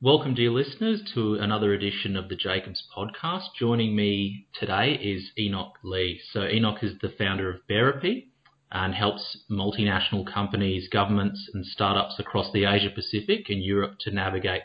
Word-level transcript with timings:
Welcome, 0.00 0.34
dear 0.34 0.52
listeners, 0.52 1.02
to 1.14 1.34
another 1.40 1.72
edition 1.72 2.16
of 2.16 2.28
the 2.28 2.36
Jacobs 2.36 2.84
podcast. 2.96 3.46
Joining 3.58 3.96
me 3.96 4.46
today 4.52 4.92
is 4.92 5.32
Enoch 5.36 5.72
Li. 5.82 6.20
So, 6.30 6.46
Enoch 6.46 6.84
is 6.84 6.96
the 7.00 7.08
founder 7.08 7.50
of 7.50 7.66
Bearapy 7.68 8.28
and 8.70 8.94
helps 8.94 9.38
multinational 9.50 10.24
companies, 10.24 10.86
governments, 10.88 11.50
and 11.52 11.66
startups 11.66 12.20
across 12.20 12.52
the 12.52 12.64
Asia 12.64 12.90
Pacific 12.94 13.48
and 13.48 13.60
Europe 13.60 13.98
to 14.02 14.12
navigate 14.12 14.62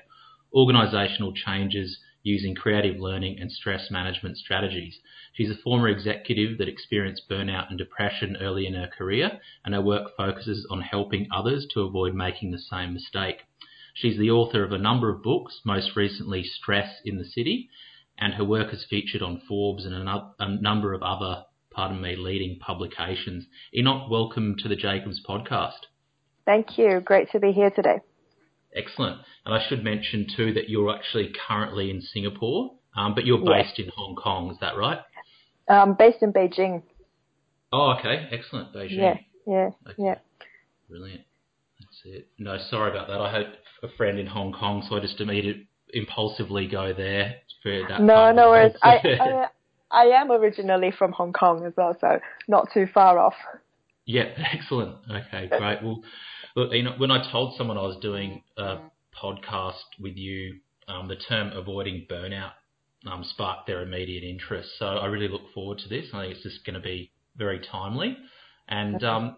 organizational 0.53 1.33
changes 1.33 1.97
using 2.21 2.53
creative 2.53 2.99
learning 2.99 3.39
and 3.39 3.51
stress 3.51 3.89
management 3.89 4.37
strategies. 4.37 4.99
She's 5.33 5.49
a 5.49 5.55
former 5.55 5.87
executive 5.87 6.59
that 6.59 6.67
experienced 6.67 7.27
burnout 7.27 7.69
and 7.69 7.77
depression 7.79 8.37
early 8.39 8.67
in 8.67 8.75
her 8.75 8.87
career, 8.95 9.39
and 9.65 9.73
her 9.73 9.81
work 9.81 10.15
focuses 10.15 10.67
on 10.69 10.81
helping 10.81 11.27
others 11.35 11.65
to 11.73 11.81
avoid 11.81 12.13
making 12.13 12.51
the 12.51 12.59
same 12.59 12.93
mistake. 12.93 13.39
She's 13.93 14.17
the 14.17 14.31
author 14.31 14.63
of 14.63 14.71
a 14.71 14.77
number 14.77 15.09
of 15.09 15.21
books, 15.21 15.61
most 15.63 15.95
recently 15.95 16.43
Stress 16.43 16.99
in 17.05 17.17
the 17.17 17.25
City, 17.25 17.69
and 18.17 18.33
her 18.33 18.43
work 18.43 18.73
is 18.73 18.85
featured 18.89 19.21
on 19.21 19.41
Forbes 19.47 19.85
and 19.85 19.93
a 19.93 20.61
number 20.61 20.93
of 20.93 21.03
other, 21.03 21.43
pardon 21.71 22.01
me, 22.01 22.15
leading 22.15 22.57
publications. 22.59 23.45
Enoch, 23.75 24.09
welcome 24.09 24.55
to 24.59 24.67
the 24.67 24.75
Jacobs 24.75 25.21
podcast. 25.27 25.85
Thank 26.43 26.77
you. 26.77 27.01
Great 27.05 27.29
to 27.31 27.39
be 27.39 27.51
here 27.51 27.69
today. 27.69 27.99
Excellent. 28.75 29.21
And 29.45 29.53
I 29.53 29.63
should 29.67 29.83
mention 29.83 30.25
too 30.35 30.53
that 30.53 30.69
you're 30.69 30.93
actually 30.93 31.31
currently 31.47 31.91
in 31.91 32.01
Singapore, 32.01 32.73
um, 32.97 33.13
but 33.13 33.25
you're 33.25 33.37
based 33.37 33.77
yes. 33.77 33.85
in 33.85 33.91
Hong 33.95 34.15
Kong. 34.15 34.49
Is 34.51 34.57
that 34.59 34.75
right? 34.75 34.99
Um, 35.67 35.95
based 35.97 36.23
in 36.23 36.33
Beijing. 36.33 36.81
Oh, 37.71 37.95
okay. 37.99 38.27
Excellent. 38.31 38.73
Beijing. 38.73 38.97
Yeah. 38.97 39.17
Yeah. 39.45 39.69
Okay. 39.87 39.95
Yeah. 39.99 40.15
Brilliant. 40.89 41.21
That's 41.79 42.01
it. 42.05 42.27
No, 42.39 42.57
sorry 42.69 42.91
about 42.91 43.07
that. 43.07 43.21
I 43.21 43.31
had 43.31 43.57
a 43.83 43.89
friend 43.97 44.17
in 44.17 44.25
Hong 44.25 44.53
Kong, 44.53 44.85
so 44.89 44.95
I 44.95 44.99
just 45.01 45.19
immediately 45.19 45.67
impulsively 45.93 46.67
go 46.67 46.93
there 46.93 47.35
for 47.61 47.83
that. 47.87 48.01
No, 48.01 48.31
no 48.31 48.49
worries. 48.49 48.73
I, 48.81 48.99
I, 49.19 49.47
I 49.91 50.05
am 50.05 50.31
originally 50.31 50.91
from 50.91 51.11
Hong 51.11 51.33
Kong 51.33 51.65
as 51.65 51.73
well, 51.77 51.95
so 51.99 52.19
not 52.47 52.69
too 52.73 52.87
far 52.91 53.19
off. 53.19 53.35
Yeah, 54.05 54.23
excellent. 54.53 54.97
Okay, 55.09 55.49
great. 55.49 55.83
Well, 55.83 56.01
look, 56.55 56.71
you 56.71 56.83
know, 56.83 56.95
when 56.97 57.11
I 57.11 57.29
told 57.31 57.55
someone 57.57 57.77
I 57.77 57.83
was 57.83 57.97
doing 58.01 58.41
a 58.57 58.77
podcast 59.21 59.83
with 59.99 60.15
you, 60.15 60.59
um, 60.87 61.07
the 61.07 61.15
term 61.15 61.51
avoiding 61.53 62.07
burnout 62.09 62.51
um, 63.05 63.23
sparked 63.23 63.67
their 63.67 63.81
immediate 63.81 64.23
interest. 64.23 64.69
So 64.79 64.85
I 64.85 65.05
really 65.05 65.27
look 65.27 65.53
forward 65.53 65.77
to 65.79 65.89
this. 65.89 66.05
I 66.13 66.23
think 66.23 66.35
it's 66.35 66.43
just 66.43 66.65
going 66.65 66.75
to 66.75 66.79
be 66.79 67.11
very 67.37 67.59
timely. 67.59 68.17
And 68.67 69.03
um, 69.03 69.37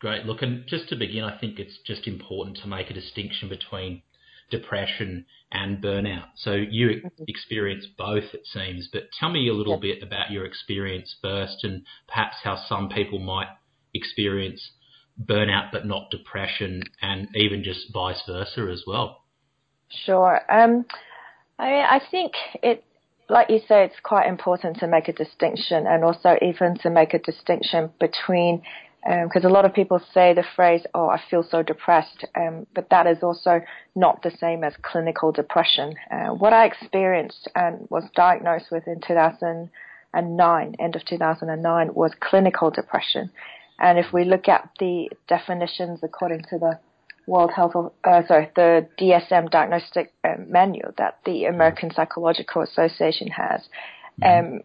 Great. 0.00 0.24
Look, 0.24 0.40
and 0.40 0.66
just 0.66 0.88
to 0.88 0.96
begin, 0.96 1.24
I 1.24 1.38
think 1.38 1.58
it's 1.58 1.78
just 1.86 2.06
important 2.06 2.56
to 2.62 2.68
make 2.68 2.90
a 2.90 2.94
distinction 2.94 3.50
between 3.50 4.02
depression 4.50 5.26
and 5.52 5.82
burnout. 5.82 6.28
So 6.36 6.54
you 6.54 6.88
mm-hmm. 6.88 7.24
experience 7.28 7.86
both, 7.98 8.24
it 8.32 8.46
seems, 8.46 8.88
but 8.92 9.10
tell 9.18 9.30
me 9.30 9.48
a 9.48 9.52
little 9.52 9.78
bit 9.78 10.02
about 10.02 10.30
your 10.30 10.44
experience 10.46 11.14
first 11.20 11.64
and 11.64 11.82
perhaps 12.08 12.36
how 12.42 12.56
some 12.68 12.88
people 12.88 13.18
might 13.18 13.48
experience 13.94 14.70
burnout 15.22 15.70
but 15.70 15.84
not 15.86 16.10
depression 16.10 16.82
and 17.02 17.28
even 17.34 17.62
just 17.62 17.92
vice 17.92 18.22
versa 18.26 18.68
as 18.72 18.84
well. 18.86 19.22
Sure. 20.06 20.40
Um, 20.50 20.86
I 21.58 21.70
mean, 21.70 21.84
I 21.84 22.00
think 22.10 22.32
it, 22.62 22.84
like 23.28 23.50
you 23.50 23.58
say, 23.68 23.84
it's 23.84 24.00
quite 24.02 24.28
important 24.28 24.78
to 24.78 24.86
make 24.86 25.08
a 25.08 25.12
distinction 25.12 25.86
and 25.86 26.04
also 26.04 26.36
even 26.40 26.78
to 26.78 26.90
make 26.90 27.12
a 27.12 27.18
distinction 27.18 27.90
between 28.00 28.62
because 29.02 29.44
um, 29.44 29.50
a 29.50 29.54
lot 29.54 29.64
of 29.64 29.72
people 29.72 30.00
say 30.12 30.34
the 30.34 30.44
phrase, 30.54 30.82
"Oh, 30.94 31.08
I 31.08 31.20
feel 31.30 31.42
so 31.42 31.62
depressed," 31.62 32.24
um, 32.34 32.66
but 32.74 32.90
that 32.90 33.06
is 33.06 33.22
also 33.22 33.62
not 33.94 34.22
the 34.22 34.30
same 34.30 34.62
as 34.62 34.74
clinical 34.82 35.32
depression. 35.32 35.94
Uh, 36.10 36.28
what 36.28 36.52
I 36.52 36.66
experienced 36.66 37.48
and 37.54 37.86
was 37.90 38.04
diagnosed 38.14 38.66
with 38.70 38.86
in 38.86 39.00
2009, 39.00 40.76
end 40.78 40.96
of 40.96 41.04
2009, 41.06 41.94
was 41.94 42.12
clinical 42.20 42.70
depression. 42.70 43.30
And 43.78 43.98
if 43.98 44.12
we 44.12 44.24
look 44.24 44.48
at 44.48 44.68
the 44.78 45.08
definitions 45.26 46.00
according 46.02 46.42
to 46.50 46.58
the 46.58 46.78
World 47.26 47.52
Health, 47.52 47.74
uh, 48.04 48.22
sorry, 48.26 48.50
the 48.54 48.86
DSM 48.98 49.50
diagnostic 49.50 50.12
uh, 50.24 50.34
manual 50.46 50.92
that 50.98 51.18
the 51.24 51.46
American 51.46 51.90
Psychological 51.94 52.62
Association 52.62 53.28
has, 53.28 53.62
um, 54.22 54.60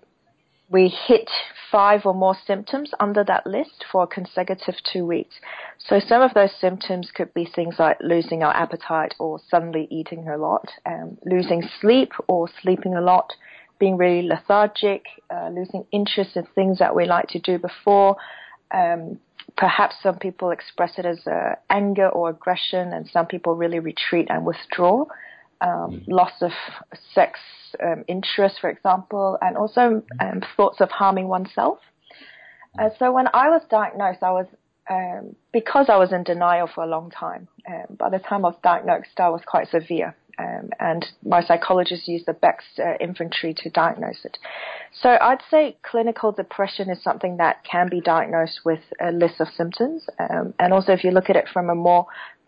we 0.70 0.88
hit 0.88 1.30
five 1.72 2.06
or 2.06 2.14
more 2.14 2.36
symptoms 2.48 2.92
under 3.00 3.24
that 3.24 3.46
list 3.46 3.86
for 3.92 4.04
a 4.04 4.08
consecutive 4.08 4.76
two 4.92 5.06
weeks. 5.06 5.36
So 5.78 6.00
some 6.00 6.22
of 6.22 6.34
those 6.34 6.52
symptoms 6.60 7.12
could 7.14 7.34
be 7.34 7.46
things 7.46 7.76
like 7.78 7.98
losing 8.02 8.44
our 8.44 8.56
appetite 8.56 9.14
or 9.20 9.40
suddenly 9.50 9.88
eating 9.92 10.28
a 10.28 10.38
lot, 10.38 10.68
um, 10.86 11.18
losing 11.26 11.64
sleep 11.80 12.14
or 12.28 12.50
sleeping 12.62 12.96
a 12.96 13.02
lot, 13.02 13.34
being 13.78 13.98
really 13.98 14.28
lethargic, 14.28 15.04
uh, 15.30 15.50
losing 15.50 15.86
interest 15.92 16.36
in 16.36 16.46
things 16.56 16.80
that 16.80 16.96
we 16.96 17.06
like 17.06 17.28
to 17.30 17.40
do 17.40 17.60
before. 17.60 18.16
Um, 18.72 19.20
perhaps 19.58 19.96
some 20.02 20.18
people 20.18 20.50
express 20.52 20.98
it 20.98 21.06
as 21.06 21.28
uh, 21.28 21.56
anger 21.70 22.10
or 22.10 22.30
aggression, 22.30 22.94
and 22.94 23.08
some 23.08 23.28
people 23.28 23.56
really 23.56 23.80
retreat 23.80 24.28
and 24.30 24.46
withdraw. 24.46 25.06
Um, 25.62 26.04
loss 26.08 26.34
of 26.42 26.52
sex 27.14 27.40
um, 27.82 28.04
interest, 28.08 28.58
for 28.60 28.70
example, 28.70 29.38
and 29.42 29.58
also 29.58 30.04
um, 30.20 30.42
thoughts 30.56 30.82
of 30.82 30.92
harming 30.92 31.28
oneself. 31.28 31.80
Uh, 32.78 32.90
so 33.00 33.12
when 33.12 33.28
I 33.34 33.50
was 33.50 33.62
diagnosed, 33.70 34.22
I 34.22 34.32
was 34.32 34.48
um, 34.90 35.36
because 35.52 35.88
I 35.90 35.98
was 35.98 36.12
in 36.12 36.24
denial 36.24 36.70
for 36.74 36.84
a 36.84 36.88
long 36.88 37.10
time. 37.10 37.48
Um, 37.68 37.96
by 37.98 38.10
the 38.10 38.20
time 38.20 38.46
I 38.46 38.50
was 38.50 38.60
diagnosed, 38.64 39.18
I 39.18 39.30
was 39.30 39.42
quite 39.46 39.68
severe, 39.70 40.16
um, 40.38 40.70
and 40.80 41.06
my 41.24 41.42
psychologist 41.42 42.08
used 42.08 42.28
the 42.28 42.34
Beck's 42.34 42.66
uh, 42.78 42.94
inventory 43.00 43.56
to 43.58 43.70
diagnose 43.70 44.26
it. 44.26 44.38
So 45.02 45.18
I'd 45.20 45.42
say 45.50 45.78
clinical 45.82 46.32
depression 46.32 46.90
is 46.90 47.02
something 47.02 47.38
that 47.38 47.64
can 47.64 47.90
be 47.90 48.02
diagnosed 48.02 48.62
with 48.64 48.82
a 49.02 49.12
list 49.12 49.40
of 49.40 49.48
symptoms, 49.58 50.06
um, 50.20 50.54
and 50.60 50.74
also 50.74 50.92
if 50.92 51.04
you 51.04 51.12
look 51.12 51.30
at 51.30 51.36
it 51.36 51.46
from 51.52 51.70
a 51.70 51.76
more 51.76 52.06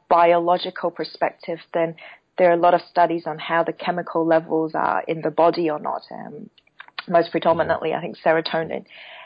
biological 0.10 0.92
perspective, 0.92 1.60
then 1.74 1.96
there 2.38 2.50
are 2.50 2.54
a 2.54 2.60
lot 2.60 2.74
of 2.74 2.82
studies 2.90 3.24
on 3.26 3.40
how 3.40 3.64
the 3.64 3.74
chemical 3.74 4.26
levels 4.26 4.74
are 4.76 5.04
in 5.08 5.22
the 5.22 5.32
body 5.32 5.70
or 5.70 5.80
not. 5.80 6.04
Um, 6.12 6.50
most 7.08 7.32
predominantly, 7.32 7.94
I 7.94 8.02
think 8.02 8.18
serotonin, 8.18 8.86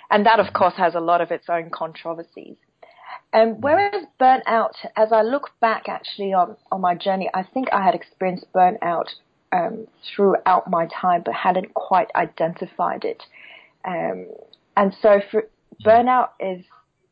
and 0.10 0.26
that 0.26 0.40
of 0.40 0.48
mm-hmm. 0.48 0.56
course 0.58 0.74
has 0.78 0.96
a 0.96 1.00
lot 1.00 1.22
of 1.22 1.32
its 1.32 1.46
own 1.50 1.70
controversies. 1.70 2.56
Um, 3.34 3.62
whereas 3.62 4.06
burnout, 4.20 4.74
as 4.96 5.12
I 5.14 5.22
look 5.22 5.52
back 5.62 5.88
actually 5.88 6.34
on, 6.34 6.58
on 6.72 6.82
my 6.82 6.96
journey, 6.96 7.30
I 7.34 7.44
think 7.44 7.70
I 7.72 7.84
had 7.84 7.96
experienced 7.96 8.46
burnout 8.54 9.08
um, 9.54 9.88
throughout 10.14 10.70
my 10.70 10.88
time, 10.88 11.24
but 11.26 11.34
hadn't 11.34 11.74
quite 11.74 12.10
identified 12.16 13.06
it. 13.06 13.24
Um, 13.86 14.28
and 14.76 14.94
so 15.02 15.22
for, 15.32 15.48
burnout 15.86 16.30
is 16.40 16.64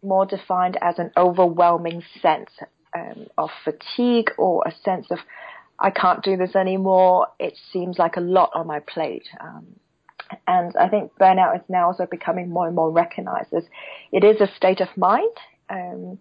more 0.03 0.25
defined 0.25 0.77
as 0.81 0.99
an 0.99 1.11
overwhelming 1.17 2.03
sense 2.21 2.49
um, 2.95 3.27
of 3.37 3.49
fatigue 3.63 4.31
or 4.37 4.63
a 4.65 4.73
sense 4.83 5.07
of 5.11 5.19
I 5.79 5.91
can't 5.91 6.23
do 6.23 6.37
this 6.37 6.55
anymore. 6.55 7.27
It 7.39 7.57
seems 7.71 7.97
like 7.97 8.17
a 8.17 8.21
lot 8.21 8.51
on 8.53 8.67
my 8.67 8.79
plate. 8.79 9.27
Um, 9.39 9.67
and 10.47 10.75
I 10.77 10.89
think 10.89 11.11
burnout 11.19 11.55
is 11.55 11.63
now 11.69 11.87
also 11.87 12.05
becoming 12.05 12.49
more 12.49 12.67
and 12.67 12.75
more 12.75 12.91
recognized 12.91 13.53
as 13.53 13.63
it 14.11 14.23
is 14.23 14.41
a 14.41 14.53
state 14.55 14.81
of 14.81 14.89
mind. 14.95 15.35
Um, 15.69 16.19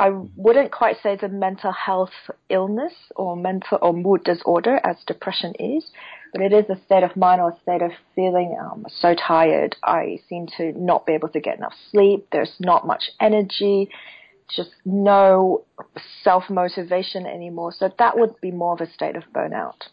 I 0.00 0.10
wouldn't 0.36 0.70
quite 0.70 0.96
say 1.02 1.14
it's 1.14 1.24
a 1.24 1.28
mental 1.28 1.72
health 1.72 2.12
illness 2.48 2.92
or 3.16 3.36
mental 3.36 3.78
or 3.82 3.92
mood 3.92 4.22
disorder 4.22 4.80
as 4.84 4.96
depression 5.06 5.54
is, 5.58 5.90
but 6.32 6.40
it 6.40 6.52
is 6.52 6.64
a 6.70 6.80
state 6.84 7.02
of 7.02 7.16
mind 7.16 7.40
or 7.40 7.50
a 7.50 7.60
state 7.62 7.82
of 7.82 7.90
feeling 8.14 8.56
um, 8.60 8.86
so 9.00 9.14
tired. 9.14 9.74
I 9.82 10.20
seem 10.28 10.46
to 10.56 10.72
not 10.72 11.04
be 11.04 11.14
able 11.14 11.30
to 11.30 11.40
get 11.40 11.58
enough 11.58 11.74
sleep. 11.90 12.28
There's 12.30 12.54
not 12.60 12.86
much 12.86 13.10
energy 13.20 13.90
just 14.54 14.70
no 14.84 15.64
self 16.22 16.44
motivation 16.48 17.26
anymore. 17.26 17.72
So 17.72 17.92
that 17.98 18.18
would 18.18 18.40
be 18.40 18.50
more 18.50 18.74
of 18.74 18.80
a 18.80 18.90
state 18.92 19.16
of 19.16 19.24
burnout. 19.34 19.88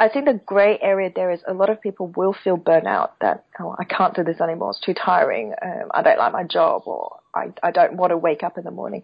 I 0.00 0.08
think 0.08 0.24
the 0.24 0.40
gray 0.46 0.78
area 0.80 1.10
there 1.14 1.30
is 1.30 1.40
a 1.46 1.52
lot 1.52 1.68
of 1.68 1.80
people 1.80 2.10
will 2.16 2.32
feel 2.32 2.56
burnout 2.56 3.10
that 3.20 3.44
oh, 3.60 3.76
I 3.78 3.84
can't 3.84 4.14
do 4.14 4.24
this 4.24 4.40
anymore. 4.40 4.70
It's 4.70 4.80
too 4.80 4.94
tiring. 4.94 5.52
Um, 5.60 5.90
I 5.92 6.02
don't 6.02 6.18
like 6.18 6.32
my 6.32 6.44
job, 6.44 6.82
or 6.86 7.20
I 7.34 7.52
I 7.62 7.70
don't 7.70 7.96
want 7.96 8.10
to 8.10 8.16
wake 8.16 8.42
up 8.42 8.56
in 8.56 8.64
the 8.64 8.70
morning. 8.70 9.02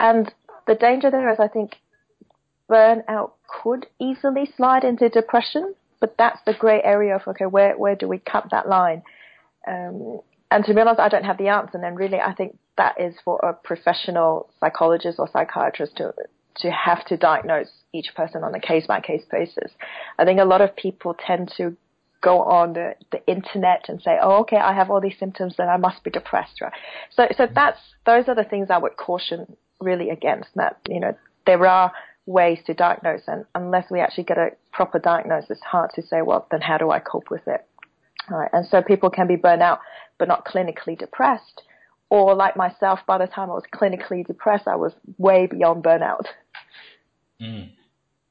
And 0.00 0.32
the 0.66 0.74
danger 0.74 1.10
there 1.10 1.30
is, 1.30 1.38
I 1.40 1.48
think, 1.48 1.76
burnout 2.70 3.32
could 3.62 3.86
easily 4.00 4.50
slide 4.56 4.84
into 4.84 5.08
depression. 5.08 5.74
But 6.00 6.16
that's 6.16 6.38
the 6.46 6.54
gray 6.54 6.80
area 6.82 7.16
of 7.16 7.22
okay, 7.26 7.46
where 7.46 7.76
where 7.76 7.96
do 7.96 8.08
we 8.08 8.18
cut 8.18 8.46
that 8.50 8.68
line? 8.68 9.02
Um, 9.66 10.20
and 10.50 10.64
to 10.64 10.74
be 10.74 10.80
honest, 10.80 11.00
I 11.00 11.08
don't 11.08 11.24
have 11.24 11.38
the 11.38 11.48
answer. 11.48 11.72
And 11.74 11.84
then 11.84 11.94
really, 11.94 12.18
I 12.18 12.32
think 12.34 12.58
that 12.76 13.00
is 13.00 13.14
for 13.24 13.38
a 13.42 13.52
professional 13.52 14.50
psychologist 14.60 15.18
or 15.18 15.28
psychiatrist 15.32 15.96
to 15.96 16.14
to 16.58 16.70
have 16.72 17.04
to 17.06 17.16
diagnose 17.16 17.70
each 17.92 18.12
person 18.16 18.42
on 18.42 18.52
a 18.54 18.60
case 18.60 18.86
by 18.86 19.00
case 19.00 19.22
basis. 19.30 19.70
I 20.18 20.24
think 20.24 20.40
a 20.40 20.44
lot 20.44 20.60
of 20.60 20.74
people 20.74 21.14
tend 21.14 21.52
to 21.56 21.76
go 22.20 22.42
on 22.42 22.72
the, 22.72 22.94
the 23.12 23.24
internet 23.28 23.84
and 23.88 24.02
say, 24.02 24.18
oh, 24.20 24.40
okay, 24.40 24.56
I 24.56 24.74
have 24.74 24.90
all 24.90 25.00
these 25.00 25.16
symptoms, 25.20 25.54
then 25.56 25.68
I 25.68 25.76
must 25.76 26.02
be 26.02 26.10
depressed, 26.10 26.60
right? 26.60 26.72
So, 27.10 27.28
so 27.36 27.44
mm-hmm. 27.44 27.54
that's 27.54 27.78
those 28.06 28.24
are 28.26 28.34
the 28.34 28.42
things 28.42 28.68
I 28.70 28.78
would 28.78 28.96
caution 28.96 29.56
really 29.80 30.10
against. 30.10 30.50
That 30.56 30.78
you 30.88 31.00
know 31.00 31.16
there 31.46 31.64
are 31.66 31.92
ways 32.28 32.58
to 32.66 32.74
diagnose. 32.74 33.22
And 33.26 33.44
unless 33.54 33.90
we 33.90 34.00
actually 34.00 34.24
get 34.24 34.38
a 34.38 34.50
proper 34.72 34.98
diagnosis, 34.98 35.50
it's 35.50 35.62
hard 35.62 35.90
to 35.94 36.02
say, 36.02 36.22
well, 36.22 36.46
then 36.50 36.60
how 36.60 36.78
do 36.78 36.90
I 36.90 37.00
cope 37.00 37.30
with 37.30 37.48
it? 37.48 37.64
Right. 38.30 38.50
And 38.52 38.66
so 38.66 38.82
people 38.82 39.10
can 39.10 39.26
be 39.26 39.36
burnt 39.36 39.62
out, 39.62 39.80
but 40.18 40.28
not 40.28 40.44
clinically 40.44 40.98
depressed. 40.98 41.62
Or 42.10 42.34
like 42.34 42.56
myself, 42.56 43.00
by 43.06 43.18
the 43.18 43.26
time 43.26 43.50
I 43.50 43.54
was 43.54 43.64
clinically 43.72 44.26
depressed, 44.26 44.66
I 44.66 44.76
was 44.76 44.92
way 45.18 45.46
beyond 45.46 45.84
burnout. 45.84 46.24
Mm. 47.40 47.70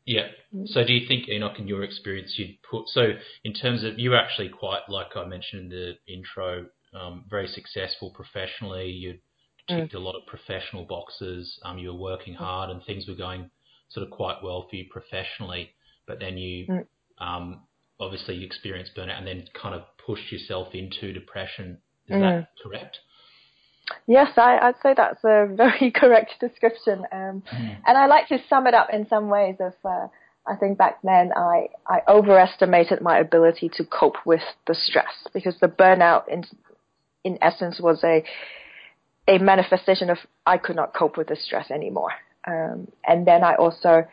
Yeah. 0.05 0.27
Mm. 0.55 0.67
So 0.67 0.83
do 0.83 0.93
you 0.93 1.07
think 1.07 1.29
Enoch, 1.29 1.59
in 1.59 1.67
your 1.67 1.83
experience, 1.83 2.33
you'd 2.37 2.57
put 2.69 2.87
so 2.87 3.11
in 3.43 3.53
terms 3.53 3.83
of 3.83 3.99
you 3.99 4.11
were 4.11 4.17
actually 4.17 4.49
quite 4.49 4.81
like 4.89 5.15
I 5.15 5.25
mentioned 5.25 5.71
in 5.73 5.95
the 6.07 6.13
intro, 6.13 6.65
um, 6.93 7.25
very 7.29 7.47
successful 7.47 8.11
professionally. 8.11 8.87
You 8.87 9.19
ticked 9.67 9.93
mm. 9.93 9.97
a 9.97 9.99
lot 9.99 10.15
of 10.15 10.25
professional 10.25 10.85
boxes. 10.85 11.59
Um, 11.63 11.77
you 11.77 11.89
were 11.89 11.99
working 11.99 12.33
mm. 12.33 12.37
hard 12.37 12.69
and 12.69 12.81
things 12.83 13.07
were 13.07 13.15
going 13.15 13.49
sort 13.89 14.05
of 14.05 14.11
quite 14.11 14.37
well 14.43 14.65
for 14.69 14.75
you 14.75 14.85
professionally. 14.89 15.71
But 16.07 16.19
then 16.19 16.37
you 16.37 16.67
mm. 16.67 16.85
um, 17.19 17.61
obviously 17.99 18.35
you 18.35 18.45
experienced 18.45 18.91
burnout 18.95 19.17
and 19.17 19.27
then 19.27 19.45
kind 19.59 19.75
of 19.75 19.83
pushed 20.05 20.31
yourself 20.31 20.73
into 20.73 21.13
depression. 21.13 21.77
Is 22.07 22.15
mm. 22.15 22.21
that 22.21 22.49
correct? 22.63 22.99
Yes, 24.05 24.31
I, 24.37 24.67
would 24.67 24.75
say 24.83 24.93
that's 24.95 25.23
a 25.23 25.47
very 25.53 25.91
correct 25.95 26.33
description. 26.39 27.05
Um, 27.11 27.43
mm. 27.53 27.77
And 27.85 27.97
I 27.97 28.05
like 28.05 28.27
to 28.29 28.39
sum 28.49 28.67
it 28.67 28.73
up 28.73 28.89
in 28.91 29.07
some 29.07 29.29
ways 29.29 29.55
of, 29.59 29.73
uh, 29.83 30.07
I 30.45 30.55
think 30.59 30.77
back 30.77 30.99
then 31.03 31.31
I, 31.35 31.67
I 31.87 32.01
overestimated 32.07 33.01
my 33.01 33.19
ability 33.19 33.69
to 33.77 33.85
cope 33.85 34.17
with 34.25 34.41
the 34.65 34.75
stress 34.75 35.27
because 35.33 35.55
the 35.59 35.67
burnout 35.67 36.27
in, 36.29 36.43
in 37.23 37.37
essence 37.41 37.79
was 37.79 38.03
a, 38.03 38.23
a 39.27 39.39
manifestation 39.39 40.09
of 40.09 40.17
I 40.45 40.57
could 40.57 40.75
not 40.75 40.93
cope 40.93 41.17
with 41.17 41.27
the 41.27 41.35
stress 41.35 41.69
anymore. 41.71 42.11
Um, 42.45 42.87
and 43.05 43.27
then 43.27 43.43
I 43.43 43.55
also 43.55 44.07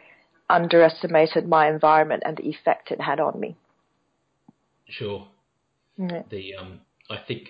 underestimated 0.50 1.48
my 1.48 1.68
environment 1.68 2.24
and 2.26 2.36
the 2.36 2.48
effect 2.48 2.90
it 2.90 3.00
had 3.00 3.20
on 3.20 3.38
me. 3.38 3.56
Sure. 4.88 5.28
Yeah. 5.96 6.22
The 6.30 6.54
um, 6.56 6.80
I 7.10 7.18
think 7.26 7.48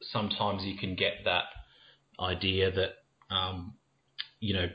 sometimes 0.00 0.64
you 0.64 0.76
can 0.76 0.94
get 0.94 1.24
that 1.24 1.44
idea 2.20 2.70
that 2.70 3.34
um, 3.34 3.74
you 4.40 4.54
know 4.54 4.66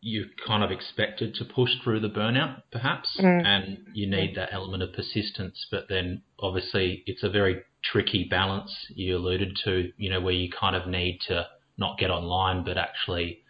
you're 0.00 0.26
kind 0.46 0.62
of 0.62 0.70
expected 0.70 1.34
to 1.34 1.44
push 1.44 1.70
through 1.82 2.00
the 2.00 2.08
burnout, 2.08 2.62
perhaps, 2.70 3.18
mm. 3.20 3.44
and 3.44 3.78
you 3.92 4.08
need 4.08 4.36
that 4.36 4.50
element 4.52 4.82
of 4.82 4.92
persistence. 4.92 5.66
But 5.70 5.86
then, 5.88 6.22
obviously, 6.38 7.02
it's 7.06 7.24
a 7.24 7.30
very 7.30 7.62
tricky 7.82 8.28
balance 8.30 8.72
you 8.90 9.16
alluded 9.16 9.56
to. 9.64 9.90
You 9.96 10.10
know, 10.10 10.20
where 10.20 10.34
you 10.34 10.50
kind 10.50 10.76
of 10.76 10.86
need 10.86 11.20
to 11.28 11.46
not 11.76 11.98
get 11.98 12.10
online, 12.10 12.64
but 12.64 12.76
actually 12.76 13.40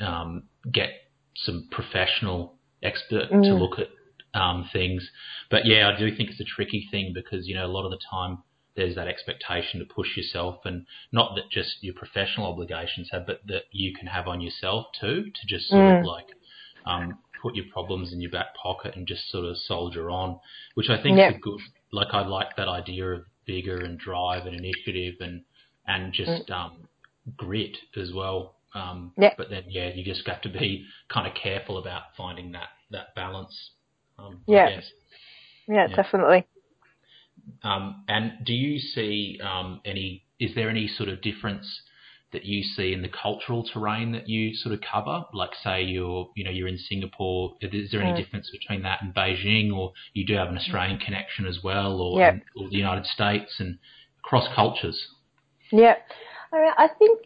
um, 0.00 0.44
get 0.70 0.90
some 1.34 1.68
professional 1.70 2.54
expert 2.82 3.30
mm. 3.30 3.42
to 3.42 3.54
look 3.54 3.78
at 3.78 3.88
um, 4.38 4.68
things. 4.72 5.08
But 5.50 5.66
yeah, 5.66 5.90
I 5.94 5.98
do 5.98 6.14
think 6.14 6.30
it's 6.30 6.40
a 6.40 6.44
tricky 6.44 6.88
thing 6.90 7.12
because 7.14 7.46
you 7.46 7.54
know 7.54 7.66
a 7.66 7.68
lot 7.68 7.84
of 7.84 7.90
the 7.90 8.00
time 8.10 8.38
there's 8.76 8.94
that 8.94 9.08
expectation 9.08 9.80
to 9.80 9.86
push 9.86 10.16
yourself, 10.16 10.60
and 10.64 10.86
not 11.12 11.34
that 11.34 11.50
just 11.50 11.78
your 11.80 11.94
professional 11.94 12.46
obligations 12.46 13.08
have, 13.10 13.26
but 13.26 13.40
that 13.46 13.64
you 13.72 13.92
can 13.94 14.06
have 14.06 14.28
on 14.28 14.40
yourself 14.40 14.86
too, 15.00 15.24
to 15.24 15.46
just 15.46 15.68
sort 15.68 15.82
mm. 15.82 16.00
of 16.00 16.06
like 16.06 16.26
um, 16.86 17.18
put 17.42 17.54
your 17.54 17.66
problems 17.72 18.12
in 18.12 18.20
your 18.20 18.30
back 18.30 18.54
pocket 18.54 18.94
and 18.96 19.06
just 19.06 19.28
sort 19.30 19.44
of 19.44 19.56
soldier 19.56 20.10
on, 20.10 20.38
which 20.74 20.88
I 20.88 21.02
think 21.02 21.18
yep. 21.18 21.32
is 21.32 21.36
a 21.36 21.40
good. 21.40 21.60
Like 21.90 22.08
I 22.12 22.24
like 22.26 22.56
that 22.56 22.68
idea 22.68 23.06
of 23.06 23.24
vigor 23.46 23.78
and 23.78 23.98
drive 23.98 24.46
and 24.46 24.54
initiative 24.54 25.14
and 25.20 25.42
and 25.86 26.12
just 26.12 26.48
mm. 26.48 26.50
um, 26.50 26.88
grit 27.36 27.76
as 27.96 28.12
well. 28.14 28.54
Um, 28.74 29.12
yep. 29.18 29.34
But 29.36 29.50
then 29.50 29.64
yeah, 29.68 29.90
you 29.94 30.04
just 30.04 30.26
have 30.28 30.42
to 30.42 30.48
be 30.48 30.84
kind 31.12 31.26
of 31.26 31.32
careful 31.34 31.78
about 31.78 32.02
finding 32.16 32.52
that 32.52 32.68
that 32.90 33.14
balance. 33.14 33.70
Um, 34.18 34.40
yeah. 34.46 34.68
yeah. 34.68 34.80
yeah, 35.68 35.86
definitely. 35.94 36.46
Um, 37.62 38.04
and 38.08 38.32
do 38.44 38.52
you 38.52 38.78
see 38.78 39.40
um, 39.42 39.80
any? 39.84 40.24
Is 40.38 40.54
there 40.54 40.68
any 40.68 40.86
sort 40.86 41.08
of 41.08 41.20
difference 41.20 41.82
that 42.32 42.44
you 42.44 42.62
see 42.62 42.92
in 42.92 43.00
the 43.00 43.08
cultural 43.08 43.64
terrain 43.64 44.12
that 44.12 44.28
you 44.28 44.54
sort 44.54 44.74
of 44.74 44.80
cover? 44.80 45.24
Like, 45.32 45.50
say 45.62 45.82
you're, 45.82 46.28
you 46.36 46.44
know, 46.44 46.50
you're 46.50 46.68
in 46.68 46.78
Singapore. 46.78 47.54
Is 47.60 47.90
there 47.90 48.02
any 48.02 48.12
mm. 48.12 48.22
difference 48.22 48.50
between 48.50 48.82
that 48.82 49.02
and 49.02 49.14
Beijing, 49.14 49.74
or 49.74 49.92
you 50.12 50.26
do 50.26 50.34
have 50.34 50.48
an 50.48 50.56
Australian 50.56 50.98
connection 50.98 51.46
as 51.46 51.60
well, 51.64 52.00
or, 52.00 52.20
yep. 52.20 52.40
or 52.56 52.68
the 52.68 52.76
United 52.76 53.06
States 53.06 53.56
and 53.58 53.78
cross 54.22 54.46
cultures? 54.54 55.08
Yeah, 55.72 55.94
I 56.52 56.56
mean, 56.56 56.72
I 56.76 56.88
think 56.98 57.20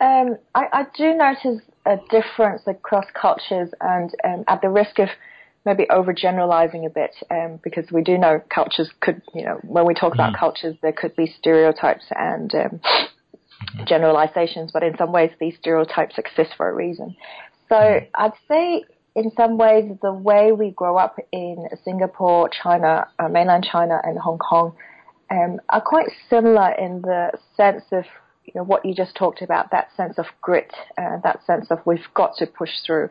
um, 0.00 0.36
I, 0.54 0.66
I, 0.72 0.86
do 0.96 1.14
notice 1.14 1.62
a 1.86 1.96
difference 2.10 2.62
across 2.66 3.04
cultures, 3.14 3.70
and 3.80 4.10
um, 4.24 4.44
at 4.48 4.60
the 4.62 4.68
risk 4.68 4.98
of 4.98 5.08
maybe 5.64 5.86
overgeneralizing 5.90 6.86
a 6.86 6.90
bit 6.90 7.14
um, 7.30 7.60
because 7.62 7.90
we 7.92 8.02
do 8.02 8.18
know 8.18 8.42
cultures 8.52 8.90
could, 9.00 9.22
you 9.34 9.44
know, 9.44 9.60
when 9.62 9.86
we 9.86 9.94
talk 9.94 10.14
about 10.14 10.34
mm. 10.34 10.38
cultures, 10.38 10.76
there 10.82 10.92
could 10.92 11.14
be 11.14 11.32
stereotypes 11.38 12.04
and 12.10 12.54
um, 12.54 12.60
mm-hmm. 12.60 13.84
generalizations, 13.86 14.70
but 14.72 14.82
in 14.82 14.96
some 14.96 15.12
ways 15.12 15.30
these 15.40 15.54
stereotypes 15.60 16.18
exist 16.18 16.50
for 16.56 16.68
a 16.68 16.74
reason. 16.74 17.16
So 17.68 17.76
mm. 17.76 18.08
I'd 18.14 18.32
say 18.48 18.84
in 19.14 19.30
some 19.36 19.58
ways 19.58 19.84
the 20.02 20.12
way 20.12 20.52
we 20.52 20.70
grow 20.70 20.96
up 20.96 21.16
in 21.32 21.68
Singapore, 21.84 22.48
China, 22.48 23.06
uh, 23.18 23.28
mainland 23.28 23.66
China, 23.70 24.00
and 24.02 24.18
Hong 24.18 24.38
Kong 24.38 24.74
um, 25.30 25.60
are 25.68 25.80
quite 25.80 26.08
similar 26.28 26.72
in 26.72 27.02
the 27.02 27.30
sense 27.56 27.84
of 27.92 28.04
you 28.44 28.52
know 28.56 28.64
what 28.64 28.84
you 28.84 28.94
just 28.94 29.14
talked 29.14 29.42
about, 29.42 29.70
that 29.70 29.88
sense 29.96 30.18
of 30.18 30.26
grit, 30.40 30.72
uh, 30.98 31.18
that 31.22 31.44
sense 31.46 31.66
of 31.70 31.78
we've 31.84 32.00
got 32.14 32.36
to 32.38 32.46
push 32.46 32.70
through. 32.84 33.08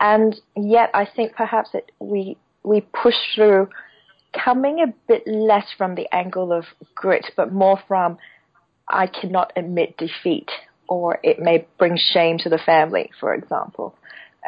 And 0.00 0.34
yet, 0.56 0.90
I 0.94 1.06
think 1.14 1.34
perhaps 1.36 1.70
it, 1.74 1.92
we 1.98 2.36
we 2.62 2.80
push 2.80 3.14
through, 3.34 3.68
coming 4.32 4.80
a 4.80 4.92
bit 5.06 5.26
less 5.26 5.66
from 5.76 5.94
the 5.94 6.12
angle 6.14 6.52
of 6.52 6.64
grit, 6.94 7.26
but 7.36 7.52
more 7.52 7.78
from 7.86 8.18
I 8.88 9.06
cannot 9.06 9.52
admit 9.56 9.96
defeat, 9.98 10.50
or 10.88 11.20
it 11.22 11.38
may 11.38 11.66
bring 11.78 11.96
shame 11.96 12.38
to 12.38 12.48
the 12.48 12.58
family, 12.58 13.10
for 13.20 13.34
example. 13.34 13.94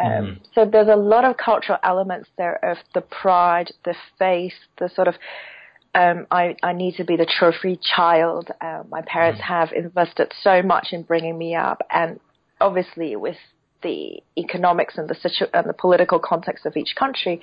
Um, 0.03 0.09
mm. 0.09 0.41
So 0.55 0.65
there's 0.65 0.89
a 0.89 0.97
lot 0.97 1.25
of 1.25 1.37
cultural 1.37 1.79
elements 1.83 2.31
there 2.39 2.63
of 2.65 2.79
the 2.95 3.03
pride, 3.03 3.71
the 3.85 3.95
face, 4.19 4.55
the 4.79 4.89
sort 4.89 5.09
of 5.09 5.15
um, 5.95 6.27
I, 6.31 6.57
I 6.63 6.73
need 6.73 6.97
to 6.97 7.05
be 7.05 7.17
the 7.17 7.27
trophy 7.27 7.79
child. 7.95 8.51
Uh, 8.61 8.83
my 8.89 9.03
parents 9.03 9.41
mm. 9.41 9.45
have 9.45 9.73
invested 9.73 10.33
so 10.43 10.63
much 10.63 10.89
in 10.93 11.03
bringing 11.03 11.37
me 11.37 11.55
up, 11.55 11.83
and 11.91 12.19
obviously 12.61 13.15
with 13.17 13.37
the 13.83 14.23
economics 14.37 14.99
and 14.99 15.09
the 15.09 15.15
situ- 15.15 15.51
and 15.53 15.69
the 15.69 15.75
political 15.75 16.19
context 16.19 16.67
of 16.67 16.77
each 16.77 16.95
country. 16.97 17.41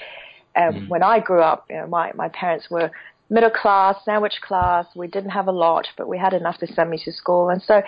Um, 0.56 0.74
mm. 0.74 0.90
When 0.90 1.04
I 1.04 1.20
grew 1.20 1.42
up, 1.42 1.66
you 1.70 1.78
know, 1.78 1.88
my 1.88 2.12
my 2.16 2.30
parents 2.30 2.70
were 2.70 2.92
middle 3.30 3.52
class, 3.52 3.96
sandwich 4.06 4.40
class. 4.42 4.86
We 4.96 5.08
didn't 5.08 5.32
have 5.32 5.48
a 5.48 5.52
lot, 5.52 5.88
but 5.98 6.08
we 6.08 6.18
had 6.18 6.34
enough 6.34 6.58
to 6.60 6.68
send 6.68 6.90
me 6.90 7.00
to 7.06 7.12
school. 7.12 7.50
And 7.50 7.62
so, 7.62 7.82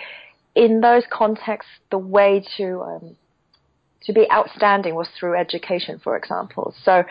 in 0.54 0.80
those 0.80 1.04
contexts, 1.10 1.72
the 1.90 1.98
way 1.98 2.44
to 2.56 2.82
um, 2.82 3.16
to 4.04 4.12
be 4.12 4.30
outstanding 4.30 4.94
was 4.94 5.08
through 5.18 5.36
education, 5.36 6.00
for 6.02 6.16
example. 6.16 6.74
So 6.84 7.04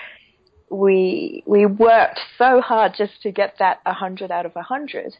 we 0.70 1.44
we 1.46 1.66
worked 1.66 2.20
so 2.38 2.62
hard 2.62 2.94
just 2.98 3.22
to 3.24 3.32
get 3.32 3.56
that 3.60 3.80
100 3.86 4.32
out 4.32 4.46
of 4.46 4.54
100. 4.56 5.16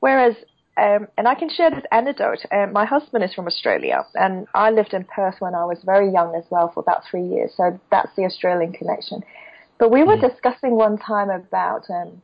Whereas 0.00 0.34
um, 0.76 1.06
and 1.16 1.28
I 1.28 1.34
can 1.34 1.48
share 1.48 1.70
this 1.70 1.84
anecdote. 1.92 2.38
Um, 2.50 2.72
my 2.72 2.84
husband 2.84 3.22
is 3.22 3.32
from 3.32 3.46
Australia, 3.46 4.04
and 4.14 4.46
I 4.54 4.70
lived 4.70 4.92
in 4.92 5.04
Perth 5.04 5.36
when 5.38 5.54
I 5.54 5.64
was 5.64 5.78
very 5.84 6.10
young 6.12 6.34
as 6.34 6.44
well 6.50 6.70
for 6.72 6.80
about 6.80 7.02
three 7.08 7.24
years. 7.24 7.52
So 7.56 7.78
that's 7.90 8.10
the 8.16 8.24
Australian 8.24 8.72
connection. 8.72 9.22
But 9.78 9.90
we 9.90 10.02
were 10.02 10.16
mm. 10.16 10.28
discussing 10.28 10.72
one 10.72 10.98
time 10.98 11.30
about 11.30 11.88
um, 11.90 12.22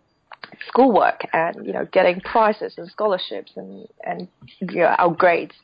schoolwork 0.66 1.22
and 1.32 1.64
you 1.64 1.72
know 1.72 1.86
getting 1.92 2.20
prizes 2.20 2.74
and 2.76 2.90
scholarships 2.90 3.52
and 3.56 3.86
and 4.04 4.28
you 4.60 4.80
know, 4.80 4.94
our 4.98 5.14
grades. 5.14 5.54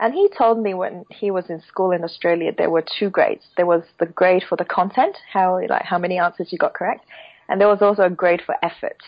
And 0.00 0.12
he 0.12 0.28
told 0.36 0.60
me 0.60 0.74
when 0.74 1.04
he 1.08 1.30
was 1.30 1.48
in 1.48 1.62
school 1.62 1.92
in 1.92 2.02
Australia, 2.02 2.52
there 2.56 2.68
were 2.68 2.82
two 2.98 3.10
grades. 3.10 3.44
There 3.56 3.66
was 3.66 3.84
the 4.00 4.06
grade 4.06 4.42
for 4.48 4.56
the 4.56 4.64
content, 4.64 5.16
how 5.32 5.60
like 5.68 5.84
how 5.84 5.98
many 5.98 6.18
answers 6.18 6.48
you 6.50 6.58
got 6.58 6.74
correct, 6.74 7.04
and 7.48 7.60
there 7.60 7.68
was 7.68 7.80
also 7.80 8.02
a 8.02 8.10
grade 8.10 8.42
for 8.44 8.56
effort. 8.62 9.00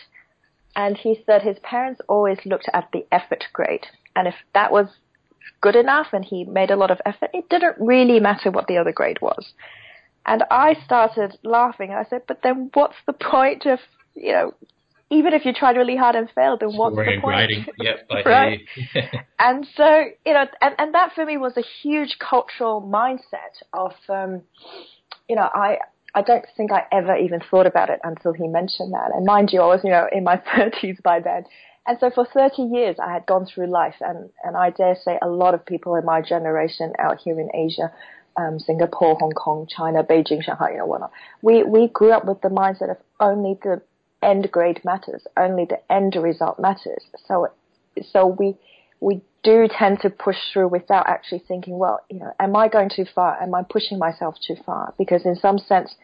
And 0.77 0.95
he 0.95 1.21
said 1.25 1.41
his 1.41 1.57
parents 1.63 1.99
always 2.07 2.37
looked 2.45 2.69
at 2.71 2.87
the 2.93 3.05
effort 3.11 3.45
grade. 3.51 3.87
And 4.15 4.27
if 4.27 4.35
that 4.53 4.71
was 4.71 4.87
good 5.59 5.75
enough 5.75 6.07
and 6.13 6.23
he 6.23 6.45
made 6.45 6.69
a 6.69 6.75
lot 6.75 6.91
of 6.91 7.01
effort, 7.03 7.31
it 7.33 7.49
didn't 7.49 7.75
really 7.79 8.19
matter 8.19 8.51
what 8.51 8.67
the 8.67 8.77
other 8.77 8.91
grade 8.91 9.19
was. 9.19 9.53
And 10.27 10.43
I 10.51 10.75
started 10.85 11.37
laughing. 11.43 11.91
I 11.91 12.05
said, 12.07 12.21
but 12.27 12.41
then 12.43 12.69
what's 12.75 12.97
the 13.07 13.13
point 13.13 13.65
of, 13.65 13.79
you 14.13 14.31
know, 14.31 14.53
even 15.09 15.33
if 15.33 15.45
you 15.45 15.53
tried 15.53 15.77
really 15.77 15.95
hard 15.95 16.15
and 16.15 16.29
failed, 16.35 16.59
then 16.59 16.75
what's 16.75 16.95
the 16.95 17.03
point? 17.21 17.23
Writing. 17.23 17.65
Yep, 17.79 18.25
right? 18.25 18.59
and 19.39 19.65
so, 19.75 20.03
you 20.25 20.33
know, 20.33 20.45
and, 20.61 20.75
and 20.77 20.93
that 20.93 21.13
for 21.15 21.25
me 21.25 21.37
was 21.37 21.57
a 21.57 21.63
huge 21.81 22.17
cultural 22.19 22.81
mindset 22.81 23.63
of, 23.73 23.93
um, 24.09 24.41
you 25.27 25.35
know, 25.35 25.49
I, 25.53 25.77
I 26.15 26.21
don't 26.21 26.45
think 26.55 26.71
I 26.71 26.83
ever 26.91 27.15
even 27.15 27.41
thought 27.51 27.67
about 27.67 27.89
it 27.89 27.99
until 28.03 28.33
he 28.33 28.47
mentioned 28.47 28.93
that. 28.93 29.11
And 29.13 29.25
mind 29.25 29.51
you, 29.51 29.61
I 29.61 29.67
was, 29.67 29.81
you 29.83 29.91
know, 29.91 30.07
in 30.11 30.23
my 30.23 30.37
30s 30.55 31.01
by 31.03 31.19
then. 31.19 31.45
And 31.85 31.97
so 31.99 32.09
for 32.09 32.25
30 32.25 32.63
years, 32.63 32.97
I 32.99 33.13
had 33.13 33.25
gone 33.25 33.45
through 33.45 33.67
life, 33.67 33.95
and, 34.01 34.29
and 34.43 34.57
I 34.57 34.71
dare 34.71 34.95
say 34.95 35.17
a 35.21 35.29
lot 35.29 35.53
of 35.53 35.65
people 35.65 35.95
in 35.95 36.03
my 36.03 36.21
generation 36.21 36.91
out 36.99 37.19
here 37.23 37.39
in 37.39 37.49
Asia 37.55 37.93
um, 38.37 38.59
Singapore, 38.59 39.17
Hong 39.19 39.31
Kong, 39.31 39.67
China, 39.67 40.03
Beijing, 40.03 40.43
Shanghai, 40.43 40.71
you 40.71 40.77
know, 40.77 40.85
whatnot. 40.85 41.11
We 41.41 41.63
we 41.63 41.87
grew 41.87 42.11
up 42.11 42.25
with 42.25 42.41
the 42.41 42.49
mindset 42.49 42.91
of 42.91 42.97
only 43.19 43.57
the 43.61 43.81
end 44.21 44.51
grade 44.51 44.81
matters, 44.85 45.25
only 45.35 45.65
the 45.65 45.79
end 45.91 46.15
result 46.15 46.59
matters. 46.59 47.03
So 47.27 47.51
so 48.11 48.27
we 48.27 48.55
we 48.99 49.21
do 49.43 49.67
tend 49.69 49.99
to 50.01 50.09
push 50.09 50.37
through 50.51 50.67
without 50.69 51.07
actually 51.07 51.43
thinking, 51.47 51.77
well, 51.77 51.99
you 52.09 52.19
know, 52.19 52.33
am 52.39 52.55
I 52.55 52.67
going 52.67 52.89
too 52.89 53.05
far? 53.13 53.41
Am 53.41 53.53
I 53.55 53.63
pushing 53.63 53.99
myself 53.99 54.35
too 54.45 54.55
far? 54.65 54.93
Because 54.97 55.25
in 55.25 55.35
some 55.35 55.57
sense, 55.57 55.95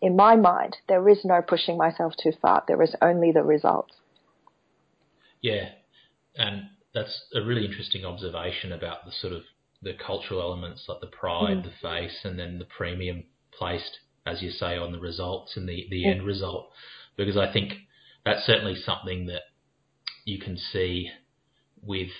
in 0.00 0.16
my 0.16 0.36
mind, 0.36 0.76
there 0.88 1.08
is 1.08 1.24
no 1.24 1.40
pushing 1.42 1.76
myself 1.76 2.14
too 2.20 2.32
far. 2.40 2.64
There 2.66 2.82
is 2.82 2.94
only 3.00 3.32
the 3.32 3.42
results. 3.42 3.94
Yeah, 5.40 5.70
and 6.36 6.64
that's 6.94 7.24
a 7.34 7.42
really 7.42 7.64
interesting 7.64 8.04
observation 8.04 8.72
about 8.72 9.04
the 9.04 9.12
sort 9.12 9.32
of 9.32 9.42
the 9.82 9.94
cultural 9.94 10.40
elements 10.40 10.84
like 10.88 11.00
the 11.00 11.06
pride, 11.06 11.58
mm. 11.58 11.64
the 11.64 11.72
face, 11.80 12.20
and 12.24 12.38
then 12.38 12.58
the 12.58 12.64
premium 12.64 13.24
placed, 13.56 13.98
as 14.24 14.42
you 14.42 14.50
say, 14.50 14.76
on 14.76 14.92
the 14.92 15.00
results 15.00 15.56
and 15.56 15.68
the, 15.68 15.86
the 15.90 16.04
mm. 16.04 16.10
end 16.10 16.22
result. 16.22 16.70
Because 17.16 17.36
I 17.36 17.52
think 17.52 17.72
that's 18.24 18.46
certainly 18.46 18.76
something 18.76 19.26
that 19.26 19.42
you 20.24 20.38
can 20.38 20.56
see 20.56 21.10
with, 21.82 22.10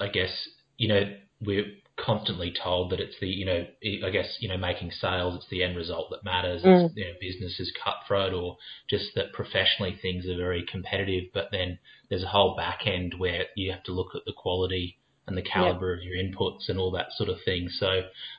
I 0.00 0.08
guess, 0.08 0.48
you 0.76 0.88
know, 0.88 1.14
we're 1.40 1.66
constantly 1.96 2.52
told 2.52 2.90
that 2.90 3.00
it's 3.00 3.16
the, 3.20 3.28
you 3.28 3.44
know, 3.44 3.66
I 4.04 4.10
guess, 4.10 4.38
you 4.40 4.48
know, 4.48 4.56
making 4.56 4.90
sales, 4.90 5.36
it's 5.36 5.48
the 5.48 5.62
end 5.62 5.76
result 5.76 6.10
that 6.10 6.24
matters. 6.24 6.62
Mm. 6.62 6.86
It's, 6.86 6.96
you 6.96 7.04
know, 7.04 7.12
business 7.20 7.60
is 7.60 7.72
cutthroat 7.82 8.32
or 8.32 8.56
just 8.90 9.14
that 9.14 9.32
professionally 9.32 9.96
things 10.00 10.26
are 10.26 10.36
very 10.36 10.64
competitive, 10.68 11.24
but 11.32 11.48
then 11.52 11.78
there's 12.08 12.24
a 12.24 12.28
whole 12.28 12.56
back 12.56 12.80
end 12.86 13.14
where 13.18 13.44
you 13.54 13.70
have 13.70 13.84
to 13.84 13.92
look 13.92 14.14
at 14.14 14.24
the 14.26 14.32
quality 14.32 14.98
and 15.26 15.38
the 15.38 15.42
caliber 15.42 15.94
of 15.94 16.02
your 16.02 16.16
inputs 16.16 16.68
and 16.68 16.78
all 16.78 16.90
that 16.90 17.06
sort 17.16 17.30
of 17.30 17.38
thing. 17.44 17.68
So 17.70 17.86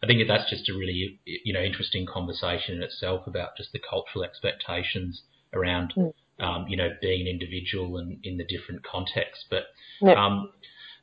I 0.03 0.07
think 0.07 0.21
that's 0.27 0.49
just 0.49 0.69
a 0.69 0.73
really, 0.73 1.19
you 1.25 1.53
know, 1.53 1.61
interesting 1.61 2.05
conversation 2.05 2.75
in 2.75 2.83
itself 2.83 3.25
about 3.25 3.57
just 3.57 3.71
the 3.71 3.79
cultural 3.79 4.23
expectations 4.23 5.23
around, 5.53 5.93
mm. 5.97 6.13
um, 6.39 6.67
you 6.67 6.77
know, 6.77 6.89
being 7.01 7.21
an 7.21 7.27
individual 7.27 7.97
and 7.97 8.19
in 8.23 8.37
the 8.37 8.43
different 8.43 8.83
contexts. 8.83 9.45
But 9.49 9.63
um, 10.15 10.51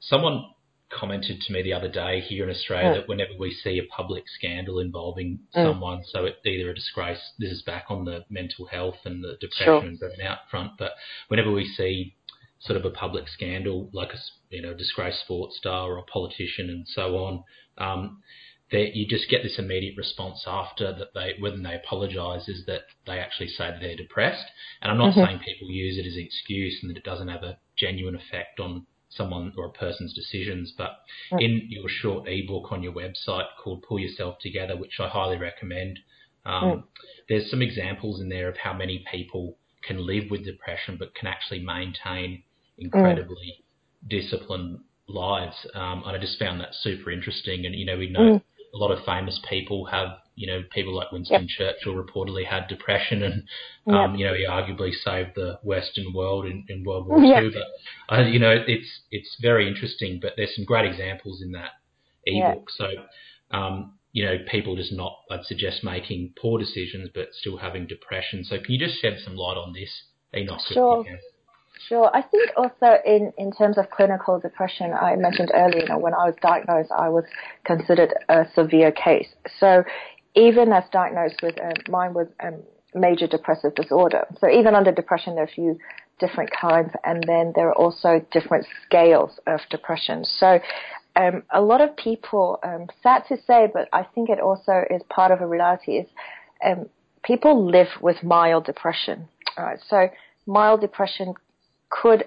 someone 0.02 0.44
commented 0.90 1.40
to 1.40 1.52
me 1.52 1.62
the 1.62 1.72
other 1.72 1.88
day 1.88 2.20
here 2.20 2.44
in 2.44 2.50
Australia 2.50 2.90
yeah. 2.90 2.98
that 2.98 3.08
whenever 3.08 3.32
we 3.38 3.52
see 3.52 3.78
a 3.78 3.94
public 3.94 4.24
scandal 4.28 4.78
involving 4.78 5.38
mm. 5.56 5.64
someone, 5.64 6.02
so 6.10 6.24
it's 6.24 6.44
either 6.44 6.70
a 6.70 6.74
disgrace, 6.74 7.20
this 7.38 7.50
is 7.50 7.62
back 7.62 7.86
on 7.88 8.04
the 8.04 8.24
mental 8.28 8.66
health 8.66 8.98
and 9.04 9.24
the 9.24 9.36
depression 9.40 9.64
sure. 9.64 9.80
and 9.80 10.00
burnout 10.00 10.38
front, 10.50 10.72
but 10.78 10.92
whenever 11.28 11.50
we 11.50 11.66
see 11.66 12.14
sort 12.60 12.76
of 12.76 12.84
a 12.84 12.90
public 12.90 13.26
scandal 13.28 13.90
like 13.92 14.10
a 14.10 14.18
you 14.54 14.62
know 14.62 14.72
disgraced 14.72 15.20
sports 15.20 15.56
star 15.56 15.90
or 15.90 15.98
a 15.98 16.02
politician 16.02 16.70
and 16.70 16.86
so 16.86 17.16
on, 17.16 17.44
um, 17.78 18.22
that 18.70 18.94
you 18.94 19.06
just 19.06 19.28
get 19.28 19.42
this 19.42 19.58
immediate 19.58 19.96
response 19.96 20.44
after 20.46 20.92
that 20.92 21.12
they 21.14 21.34
when 21.38 21.62
they 21.62 21.74
apologise 21.74 22.48
is 22.48 22.64
that 22.66 22.82
they 23.06 23.18
actually 23.18 23.48
say 23.48 23.70
that 23.70 23.80
they're 23.80 23.96
depressed. 23.96 24.46
And 24.80 24.90
I'm 24.90 24.98
not 24.98 25.10
mm-hmm. 25.14 25.24
saying 25.24 25.40
people 25.44 25.70
use 25.70 25.98
it 25.98 26.06
as 26.06 26.14
an 26.14 26.22
excuse 26.22 26.78
and 26.82 26.90
that 26.90 26.96
it 26.96 27.04
doesn't 27.04 27.28
have 27.28 27.42
a 27.42 27.58
genuine 27.76 28.14
effect 28.14 28.60
on 28.60 28.86
someone 29.16 29.52
or 29.56 29.66
a 29.66 29.70
person's 29.70 30.14
decisions. 30.14 30.72
But 30.76 30.90
mm. 31.32 31.42
in 31.42 31.66
your 31.68 31.88
short 31.88 32.28
ebook 32.28 32.72
on 32.72 32.82
your 32.82 32.92
website 32.92 33.46
called 33.62 33.82
Pull 33.82 33.98
Yourself 33.98 34.38
Together, 34.40 34.76
which 34.76 34.98
I 35.00 35.08
highly 35.08 35.38
recommend, 35.38 35.98
um, 36.44 36.64
mm. 36.64 36.84
there's 37.28 37.50
some 37.50 37.62
examples 37.62 38.20
in 38.20 38.28
there 38.28 38.48
of 38.48 38.56
how 38.56 38.72
many 38.72 39.04
people 39.10 39.56
can 39.82 40.06
live 40.06 40.24
with 40.30 40.44
depression 40.44 40.96
but 40.98 41.14
can 41.14 41.28
actually 41.28 41.64
maintain 41.64 42.42
incredibly 42.78 43.64
mm. 44.04 44.08
disciplined 44.08 44.78
lives. 45.08 45.56
Um, 45.74 46.02
and 46.06 46.16
I 46.16 46.18
just 46.18 46.38
found 46.38 46.60
that 46.60 46.74
super 46.74 47.10
interesting. 47.10 47.66
And, 47.66 47.74
you 47.74 47.86
know, 47.86 47.98
we 47.98 48.10
know 48.10 48.20
mm. 48.20 48.42
a 48.74 48.78
lot 48.78 48.90
of 48.90 49.04
famous 49.04 49.40
people 49.48 49.86
have 49.86 50.08
you 50.34 50.46
know, 50.46 50.62
people 50.72 50.94
like 50.94 51.12
Winston 51.12 51.46
yep. 51.58 51.76
Churchill 51.76 51.94
reportedly 51.94 52.46
had 52.46 52.68
depression, 52.68 53.22
and 53.22 53.42
um, 53.94 54.12
yep. 54.12 54.18
you 54.18 54.26
know, 54.26 54.34
he 54.34 54.46
arguably 54.46 54.92
saved 54.92 55.30
the 55.34 55.58
Western 55.62 56.12
world 56.14 56.46
in, 56.46 56.64
in 56.68 56.84
World 56.84 57.06
War 57.06 57.18
yep. 57.22 57.42
II. 57.42 57.50
But 58.08 58.14
uh, 58.14 58.22
you 58.22 58.38
know, 58.38 58.54
it's 58.66 59.00
it's 59.10 59.36
very 59.40 59.68
interesting. 59.68 60.18
But 60.20 60.32
there's 60.36 60.54
some 60.56 60.64
great 60.64 60.90
examples 60.90 61.42
in 61.42 61.52
that 61.52 61.70
ebook. 62.24 62.70
So 62.70 62.86
um, 63.50 63.94
you 64.12 64.24
know, 64.24 64.38
people 64.50 64.76
just 64.76 64.92
not, 64.92 65.20
I'd 65.30 65.44
suggest, 65.44 65.82
making 65.82 66.34
poor 66.40 66.58
decisions, 66.58 67.08
but 67.14 67.28
still 67.32 67.56
having 67.56 67.86
depression. 67.86 68.44
So 68.44 68.56
can 68.56 68.72
you 68.74 68.78
just 68.78 69.00
shed 69.00 69.18
some 69.24 69.36
light 69.36 69.56
on 69.56 69.72
this, 69.72 69.90
Enoch? 70.36 70.60
Sure. 70.68 71.04
Sure. 71.88 72.10
I 72.14 72.22
think 72.22 72.50
also 72.56 72.98
in, 73.04 73.32
in 73.38 73.50
terms 73.50 73.76
of 73.76 73.90
clinical 73.90 74.38
depression, 74.38 74.92
I 74.92 75.16
mentioned 75.16 75.50
earlier, 75.52 75.80
you 75.80 75.88
know, 75.88 75.98
when 75.98 76.14
I 76.14 76.26
was 76.26 76.34
diagnosed, 76.40 76.90
I 76.96 77.08
was 77.08 77.24
considered 77.64 78.14
a 78.28 78.44
severe 78.54 78.92
case. 78.92 79.28
So 79.58 79.82
even 80.34 80.72
as 80.72 80.84
diagnosed 80.92 81.40
with 81.42 81.60
um, 81.60 81.72
mine 81.88 82.14
was 82.14 82.28
um, 82.42 82.56
major 82.94 83.26
depressive 83.26 83.74
disorder. 83.74 84.26
So 84.38 84.48
even 84.48 84.74
under 84.74 84.92
depression, 84.92 85.34
there 85.34 85.44
are 85.44 85.46
a 85.46 85.50
few 85.50 85.78
different 86.18 86.50
kinds, 86.58 86.90
and 87.04 87.24
then 87.26 87.52
there 87.54 87.68
are 87.68 87.74
also 87.74 88.24
different 88.30 88.66
scales 88.84 89.38
of 89.46 89.60
depression. 89.70 90.24
So 90.24 90.60
um, 91.16 91.42
a 91.50 91.60
lot 91.60 91.80
of 91.80 91.96
people, 91.96 92.58
um, 92.62 92.86
sad 93.02 93.24
to 93.28 93.36
say, 93.46 93.68
but 93.72 93.88
I 93.92 94.04
think 94.14 94.30
it 94.30 94.40
also 94.40 94.82
is 94.88 95.02
part 95.10 95.32
of 95.32 95.40
a 95.40 95.46
reality, 95.46 95.92
is 95.92 96.06
um, 96.64 96.88
people 97.22 97.70
live 97.70 97.88
with 98.00 98.22
mild 98.22 98.64
depression. 98.64 99.28
All 99.58 99.64
right, 99.64 99.78
so 99.88 100.08
mild 100.46 100.80
depression 100.80 101.34
could 101.90 102.24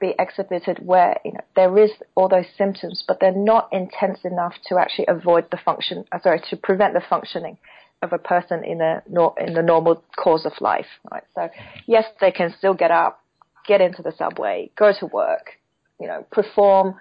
be 0.00 0.14
exhibited 0.18 0.78
where 0.84 1.18
you 1.24 1.32
know 1.32 1.40
there 1.56 1.78
is 1.78 1.90
all 2.14 2.28
those 2.28 2.46
symptoms, 2.56 3.04
but 3.06 3.18
they're 3.20 3.32
not 3.32 3.68
intense 3.72 4.20
enough 4.24 4.54
to 4.66 4.78
actually 4.78 5.06
avoid 5.08 5.50
the 5.50 5.58
function. 5.64 6.04
Uh, 6.12 6.18
sorry, 6.20 6.40
to 6.50 6.56
prevent 6.56 6.94
the 6.94 7.02
functioning 7.08 7.58
of 8.02 8.12
a 8.12 8.18
person 8.18 8.64
in 8.64 8.80
a 8.80 9.02
in 9.38 9.54
the 9.54 9.62
normal 9.62 10.02
course 10.16 10.44
of 10.44 10.52
life. 10.60 10.86
Right. 11.10 11.24
So 11.34 11.48
yes, 11.86 12.04
they 12.20 12.30
can 12.30 12.54
still 12.56 12.74
get 12.74 12.90
up, 12.90 13.22
get 13.66 13.80
into 13.80 14.02
the 14.02 14.12
subway, 14.16 14.70
go 14.76 14.92
to 14.98 15.06
work, 15.06 15.58
you 16.00 16.06
know, 16.06 16.26
perform 16.30 16.94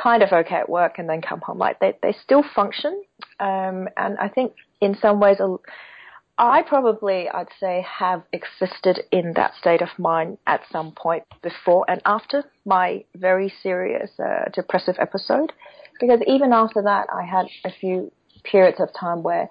kind 0.00 0.22
of 0.22 0.32
okay 0.32 0.56
at 0.56 0.68
work, 0.68 0.98
and 0.98 1.08
then 1.08 1.22
come 1.22 1.40
home. 1.40 1.58
Like 1.58 1.80
they 1.80 1.96
they 2.02 2.14
still 2.24 2.44
function. 2.54 3.02
Um, 3.38 3.88
and 3.96 4.18
I 4.18 4.28
think 4.28 4.52
in 4.80 4.96
some 5.00 5.20
ways 5.20 5.38
I 6.42 6.62
probably, 6.62 7.28
I'd 7.28 7.48
say, 7.60 7.84
have 7.86 8.22
existed 8.32 9.00
in 9.12 9.34
that 9.34 9.52
state 9.60 9.82
of 9.82 9.90
mind 9.98 10.38
at 10.46 10.62
some 10.72 10.92
point 10.92 11.24
before 11.42 11.84
and 11.86 12.00
after 12.06 12.44
my 12.64 13.04
very 13.14 13.52
serious 13.62 14.10
uh, 14.18 14.44
depressive 14.54 14.96
episode. 14.98 15.52
Because 16.00 16.20
even 16.26 16.54
after 16.54 16.80
that, 16.80 17.08
I 17.12 17.24
had 17.26 17.44
a 17.62 17.70
few 17.70 18.10
periods 18.42 18.80
of 18.80 18.88
time 18.98 19.22
where 19.22 19.50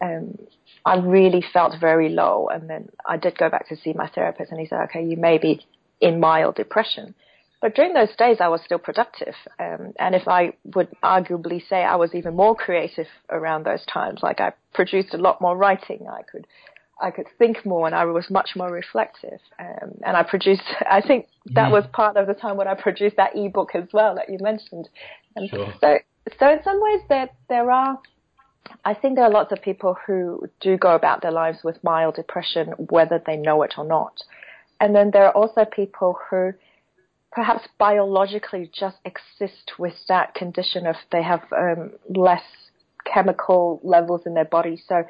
um, 0.00 0.36
I 0.84 0.96
really 0.96 1.44
felt 1.52 1.74
very 1.80 2.08
low. 2.08 2.48
And 2.52 2.68
then 2.68 2.88
I 3.06 3.18
did 3.18 3.38
go 3.38 3.48
back 3.48 3.68
to 3.68 3.76
see 3.76 3.92
my 3.92 4.08
therapist, 4.08 4.50
and 4.50 4.58
he 4.58 4.66
said, 4.66 4.80
okay, 4.86 5.04
you 5.04 5.16
may 5.16 5.38
be 5.38 5.64
in 6.00 6.18
mild 6.18 6.56
depression. 6.56 7.14
But 7.60 7.74
during 7.74 7.94
those 7.94 8.14
days, 8.16 8.36
I 8.40 8.48
was 8.48 8.60
still 8.64 8.78
productive. 8.78 9.34
Um, 9.58 9.92
and 9.98 10.14
if 10.14 10.28
I 10.28 10.52
would 10.74 10.88
arguably 11.02 11.66
say 11.68 11.84
I 11.84 11.96
was 11.96 12.14
even 12.14 12.36
more 12.36 12.54
creative 12.54 13.06
around 13.30 13.64
those 13.64 13.84
times, 13.86 14.20
like 14.22 14.40
I 14.40 14.52
produced 14.74 15.14
a 15.14 15.18
lot 15.18 15.40
more 15.40 15.56
writing, 15.56 16.06
I 16.08 16.22
could, 16.30 16.46
I 17.00 17.10
could 17.10 17.26
think 17.38 17.64
more 17.64 17.86
and 17.86 17.94
I 17.94 18.04
was 18.04 18.28
much 18.30 18.50
more 18.56 18.70
reflective. 18.70 19.40
Um, 19.58 19.98
and 20.04 20.16
I 20.16 20.22
produced, 20.22 20.62
I 20.90 21.00
think 21.00 21.28
that 21.54 21.68
mm. 21.68 21.72
was 21.72 21.84
part 21.92 22.16
of 22.16 22.26
the 22.26 22.34
time 22.34 22.56
when 22.56 22.68
I 22.68 22.74
produced 22.74 23.16
that 23.16 23.34
ebook 23.34 23.74
as 23.74 23.88
well 23.92 24.14
that 24.16 24.28
you 24.28 24.38
mentioned. 24.40 24.88
And 25.34 25.48
sure. 25.48 25.72
so, 25.80 25.98
so 26.38 26.50
in 26.50 26.62
some 26.62 26.80
ways 26.82 27.00
there, 27.08 27.30
there 27.48 27.70
are, 27.70 27.98
I 28.84 28.92
think 28.92 29.16
there 29.16 29.24
are 29.24 29.30
lots 29.30 29.52
of 29.52 29.62
people 29.62 29.96
who 30.06 30.48
do 30.60 30.76
go 30.76 30.94
about 30.94 31.22
their 31.22 31.30
lives 31.30 31.58
with 31.64 31.82
mild 31.82 32.16
depression, 32.16 32.74
whether 32.90 33.22
they 33.24 33.36
know 33.36 33.62
it 33.62 33.74
or 33.78 33.84
not. 33.84 34.20
And 34.80 34.94
then 34.94 35.10
there 35.10 35.24
are 35.24 35.32
also 35.32 35.64
people 35.64 36.18
who, 36.28 36.52
perhaps 37.36 37.68
biologically 37.78 38.70
just 38.72 38.96
exist 39.04 39.72
with 39.78 39.92
that 40.08 40.34
condition 40.34 40.86
of 40.86 40.96
they 41.12 41.22
have 41.22 41.42
um, 41.56 41.90
less 42.08 42.42
chemical 43.04 43.78
levels 43.84 44.22
in 44.24 44.32
their 44.32 44.46
body, 44.46 44.82
so 44.88 45.04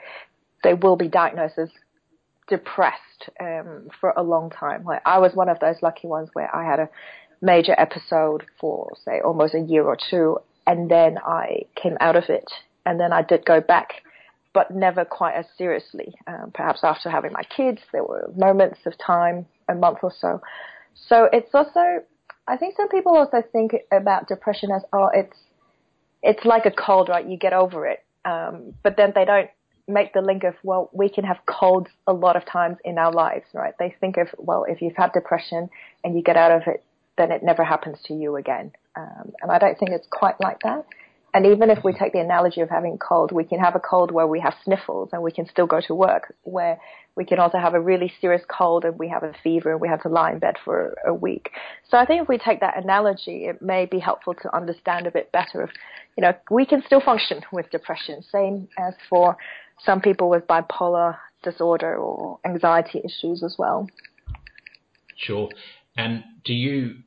they 0.65 0.75
will 0.75 0.97
be 0.97 1.07
diagnosed 1.07 1.57
as 1.57 1.69
depressed 2.49 3.31
um, 3.41 3.89
for 4.01 4.13
a 4.17 4.23
long 4.25 4.51
time. 4.51 4.83
Like 4.85 5.03
I 5.07 5.19
was 5.19 5.35
one 5.35 5.49
of 5.49 5.61
those 5.61 5.77
lucky 5.83 6.09
ones 6.09 6.29
where 6.33 6.55
I 6.55 6.69
had 6.69 6.81
a 6.81 6.89
major 7.41 7.77
episode 7.79 8.43
for 8.61 8.93
say 9.05 9.21
almost 9.25 9.55
a 9.55 9.61
year 9.61 9.85
or 9.85 9.97
two, 10.11 10.39
and 10.67 10.91
then 10.91 11.19
I 11.19 11.63
came 11.81 11.97
out 12.01 12.17
of 12.17 12.25
it, 12.29 12.51
and 12.85 12.99
then 12.99 13.13
I 13.13 13.23
did 13.23 13.47
go 13.47 13.61
back. 13.61 14.03
But 14.53 14.71
never 14.71 15.05
quite 15.05 15.35
as 15.35 15.45
seriously. 15.59 16.15
Um, 16.27 16.51
perhaps 16.53 16.81
after 16.83 17.11
having 17.11 17.33
my 17.33 17.43
kids, 17.43 17.83
there 17.93 18.03
were 18.03 18.33
moments 18.35 18.79
of 18.87 18.95
time, 18.99 19.45
a 19.69 19.75
month 19.75 19.99
or 20.03 20.11
so. 20.19 20.41
So 21.09 21.29
it's 21.31 21.55
also 21.55 22.03
I 22.49 22.57
think 22.57 22.77
some 22.77 22.89
people 22.89 23.17
also 23.17 23.43
think 23.53 23.73
about 23.93 24.29
depression 24.29 24.71
as 24.71 24.83
oh 24.93 25.11
it's 25.13 25.37
it's 26.23 26.45
like 26.45 26.67
a 26.67 26.71
cold 26.71 27.09
right? 27.09 27.27
You 27.27 27.37
get 27.37 27.53
over 27.53 27.87
it. 27.87 28.05
Um, 28.25 28.75
but 28.83 28.97
then 28.97 29.13
they 29.15 29.25
don't 29.25 29.51
make 29.89 30.13
the 30.13 30.21
link 30.21 30.43
of 30.45 30.55
well 30.63 30.91
we 30.93 31.09
can 31.09 31.25
have 31.25 31.39
colds 31.47 31.91
a 32.07 32.13
lot 32.13 32.37
of 32.37 32.45
times 32.45 32.77
in 32.85 32.99
our 32.99 33.13
lives 33.13 33.47
right? 33.55 33.75
They 33.79 33.95
think 34.01 34.17
of 34.17 34.29
well 34.39 34.65
if 34.69 34.83
you've 34.83 34.97
had 34.97 35.13
depression 35.13 35.69
and 36.05 36.17
you 36.17 36.23
get 36.23 36.37
out 36.37 36.53
of 36.53 36.63
it 36.67 36.85
then 37.17 37.33
it 37.33 37.43
never 37.43 37.65
happens 37.65 37.99
to 38.05 38.15
you 38.15 38.37
again. 38.37 38.73
Um, 38.95 39.33
and 39.41 39.51
I 39.51 39.59
don't 39.59 39.79
think 39.79 39.91
it's 39.91 40.07
quite 40.11 40.41
like 40.41 40.61
that 40.63 40.85
and 41.37 41.45
even 41.45 41.69
if 41.69 41.85
we 41.85 41.93
take 41.93 42.15
the 42.15 42.21
analogy 42.21 42.63
of 42.63 42.71
having 42.71 42.97
cold, 42.97 43.31
we 43.31 43.45
can 43.45 43.59
have 43.59 43.77
a 43.77 43.79
cold 43.79 44.11
where 44.11 44.27
we 44.27 44.41
have 44.41 44.55
sniffles 44.65 45.11
and 45.13 45.23
we 45.23 45.31
can 45.31 45.47
still 45.47 45.67
go 45.67 45.83
to 45.87 45.95
work, 45.95 46.35
where 46.45 46.81
we 47.15 47.27
can 47.27 47.39
also 47.39 47.59
have 47.59 47.75
a 47.75 47.81
really 47.81 48.11
serious 48.23 48.41
cold 48.49 48.87
and 48.87 48.99
we 48.99 49.11
have 49.11 49.23
a 49.23 49.35
fever 49.43 49.71
and 49.71 49.79
we 49.79 49.87
have 49.87 50.01
to 50.05 50.09
lie 50.09 50.33
in 50.33 50.39
bed 50.39 50.55
for 50.65 50.97
a 51.07 51.13
week. 51.13 51.51
So 51.91 51.99
I 51.99 52.07
think 52.07 52.23
if 52.23 52.29
we 52.29 52.39
take 52.39 52.61
that 52.61 52.83
analogy, 52.83 53.45
it 53.45 53.61
may 53.61 53.85
be 53.85 53.99
helpful 53.99 54.33
to 54.33 54.57
understand 54.57 55.07
a 55.07 55.11
bit 55.11 55.31
better 55.31 55.61
of, 55.61 55.69
you 56.17 56.23
know, 56.23 56.33
we 56.51 56.65
can 56.65 56.83
still 56.87 57.03
function 57.03 57.43
with 57.53 57.69
depression. 57.71 58.23
Same 58.33 58.67
as 58.79 58.95
for 59.11 59.37
some 59.85 60.01
people 60.01 60.31
with 60.31 60.47
bipolar 60.47 61.19
disorder 61.43 61.97
or 61.97 62.39
anxiety 62.47 63.03
issues 63.05 63.43
as 63.45 63.57
well. 63.59 63.91
Sure. 65.19 65.51
And 65.99 66.25
do 66.47 66.55
you 66.55 67.03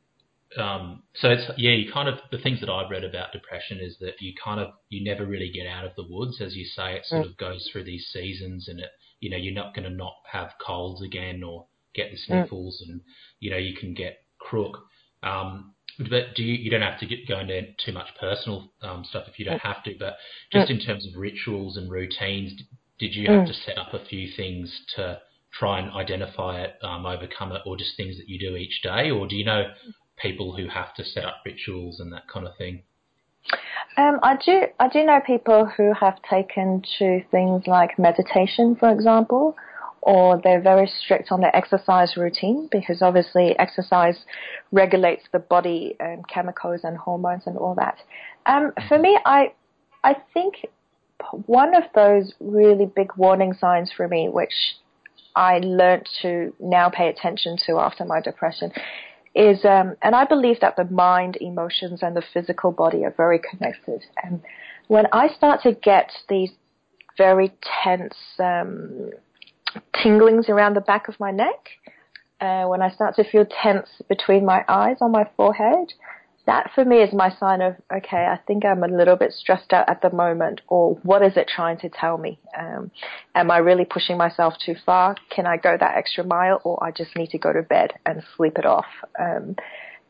um, 0.57 1.03
so 1.13 1.29
it's 1.29 1.43
yeah, 1.57 1.71
you 1.71 1.91
kind 1.91 2.09
of 2.09 2.19
the 2.31 2.39
things 2.39 2.59
that 2.61 2.69
I've 2.69 2.89
read 2.89 3.03
about 3.03 3.31
depression 3.31 3.79
is 3.79 3.97
that 3.99 4.19
you 4.19 4.33
kind 4.43 4.59
of 4.59 4.69
you 4.89 5.03
never 5.03 5.25
really 5.25 5.51
get 5.51 5.67
out 5.67 5.85
of 5.85 5.91
the 5.95 6.05
woods, 6.09 6.41
as 6.41 6.55
you 6.55 6.65
say. 6.65 6.95
It 6.95 7.05
sort 7.05 7.25
mm. 7.25 7.29
of 7.29 7.37
goes 7.37 7.69
through 7.71 7.83
these 7.83 8.07
seasons, 8.11 8.67
and 8.67 8.79
it 8.79 8.89
you 9.19 9.29
know 9.29 9.37
you're 9.37 9.53
not 9.53 9.75
going 9.75 9.87
to 9.87 9.95
not 9.95 10.15
have 10.31 10.51
colds 10.65 11.03
again 11.03 11.43
or 11.43 11.67
get 11.93 12.09
the 12.09 12.17
mm. 12.17 12.25
sniffles, 12.25 12.81
mm. 12.83 12.89
and 12.89 13.01
you 13.39 13.51
know 13.51 13.57
you 13.57 13.75
can 13.75 13.93
get 13.93 14.23
crook. 14.39 14.77
Um, 15.21 15.75
but 15.99 16.33
do 16.35 16.43
you, 16.43 16.53
you 16.53 16.71
don't 16.71 16.81
have 16.81 16.99
to 17.01 17.05
get 17.05 17.27
go 17.27 17.39
into 17.39 17.61
too 17.85 17.91
much 17.91 18.07
personal 18.19 18.71
um, 18.81 19.03
stuff 19.03 19.25
if 19.27 19.37
you 19.37 19.45
don't 19.45 19.59
mm. 19.59 19.73
have 19.73 19.83
to. 19.83 19.93
But 19.99 20.15
just 20.51 20.71
in 20.71 20.79
terms 20.79 21.05
of 21.05 21.19
rituals 21.19 21.77
and 21.77 21.91
routines, 21.91 22.53
did 22.97 23.13
you 23.13 23.29
have 23.29 23.45
to 23.45 23.53
set 23.53 23.77
up 23.77 23.93
a 23.93 24.03
few 24.03 24.29
things 24.35 24.81
to 24.95 25.19
try 25.51 25.79
and 25.79 25.91
identify 25.91 26.61
it, 26.61 26.75
um, 26.83 27.05
overcome 27.05 27.51
it, 27.51 27.61
or 27.65 27.77
just 27.77 27.97
things 27.97 28.17
that 28.17 28.29
you 28.29 28.39
do 28.39 28.55
each 28.55 28.81
day, 28.81 29.11
or 29.11 29.27
do 29.27 29.35
you 29.35 29.45
know 29.45 29.65
people 30.21 30.55
who 30.55 30.67
have 30.67 30.93
to 30.95 31.03
set 31.05 31.25
up 31.25 31.41
rituals 31.45 31.99
and 31.99 32.11
that 32.13 32.27
kind 32.27 32.47
of 32.47 32.55
thing? 32.57 32.83
Um, 33.97 34.19
I 34.23 34.37
do. 34.37 34.63
I 34.79 34.87
do 34.89 35.03
know 35.03 35.19
people 35.25 35.65
who 35.65 35.93
have 35.93 36.21
taken 36.29 36.83
to 36.99 37.21
things 37.31 37.63
like 37.67 37.97
meditation, 37.97 38.75
for 38.75 38.91
example, 38.91 39.55
or 40.01 40.39
they're 40.43 40.61
very 40.61 40.87
strict 41.03 41.31
on 41.31 41.41
their 41.41 41.55
exercise 41.55 42.15
routine 42.15 42.69
because 42.71 43.01
obviously 43.01 43.57
exercise 43.59 44.17
regulates 44.71 45.23
the 45.31 45.39
body 45.39 45.95
and 45.99 46.27
chemicals 46.27 46.81
and 46.83 46.97
hormones 46.97 47.43
and 47.45 47.57
all 47.57 47.75
that. 47.75 47.97
Um, 48.45 48.71
for 48.87 48.97
me, 48.97 49.17
I 49.25 49.53
I 50.03 50.15
think 50.33 50.65
one 51.45 51.75
of 51.75 51.83
those 51.93 52.33
really 52.39 52.85
big 52.85 53.11
warning 53.17 53.53
signs 53.53 53.91
for 53.95 54.07
me, 54.07 54.29
which 54.29 54.53
I 55.35 55.59
learned 55.59 56.07
to 56.21 56.53
now 56.59 56.89
pay 56.89 57.09
attention 57.09 57.57
to 57.67 57.79
after 57.79 58.05
my 58.05 58.21
depression, 58.21 58.71
is, 59.35 59.63
um, 59.65 59.95
and 60.01 60.15
I 60.15 60.25
believe 60.25 60.59
that 60.61 60.75
the 60.75 60.85
mind, 60.85 61.37
emotions, 61.39 61.99
and 62.01 62.15
the 62.15 62.23
physical 62.33 62.71
body 62.71 63.05
are 63.05 63.13
very 63.15 63.39
connected. 63.39 64.03
And 64.23 64.41
when 64.87 65.05
I 65.13 65.27
start 65.29 65.61
to 65.63 65.73
get 65.73 66.11
these 66.27 66.51
very 67.17 67.51
tense 67.83 68.15
um, 68.39 69.11
tinglings 69.95 70.49
around 70.49 70.75
the 70.75 70.81
back 70.81 71.07
of 71.07 71.19
my 71.19 71.31
neck, 71.31 71.69
uh, 72.41 72.65
when 72.65 72.81
I 72.81 72.89
start 72.89 73.15
to 73.15 73.23
feel 73.23 73.45
tense 73.45 73.87
between 74.07 74.45
my 74.45 74.63
eyes 74.67 74.97
on 75.01 75.11
my 75.11 75.29
forehead, 75.35 75.93
that 76.49 76.71
for 76.73 76.83
me 76.83 76.97
is 76.97 77.13
my 77.13 77.29
sign 77.39 77.61
of 77.61 77.75
okay 77.95 78.25
i 78.25 78.37
think 78.47 78.65
i'm 78.65 78.83
a 78.83 78.87
little 78.87 79.15
bit 79.15 79.31
stressed 79.31 79.71
out 79.71 79.87
at 79.87 80.01
the 80.01 80.09
moment 80.09 80.61
or 80.67 80.95
what 81.03 81.21
is 81.21 81.37
it 81.37 81.47
trying 81.47 81.77
to 81.77 81.89
tell 81.89 82.17
me? 82.17 82.39
Um, 82.57 82.89
am 83.35 83.51
i 83.51 83.57
really 83.59 83.85
pushing 83.85 84.17
myself 84.17 84.55
too 84.65 84.75
far? 84.83 85.15
Can 85.29 85.45
i 85.45 85.57
go 85.57 85.77
that 85.79 85.95
extra 85.95 86.23
mile 86.23 86.59
or 86.63 86.83
i 86.83 86.89
just 86.89 87.15
need 87.15 87.29
to 87.29 87.37
go 87.37 87.53
to 87.53 87.61
bed 87.61 87.93
and 88.05 88.23
sleep 88.35 88.57
it 88.57 88.65
off? 88.65 88.87
Um, 89.19 89.57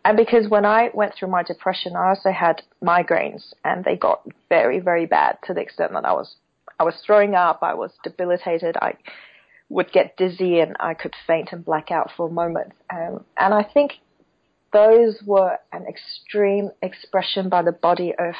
and 0.05 0.15
because 0.15 0.47
when 0.47 0.65
i 0.65 0.89
went 0.93 1.13
through 1.13 1.29
my 1.29 1.43
depression 1.43 1.97
i 1.97 2.07
also 2.07 2.31
had 2.31 2.61
migraines 2.81 3.53
and 3.65 3.83
they 3.83 3.97
got 3.97 4.25
very 4.47 4.79
very 4.79 5.05
bad 5.05 5.37
to 5.45 5.53
the 5.53 5.59
extent 5.59 5.91
that 5.91 6.05
i 6.05 6.13
was 6.13 6.37
i 6.79 6.83
was 6.85 6.95
throwing 7.05 7.35
up 7.35 7.59
i 7.63 7.73
was 7.73 7.91
debilitated 8.01 8.77
i 8.77 8.93
would 9.67 9.91
get 9.91 10.15
dizzy 10.15 10.61
and 10.61 10.77
i 10.79 10.93
could 10.93 11.15
faint 11.27 11.49
and 11.51 11.65
black 11.65 11.91
out 11.91 12.09
for 12.15 12.29
a 12.29 12.31
moment. 12.31 12.71
Um, 12.89 13.25
and 13.37 13.53
i 13.53 13.63
think 13.73 13.99
those 14.71 15.21
were 15.25 15.57
an 15.71 15.85
extreme 15.87 16.71
expression 16.81 17.49
by 17.49 17.61
the 17.61 17.71
body 17.71 18.13
of 18.17 18.33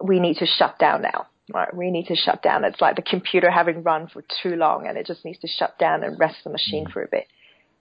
we 0.00 0.20
need 0.20 0.36
to 0.38 0.46
shut 0.46 0.78
down 0.78 1.02
now. 1.02 1.26
Right, 1.52 1.74
we 1.74 1.90
need 1.90 2.06
to 2.08 2.14
shut 2.14 2.42
down. 2.42 2.64
It's 2.64 2.80
like 2.80 2.96
the 2.96 3.02
computer 3.02 3.50
having 3.50 3.82
run 3.82 4.08
for 4.08 4.22
too 4.42 4.54
long, 4.56 4.86
and 4.86 4.98
it 4.98 5.06
just 5.06 5.24
needs 5.24 5.38
to 5.38 5.48
shut 5.48 5.78
down 5.78 6.04
and 6.04 6.18
rest 6.18 6.44
the 6.44 6.50
machine 6.50 6.84
mm. 6.84 6.92
for 6.92 7.02
a 7.02 7.08
bit. 7.08 7.26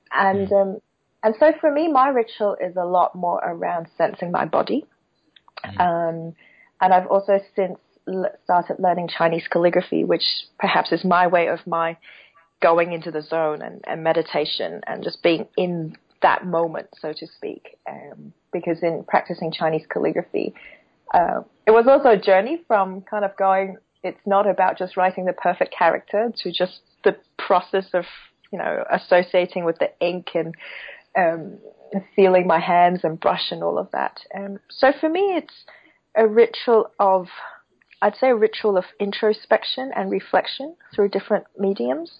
And 0.09 0.49
um, 0.53 0.77
and 1.21 1.35
so 1.37 1.51
for 1.59 1.69
me, 1.69 1.91
my 1.91 2.07
ritual 2.07 2.55
is 2.61 2.77
a 2.77 2.85
lot 2.85 3.13
more 3.13 3.39
around 3.43 3.87
sensing 3.97 4.31
my 4.31 4.45
body. 4.45 4.85
Mm. 5.65 5.79
Um, 5.81 6.35
and 6.79 6.93
I've 6.93 7.07
also 7.07 7.39
since 7.55 7.77
started 8.45 8.77
learning 8.79 9.09
Chinese 9.09 9.47
calligraphy, 9.49 10.03
which 10.05 10.23
perhaps 10.59 10.91
is 10.91 11.03
my 11.03 11.27
way 11.27 11.47
of 11.47 11.59
my 11.67 11.97
going 12.61 12.93
into 12.93 13.11
the 13.11 13.21
zone 13.21 13.61
and, 13.61 13.83
and 13.85 14.03
meditation 14.03 14.81
and 14.87 15.03
just 15.03 15.21
being 15.21 15.47
in 15.57 15.95
that 16.21 16.45
moment, 16.45 16.87
so 16.99 17.13
to 17.13 17.27
speak. 17.27 17.77
Um, 17.89 18.33
because 18.51 18.81
in 18.81 19.03
practicing 19.07 19.51
Chinese 19.51 19.85
calligraphy, 19.89 20.53
uh, 21.13 21.41
it 21.65 21.71
was 21.71 21.85
also 21.87 22.09
a 22.09 22.17
journey 22.17 22.61
from 22.67 23.01
kind 23.01 23.23
of 23.23 23.35
going, 23.37 23.77
it's 24.03 24.19
not 24.25 24.47
about 24.47 24.77
just 24.77 24.97
writing 24.97 25.25
the 25.25 25.33
perfect 25.33 25.73
character 25.77 26.31
to 26.43 26.51
just 26.51 26.79
the 27.03 27.15
process 27.37 27.85
of, 27.93 28.05
you 28.51 28.57
know, 28.57 28.83
associating 28.91 29.65
with 29.65 29.77
the 29.79 29.89
ink 29.99 30.29
and 30.33 30.55
um, 31.17 31.57
feeling 32.15 32.47
my 32.47 32.59
hands 32.59 33.01
and 33.03 33.19
brush 33.19 33.51
and 33.51 33.63
all 33.63 33.77
of 33.77 33.89
that. 33.91 34.19
Um, 34.35 34.59
so 34.69 34.91
for 34.99 35.09
me, 35.09 35.35
it's 35.35 35.53
a 36.15 36.27
ritual 36.27 36.91
of, 36.99 37.27
I'd 38.01 38.15
say 38.15 38.29
a 38.29 38.35
ritual 38.35 38.77
of 38.77 38.85
introspection 38.99 39.91
and 39.95 40.11
reflection 40.11 40.75
through 40.93 41.09
different 41.09 41.45
mediums. 41.57 42.11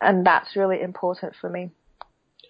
And 0.00 0.26
that's 0.26 0.56
really 0.56 0.82
important 0.82 1.34
for 1.40 1.48
me. 1.48 1.70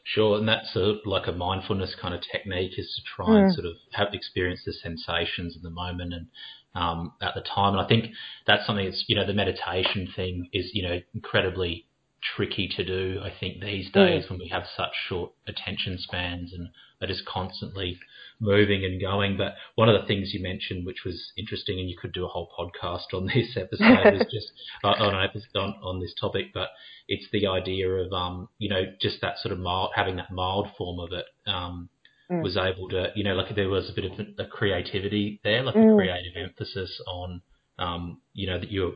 Sure, 0.08 0.38
and 0.38 0.48
that's 0.48 0.76
a, 0.76 0.98
like 1.04 1.26
a 1.26 1.32
mindfulness 1.32 1.96
kind 2.00 2.14
of 2.14 2.20
technique 2.30 2.78
is 2.78 2.94
to 2.94 3.02
try 3.16 3.34
mm. 3.34 3.42
and 3.42 3.54
sort 3.54 3.66
of 3.66 3.74
have 3.92 4.14
experience 4.14 4.62
the 4.64 4.72
sensations 4.72 5.56
in 5.56 5.62
the 5.62 5.70
moment 5.70 6.14
and 6.14 6.28
um, 6.76 7.14
at 7.20 7.34
the 7.34 7.40
time. 7.40 7.72
And 7.74 7.84
I 7.84 7.88
think 7.88 8.12
that's 8.46 8.64
something 8.64 8.84
that's 8.84 9.04
you 9.08 9.16
know 9.16 9.26
the 9.26 9.34
meditation 9.34 10.08
thing 10.14 10.48
is 10.52 10.70
you 10.72 10.84
know 10.84 11.00
incredibly 11.12 11.86
tricky 12.34 12.68
to 12.76 12.84
do. 12.84 13.20
I 13.22 13.32
think 13.38 13.60
these 13.60 13.90
days 13.90 14.24
mm. 14.24 14.30
when 14.30 14.38
we 14.38 14.48
have 14.48 14.64
such 14.76 14.90
short 15.08 15.32
attention 15.46 15.98
spans 15.98 16.52
and 16.52 16.68
are 17.00 17.06
just 17.06 17.26
constantly 17.26 17.98
moving 18.40 18.84
and 18.84 19.00
going. 19.00 19.36
But 19.36 19.54
one 19.74 19.88
of 19.88 20.00
the 20.00 20.06
things 20.06 20.32
you 20.32 20.42
mentioned, 20.42 20.86
which 20.86 21.04
was 21.04 21.32
interesting, 21.36 21.78
and 21.78 21.88
you 21.88 21.96
could 22.00 22.12
do 22.12 22.24
a 22.24 22.28
whole 22.28 22.50
podcast 22.58 23.14
on 23.14 23.26
this 23.34 23.56
episode, 23.56 24.14
is 24.14 24.26
just 24.30 24.52
uh, 24.84 24.88
on, 24.88 25.14
on, 25.14 25.74
on 25.82 26.00
this 26.00 26.14
topic. 26.20 26.46
But 26.52 26.68
it's 27.08 27.26
the 27.32 27.46
idea 27.46 27.88
of 27.88 28.12
um, 28.12 28.48
you 28.58 28.68
know 28.68 28.82
just 29.00 29.20
that 29.22 29.38
sort 29.38 29.52
of 29.52 29.58
mild, 29.58 29.90
having 29.94 30.16
that 30.16 30.30
mild 30.30 30.68
form 30.76 31.00
of 31.00 31.12
it. 31.12 31.26
Um, 31.46 31.88
mm. 32.30 32.42
Was 32.42 32.56
able 32.56 32.88
to, 32.88 33.12
you 33.14 33.22
know, 33.22 33.34
like 33.34 33.54
there 33.54 33.68
was 33.68 33.88
a 33.88 33.92
bit 33.92 34.10
of 34.10 34.18
a 34.38 34.46
creativity 34.48 35.40
there, 35.44 35.62
like 35.62 35.76
mm. 35.76 35.92
a 35.92 35.96
creative 35.96 36.32
emphasis 36.36 37.00
on, 37.06 37.40
um, 37.78 38.20
you 38.32 38.48
know, 38.48 38.58
that 38.58 38.72
you're 38.72 38.94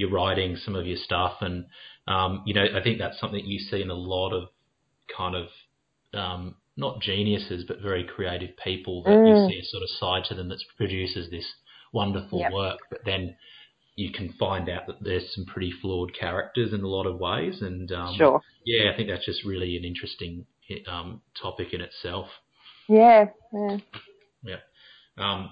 you're 0.00 0.10
writing 0.10 0.56
some 0.56 0.74
of 0.74 0.86
your 0.86 0.96
stuff, 0.96 1.34
and 1.42 1.66
um, 2.08 2.42
you 2.46 2.54
know, 2.54 2.64
I 2.74 2.82
think 2.82 2.98
that's 2.98 3.20
something 3.20 3.44
you 3.44 3.58
see 3.58 3.82
in 3.82 3.90
a 3.90 3.94
lot 3.94 4.32
of 4.32 4.48
kind 5.14 5.36
of 5.36 5.48
um, 6.14 6.56
not 6.76 7.00
geniuses, 7.00 7.64
but 7.68 7.82
very 7.82 8.04
creative 8.04 8.56
people 8.64 9.02
that 9.02 9.10
mm. 9.10 9.28
you 9.28 9.48
see 9.50 9.60
a 9.60 9.64
sort 9.64 9.82
of 9.82 9.90
side 9.90 10.24
to 10.28 10.34
them 10.34 10.48
that 10.48 10.58
produces 10.76 11.30
this 11.30 11.44
wonderful 11.92 12.40
yep. 12.40 12.52
work, 12.52 12.78
but 12.90 13.00
then 13.04 13.36
you 13.96 14.10
can 14.10 14.32
find 14.38 14.70
out 14.70 14.86
that 14.86 14.96
there's 15.02 15.34
some 15.34 15.44
pretty 15.44 15.70
flawed 15.82 16.12
characters 16.18 16.72
in 16.72 16.80
a 16.80 16.88
lot 16.88 17.06
of 17.06 17.18
ways. 17.18 17.60
And 17.60 17.92
um, 17.92 18.14
sure. 18.16 18.40
yeah, 18.64 18.90
I 18.90 18.96
think 18.96 19.10
that's 19.10 19.26
just 19.26 19.44
really 19.44 19.76
an 19.76 19.84
interesting 19.84 20.46
um, 20.90 21.20
topic 21.40 21.74
in 21.74 21.82
itself. 21.82 22.28
Yeah. 22.88 23.26
Yeah. 23.52 23.76
yeah. 24.42 24.56
Um, 25.18 25.50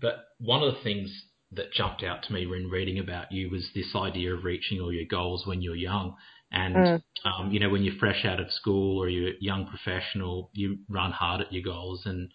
but 0.00 0.28
one 0.38 0.62
of 0.62 0.74
the 0.74 0.80
things 0.80 1.24
that 1.52 1.72
jumped 1.72 2.02
out 2.02 2.22
to 2.22 2.32
me 2.32 2.46
when 2.46 2.70
reading 2.70 2.98
about 2.98 3.32
you 3.32 3.50
was 3.50 3.68
this 3.74 3.94
idea 3.94 4.34
of 4.34 4.44
reaching 4.44 4.80
all 4.80 4.92
your 4.92 5.06
goals 5.06 5.46
when 5.46 5.62
you're 5.62 5.76
young. 5.76 6.14
And, 6.52 6.74
mm. 6.74 7.02
um, 7.24 7.52
you 7.52 7.60
know, 7.60 7.70
when 7.70 7.82
you're 7.82 7.98
fresh 7.98 8.24
out 8.24 8.40
of 8.40 8.52
school 8.52 8.98
or 8.98 9.08
you're 9.08 9.30
a 9.30 9.40
young 9.40 9.66
professional, 9.66 10.50
you 10.52 10.78
run 10.88 11.12
hard 11.12 11.40
at 11.40 11.52
your 11.52 11.62
goals 11.62 12.02
and, 12.06 12.30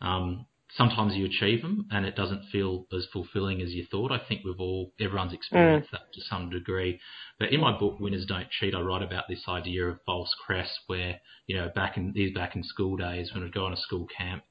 um, 0.00 0.46
sometimes 0.76 1.14
you 1.14 1.24
achieve 1.24 1.62
them 1.62 1.86
and 1.90 2.04
it 2.04 2.16
doesn't 2.16 2.44
feel 2.50 2.86
as 2.92 3.06
fulfilling 3.12 3.62
as 3.62 3.70
you 3.70 3.86
thought. 3.90 4.12
I 4.12 4.18
think 4.18 4.42
we've 4.44 4.60
all, 4.60 4.92
everyone's 5.00 5.32
experienced 5.32 5.88
mm. 5.88 5.92
that 5.92 6.12
to 6.12 6.20
some 6.22 6.50
degree. 6.50 7.00
But 7.38 7.52
in 7.52 7.60
my 7.60 7.76
book, 7.78 7.98
Winners 8.00 8.26
Don't 8.26 8.50
Cheat, 8.50 8.74
I 8.74 8.80
write 8.80 9.02
about 9.02 9.24
this 9.28 9.44
idea 9.48 9.86
of 9.86 10.00
false 10.04 10.34
crests 10.44 10.78
where, 10.86 11.20
you 11.46 11.56
know, 11.56 11.70
back 11.74 11.96
in, 11.96 12.12
these 12.14 12.34
back 12.34 12.56
in 12.56 12.64
school 12.64 12.96
days 12.96 13.32
when 13.32 13.44
I'd 13.44 13.54
go 13.54 13.66
on 13.66 13.72
a 13.72 13.76
school 13.76 14.06
camp, 14.16 14.42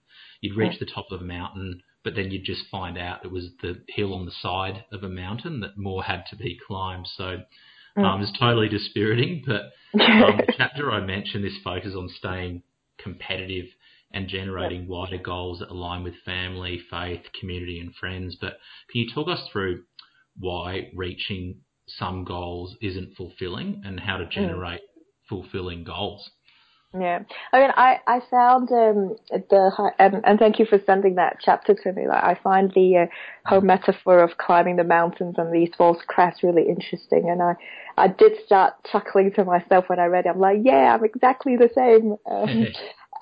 you'd 0.41 0.57
reach 0.57 0.77
mm. 0.77 0.79
the 0.79 0.85
top 0.85 1.07
of 1.11 1.21
a 1.21 1.25
mountain, 1.25 1.81
but 2.05 2.15
then 2.15 2.31
you'd 2.31 2.45
just 2.45 2.63
find 2.71 2.97
out 2.97 3.25
it 3.25 3.31
was 3.31 3.49
the 3.61 3.81
hill 3.89 4.13
on 4.13 4.25
the 4.25 4.31
side 4.31 4.85
of 4.93 5.03
a 5.03 5.09
mountain 5.09 5.59
that 5.59 5.77
more 5.77 6.03
had 6.03 6.23
to 6.29 6.37
be 6.37 6.57
climbed. 6.65 7.07
So 7.17 7.39
Mm. 7.97 8.03
Um, 8.03 8.21
it's 8.21 8.37
totally 8.37 8.67
dispiriting, 8.67 9.43
but 9.45 9.71
um, 10.01 10.37
the 10.37 10.53
chapter 10.57 10.91
I 10.91 10.99
mentioned, 10.99 11.43
this 11.43 11.57
focus 11.63 11.93
on 11.95 12.09
staying 12.09 12.63
competitive, 12.97 13.65
and 14.11 14.29
generating 14.29 14.87
wider 14.87 15.17
goals 15.17 15.59
that 15.59 15.69
align 15.69 16.03
with 16.03 16.13
family, 16.23 16.81
faith, 16.89 17.21
community, 17.37 17.79
and 17.79 17.93
friends. 17.95 18.37
But 18.39 18.59
can 18.89 19.01
you 19.01 19.07
talk 19.13 19.27
us 19.27 19.45
through 19.51 19.83
why 20.37 20.89
reaching 20.95 21.61
some 21.87 22.23
goals 22.23 22.75
isn't 22.81 23.15
fulfilling 23.17 23.81
and 23.83 23.99
how 23.99 24.17
to 24.17 24.25
mm. 24.25 24.31
generate 24.31 24.81
fulfilling 25.27 25.83
goals? 25.83 26.29
Yeah, 26.97 27.23
I 27.51 27.59
mean, 27.59 27.71
I 27.75 27.99
I 28.07 28.21
found 28.29 28.71
um, 28.71 29.15
the 29.29 29.93
and, 29.99 30.21
and 30.23 30.39
thank 30.39 30.59
you 30.59 30.65
for 30.65 30.79
sending 30.85 31.15
that 31.15 31.37
chapter 31.41 31.73
to 31.73 31.93
me. 31.93 32.07
Like, 32.07 32.23
I 32.23 32.39
find 32.41 32.71
the 32.73 32.97
uh, 32.97 33.05
whole 33.45 33.61
metaphor 33.61 34.19
of 34.19 34.37
climbing 34.37 34.77
the 34.77 34.83
mountains 34.83 35.35
and 35.37 35.53
these 35.53 35.71
false 35.77 35.97
crests 36.07 36.43
really 36.43 36.69
interesting, 36.69 37.29
and 37.29 37.41
I 37.41 37.55
I 37.97 38.07
did 38.07 38.33
start 38.45 38.75
chuckling 38.91 39.33
to 39.33 39.43
myself 39.43 39.85
when 39.89 39.99
I 39.99 40.05
read 40.05 40.25
it. 40.25 40.29
I'm 40.29 40.39
like, 40.39 40.59
yeah, 40.63 40.95
I'm 40.95 41.03
exactly 41.03 41.57
the 41.57 41.69
same. 41.75 42.15
Um, 42.31 42.67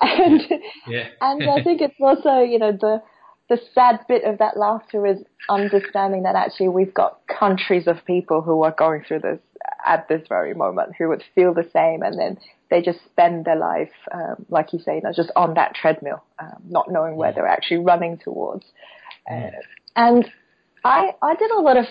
and 0.00 0.42
yeah. 0.86 1.08
and 1.20 1.50
I 1.50 1.62
think 1.62 1.80
it's 1.80 2.00
also 2.00 2.40
you 2.40 2.58
know 2.58 2.72
the 2.72 3.02
the 3.48 3.58
sad 3.74 4.00
bit 4.08 4.24
of 4.24 4.38
that 4.38 4.56
laughter 4.56 5.06
is 5.06 5.18
understanding 5.50 6.22
that 6.22 6.34
actually 6.36 6.68
we've 6.68 6.94
got 6.94 7.20
countries 7.26 7.86
of 7.86 8.04
people 8.06 8.40
who 8.40 8.62
are 8.62 8.74
going 8.78 9.02
through 9.06 9.20
this 9.20 9.40
at 9.84 10.08
this 10.08 10.22
very 10.28 10.54
moment 10.54 10.94
who 10.96 11.08
would 11.08 11.22
feel 11.34 11.54
the 11.54 11.68
same 11.72 12.02
and 12.02 12.18
then 12.18 12.38
they 12.70 12.80
just 12.80 12.98
spend 13.04 13.44
their 13.44 13.56
life, 13.56 13.92
um, 14.12 14.46
like 14.48 14.72
you 14.72 14.78
say, 14.78 14.96
you 14.96 15.02
know, 15.02 15.12
just 15.14 15.30
on 15.36 15.54
that 15.54 15.74
treadmill, 15.74 16.22
um, 16.38 16.62
not 16.68 16.90
knowing 16.90 17.16
where 17.16 17.32
they're 17.32 17.46
actually 17.46 17.78
running 17.78 18.18
towards. 18.18 18.64
Uh, 19.30 19.50
and 19.96 20.30
I, 20.84 21.14
I 21.22 21.34
did 21.34 21.50
a 21.50 21.60
lot 21.60 21.76
of 21.76 21.86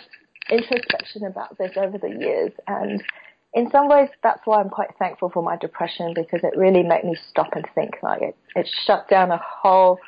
introspection 0.50 1.26
about 1.26 1.58
this 1.58 1.72
over 1.78 1.98
the 1.98 2.10
years 2.10 2.52
and 2.68 3.02
in 3.54 3.70
some 3.72 3.88
ways 3.88 4.10
that's 4.24 4.42
why 4.46 4.60
I'm 4.60 4.70
quite 4.70 4.90
thankful 5.00 5.30
for 5.30 5.42
my 5.42 5.56
depression 5.56 6.14
because 6.16 6.42
it 6.44 6.58
really 6.58 6.84
made 6.84 7.04
me 7.04 7.16
stop 7.30 7.50
and 7.54 7.66
think 7.76 7.94
like 8.02 8.22
it, 8.22 8.36
it 8.56 8.68
shut 8.86 9.08
down 9.10 9.32
a 9.32 9.42
whole 9.42 10.00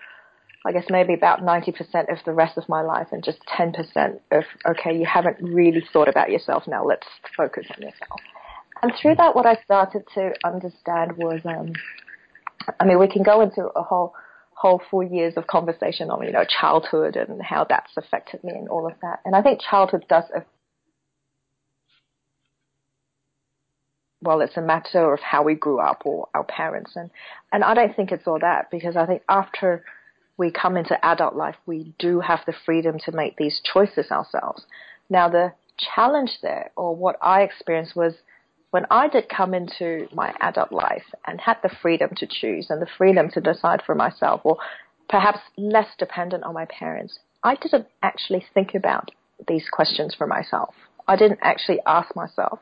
I 0.66 0.72
guess 0.72 0.86
maybe 0.90 1.14
about 1.14 1.42
90% 1.42 2.12
of 2.12 2.18
the 2.26 2.34
rest 2.34 2.58
of 2.58 2.68
my 2.68 2.82
life 2.82 3.08
and 3.12 3.24
just 3.24 3.38
10% 3.58 4.20
of, 4.32 4.44
okay, 4.68 4.98
you 4.98 5.06
haven't 5.06 5.38
really 5.40 5.84
thought 5.94 6.08
about 6.08 6.32
yourself 6.32 6.64
now, 6.68 6.84
let's 6.84 7.08
focus 7.38 7.68
on 7.76 7.82
yourself. 7.84 8.20
And 8.82 8.92
through 9.00 9.16
that, 9.16 9.36
what 9.36 9.46
I 9.46 9.56
started 9.64 10.04
to 10.16 10.34
understand 10.44 11.18
was, 11.18 11.42
um, 11.46 11.74
I 12.80 12.86
mean, 12.86 13.00
we 13.00 13.08
can 13.08 13.22
go 13.22 13.42
into 13.42 13.68
a 13.76 13.84
whole, 13.84 14.16
whole 14.54 14.82
four 14.90 15.04
years 15.04 15.36
of 15.38 15.46
conversation 15.46 16.10
on, 16.10 16.26
you 16.26 16.32
know, 16.32 16.46
childhood 16.46 17.16
and 17.16 17.42
how 17.42 17.66
that's 17.70 17.96
affected 17.96 18.44
me 18.44 18.54
and 18.54 18.68
all 18.68 18.88
of 18.88 18.94
that. 19.04 19.20
And 19.24 19.36
I 19.36 19.44
think 19.44 19.62
childhood 19.62 20.06
does 20.10 20.26
well, 24.26 24.42
it's 24.42 24.58
a 24.58 24.62
matter 24.62 25.14
of 25.14 25.20
how 25.20 25.44
we 25.44 25.54
grew 25.54 25.80
up 25.80 26.02
or 26.04 26.28
our 26.34 26.44
parents. 26.44 26.94
And, 26.96 27.12
and 27.52 27.64
I 27.64 27.76
don't 27.76 27.96
think 27.96 28.12
it's 28.12 28.28
all 28.28 28.40
that 28.40 28.72
because 28.72 28.96
I 28.96 29.06
think 29.06 29.22
after 29.30 29.84
we 30.38 30.52
come 30.52 30.78
into 30.78 31.04
adult 31.06 31.36
life, 31.36 31.56
we 31.66 31.94
do 31.98 32.20
have 32.20 32.42
the 32.46 32.54
freedom 32.66 32.98
to 33.06 33.12
make 33.12 33.38
these 33.38 33.62
choices 33.74 34.12
ourselves. 34.12 34.66
Now, 35.10 35.30
the 35.30 35.54
challenge 35.78 36.40
there, 36.42 36.72
or 36.76 36.96
what 36.96 37.18
I 37.22 37.42
experienced 37.42 37.96
was 37.96 38.16
when 38.72 38.86
I 38.92 39.08
did 39.08 39.30
come 39.30 39.54
into 39.54 40.08
my 40.14 40.34
adult 40.42 40.72
life 40.72 41.06
and 41.26 41.40
had 41.40 41.58
the 41.64 41.74
freedom 41.82 42.10
to 42.18 42.28
choose 42.28 42.68
and 42.70 42.82
the 42.82 42.88
freedom 42.98 43.30
to 43.32 43.42
decide 43.42 43.82
for 43.86 43.96
myself, 43.96 44.42
or 44.44 44.58
perhaps 45.08 45.40
less 45.58 45.88
dependent 45.98 46.44
on 46.44 46.54
my 46.54 46.66
parents, 46.66 47.20
I 47.44 47.56
didn't 47.56 47.88
actually 48.04 48.46
think 48.54 48.76
about 48.76 49.12
these 49.48 49.70
questions 49.72 50.16
for 50.18 50.28
myself. 50.28 50.74
I 51.08 51.16
didn't 51.16 51.40
actually 51.42 51.80
ask 51.86 52.16
myself, 52.16 52.60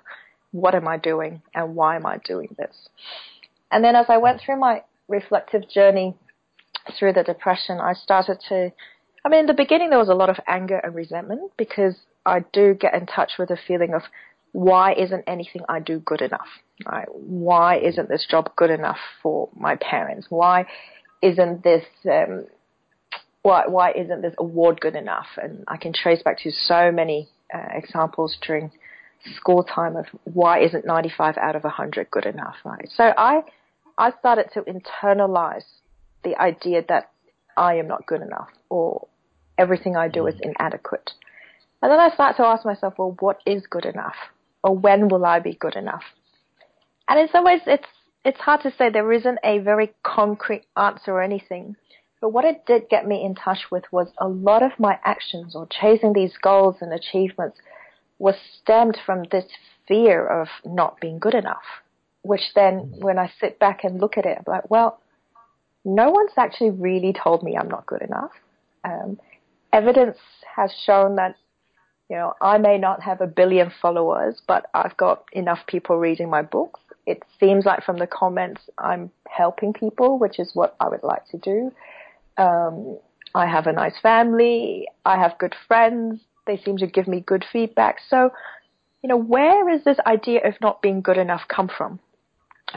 what 0.51 0.75
am 0.75 0.87
I 0.87 0.97
doing 0.97 1.41
and 1.55 1.75
why 1.75 1.95
am 1.95 2.05
I 2.05 2.17
doing 2.17 2.55
this? 2.57 2.75
And 3.71 3.83
then 3.83 3.95
as 3.95 4.05
I 4.09 4.17
went 4.17 4.41
through 4.41 4.59
my 4.59 4.83
reflective 5.07 5.67
journey 5.69 6.15
through 6.97 7.13
the 7.13 7.23
depression, 7.23 7.79
I 7.79 7.93
started 7.93 8.39
to, 8.49 8.71
I 9.25 9.29
mean, 9.29 9.41
in 9.41 9.45
the 9.45 9.53
beginning, 9.53 9.89
there 9.89 9.99
was 9.99 10.09
a 10.09 10.15
lot 10.15 10.29
of 10.29 10.39
anger 10.47 10.79
and 10.83 10.93
resentment 10.93 11.51
because 11.57 11.95
I 12.25 12.43
do 12.53 12.73
get 12.73 12.93
in 12.93 13.05
touch 13.05 13.33
with 13.39 13.49
a 13.49 13.57
feeling 13.67 13.93
of 13.93 14.03
why 14.51 14.93
isn't 14.93 15.23
anything 15.27 15.63
I 15.67 15.79
do 15.79 15.99
good 15.99 16.21
enough? 16.21 16.47
Right? 16.85 17.07
Why 17.09 17.77
isn't 17.79 18.09
this 18.09 18.25
job 18.29 18.51
good 18.55 18.69
enough 18.69 18.99
for 19.21 19.49
my 19.55 19.75
parents? 19.75 20.27
Why 20.29 20.65
isn't 21.21 21.63
this, 21.63 21.85
um, 22.05 22.45
why, 23.41 23.67
why 23.67 23.91
isn't 23.93 24.21
this 24.21 24.35
award 24.37 24.79
good 24.79 24.95
enough? 24.95 25.27
And 25.41 25.63
I 25.67 25.77
can 25.77 25.93
trace 25.93 26.21
back 26.21 26.39
to 26.39 26.51
so 26.51 26.91
many 26.91 27.29
uh, 27.53 27.69
examples 27.71 28.37
during 28.45 28.71
school 29.35 29.63
time 29.63 29.95
of 29.95 30.05
why 30.25 30.59
isn't 30.59 30.85
95 30.85 31.37
out 31.37 31.55
of 31.55 31.63
100 31.63 32.11
good 32.11 32.25
enough, 32.25 32.55
right? 32.65 32.87
So 32.95 33.13
I, 33.17 33.41
I 33.97 34.11
started 34.19 34.49
to 34.53 34.61
internalize 34.61 35.63
the 36.23 36.39
idea 36.41 36.83
that 36.89 37.11
I 37.57 37.75
am 37.75 37.87
not 37.87 38.05
good 38.05 38.21
enough 38.21 38.49
or 38.69 39.07
everything 39.57 39.95
I 39.95 40.07
do 40.07 40.27
is 40.27 40.35
mm. 40.35 40.53
inadequate. 40.59 41.11
And 41.81 41.91
then 41.91 41.99
I 41.99 42.09
start 42.13 42.37
to 42.37 42.45
ask 42.45 42.65
myself, 42.65 42.95
well, 42.97 43.15
what 43.19 43.41
is 43.45 43.67
good 43.67 43.85
enough? 43.85 44.15
Or 44.63 44.75
when 44.75 45.09
will 45.09 45.25
I 45.25 45.39
be 45.39 45.53
good 45.53 45.75
enough? 45.75 46.03
And 47.09 47.19
in 47.19 47.27
some 47.29 47.43
ways, 47.43 47.61
it's, 47.67 47.87
it's 48.23 48.39
hard 48.39 48.61
to 48.61 48.71
say 48.77 48.89
there 48.89 49.11
isn't 49.11 49.39
a 49.43 49.59
very 49.59 49.93
concrete 50.03 50.63
answer 50.77 51.11
or 51.11 51.21
anything. 51.21 51.75
But 52.21 52.29
what 52.29 52.45
it 52.45 52.65
did 52.65 52.87
get 52.89 53.05
me 53.05 53.25
in 53.25 53.35
touch 53.35 53.69
with 53.69 53.83
was 53.91 54.07
a 54.17 54.29
lot 54.29 54.63
of 54.63 54.71
my 54.79 54.97
actions 55.03 55.55
or 55.55 55.67
chasing 55.69 56.13
these 56.13 56.37
goals 56.41 56.77
and 56.79 56.93
achievements 56.93 57.57
was 58.17 58.35
stemmed 58.61 58.97
from 59.05 59.25
this 59.29 59.43
fear 59.85 60.25
of 60.25 60.47
not 60.63 61.01
being 61.01 61.19
good 61.19 61.33
enough. 61.33 61.83
Which 62.21 62.53
then, 62.55 62.93
mm. 62.95 63.03
when 63.03 63.19
I 63.19 63.29
sit 63.41 63.59
back 63.59 63.83
and 63.83 63.99
look 63.99 64.17
at 64.17 64.25
it, 64.25 64.37
I'm 64.37 64.45
like, 64.47 64.71
well, 64.71 65.01
no 65.85 66.09
one's 66.09 66.31
actually 66.37 66.71
really 66.71 67.13
told 67.13 67.43
me 67.43 67.57
I'm 67.57 67.67
not 67.67 67.85
good 67.85 68.01
enough. 68.01 68.31
Um, 68.83 69.19
evidence 69.71 70.17
has 70.55 70.71
shown 70.85 71.15
that, 71.15 71.35
you 72.09 72.15
know, 72.15 72.33
I 72.41 72.57
may 72.57 72.77
not 72.77 73.01
have 73.01 73.21
a 73.21 73.27
billion 73.27 73.71
followers, 73.81 74.41
but 74.47 74.65
I've 74.73 74.95
got 74.97 75.25
enough 75.33 75.59
people 75.67 75.97
reading 75.97 76.29
my 76.29 76.41
books. 76.41 76.79
It 77.05 77.23
seems 77.39 77.65
like 77.65 77.83
from 77.83 77.97
the 77.97 78.07
comments 78.07 78.61
I'm 78.77 79.11
helping 79.29 79.73
people, 79.73 80.19
which 80.19 80.39
is 80.39 80.51
what 80.53 80.75
I 80.79 80.87
would 80.87 81.03
like 81.03 81.27
to 81.29 81.37
do. 81.37 81.71
Um, 82.37 82.97
I 83.35 83.47
have 83.47 83.67
a 83.67 83.73
nice 83.73 83.99
family. 84.01 84.87
I 85.05 85.17
have 85.17 85.37
good 85.37 85.55
friends. 85.67 86.21
They 86.45 86.57
seem 86.57 86.77
to 86.77 86.87
give 86.87 87.07
me 87.07 87.19
good 87.21 87.45
feedback. 87.51 87.97
So, 88.09 88.31
you 89.01 89.09
know, 89.09 89.17
where 89.17 89.69
is 89.69 89.83
this 89.83 89.97
idea 90.05 90.47
of 90.47 90.53
not 90.61 90.81
being 90.81 91.01
good 91.01 91.17
enough 91.17 91.41
come 91.47 91.69
from? 91.75 91.99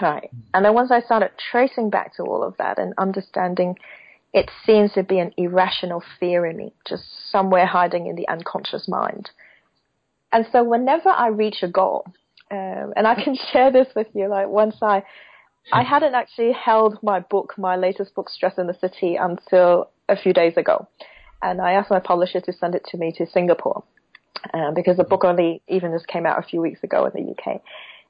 Right. 0.00 0.30
And 0.52 0.64
then 0.64 0.74
once 0.74 0.90
I 0.90 1.00
started 1.00 1.30
tracing 1.50 1.90
back 1.90 2.16
to 2.16 2.22
all 2.22 2.42
of 2.42 2.56
that 2.58 2.78
and 2.78 2.92
understanding 2.98 3.76
it 4.36 4.50
seems 4.66 4.92
to 4.92 5.02
be 5.02 5.18
an 5.18 5.32
irrational 5.38 6.02
fear 6.20 6.44
in 6.44 6.58
me, 6.58 6.72
just 6.86 7.04
somewhere 7.30 7.64
hiding 7.64 8.06
in 8.06 8.16
the 8.16 8.28
unconscious 8.28 8.86
mind. 8.86 9.30
And 10.30 10.46
so 10.52 10.62
whenever 10.62 11.08
I 11.08 11.28
reach 11.28 11.62
a 11.62 11.68
goal, 11.68 12.04
um, 12.50 12.92
and 12.96 13.06
I 13.06 13.14
can 13.14 13.34
share 13.52 13.72
this 13.72 13.88
with 13.96 14.08
you, 14.12 14.28
like 14.28 14.48
once 14.48 14.76
I, 14.82 15.04
I 15.72 15.82
hadn't 15.82 16.14
actually 16.14 16.52
held 16.52 16.98
my 17.02 17.20
book, 17.20 17.54
my 17.56 17.76
latest 17.76 18.14
book, 18.14 18.28
Stress 18.28 18.58
in 18.58 18.66
the 18.66 18.74
City, 18.74 19.16
until 19.16 19.88
a 20.08 20.16
few 20.16 20.34
days 20.34 20.58
ago. 20.58 20.86
And 21.40 21.60
I 21.60 21.72
asked 21.72 21.90
my 21.90 22.00
publisher 22.00 22.40
to 22.42 22.52
send 22.52 22.74
it 22.74 22.84
to 22.90 22.98
me 22.98 23.12
to 23.16 23.26
Singapore. 23.26 23.84
Um, 24.52 24.74
because 24.74 24.98
the 24.98 25.04
book 25.04 25.24
only 25.24 25.62
even 25.66 25.92
just 25.92 26.06
came 26.06 26.26
out 26.26 26.38
a 26.38 26.46
few 26.46 26.60
weeks 26.60 26.84
ago 26.84 27.06
in 27.06 27.12
the 27.14 27.32
UK. 27.32 27.62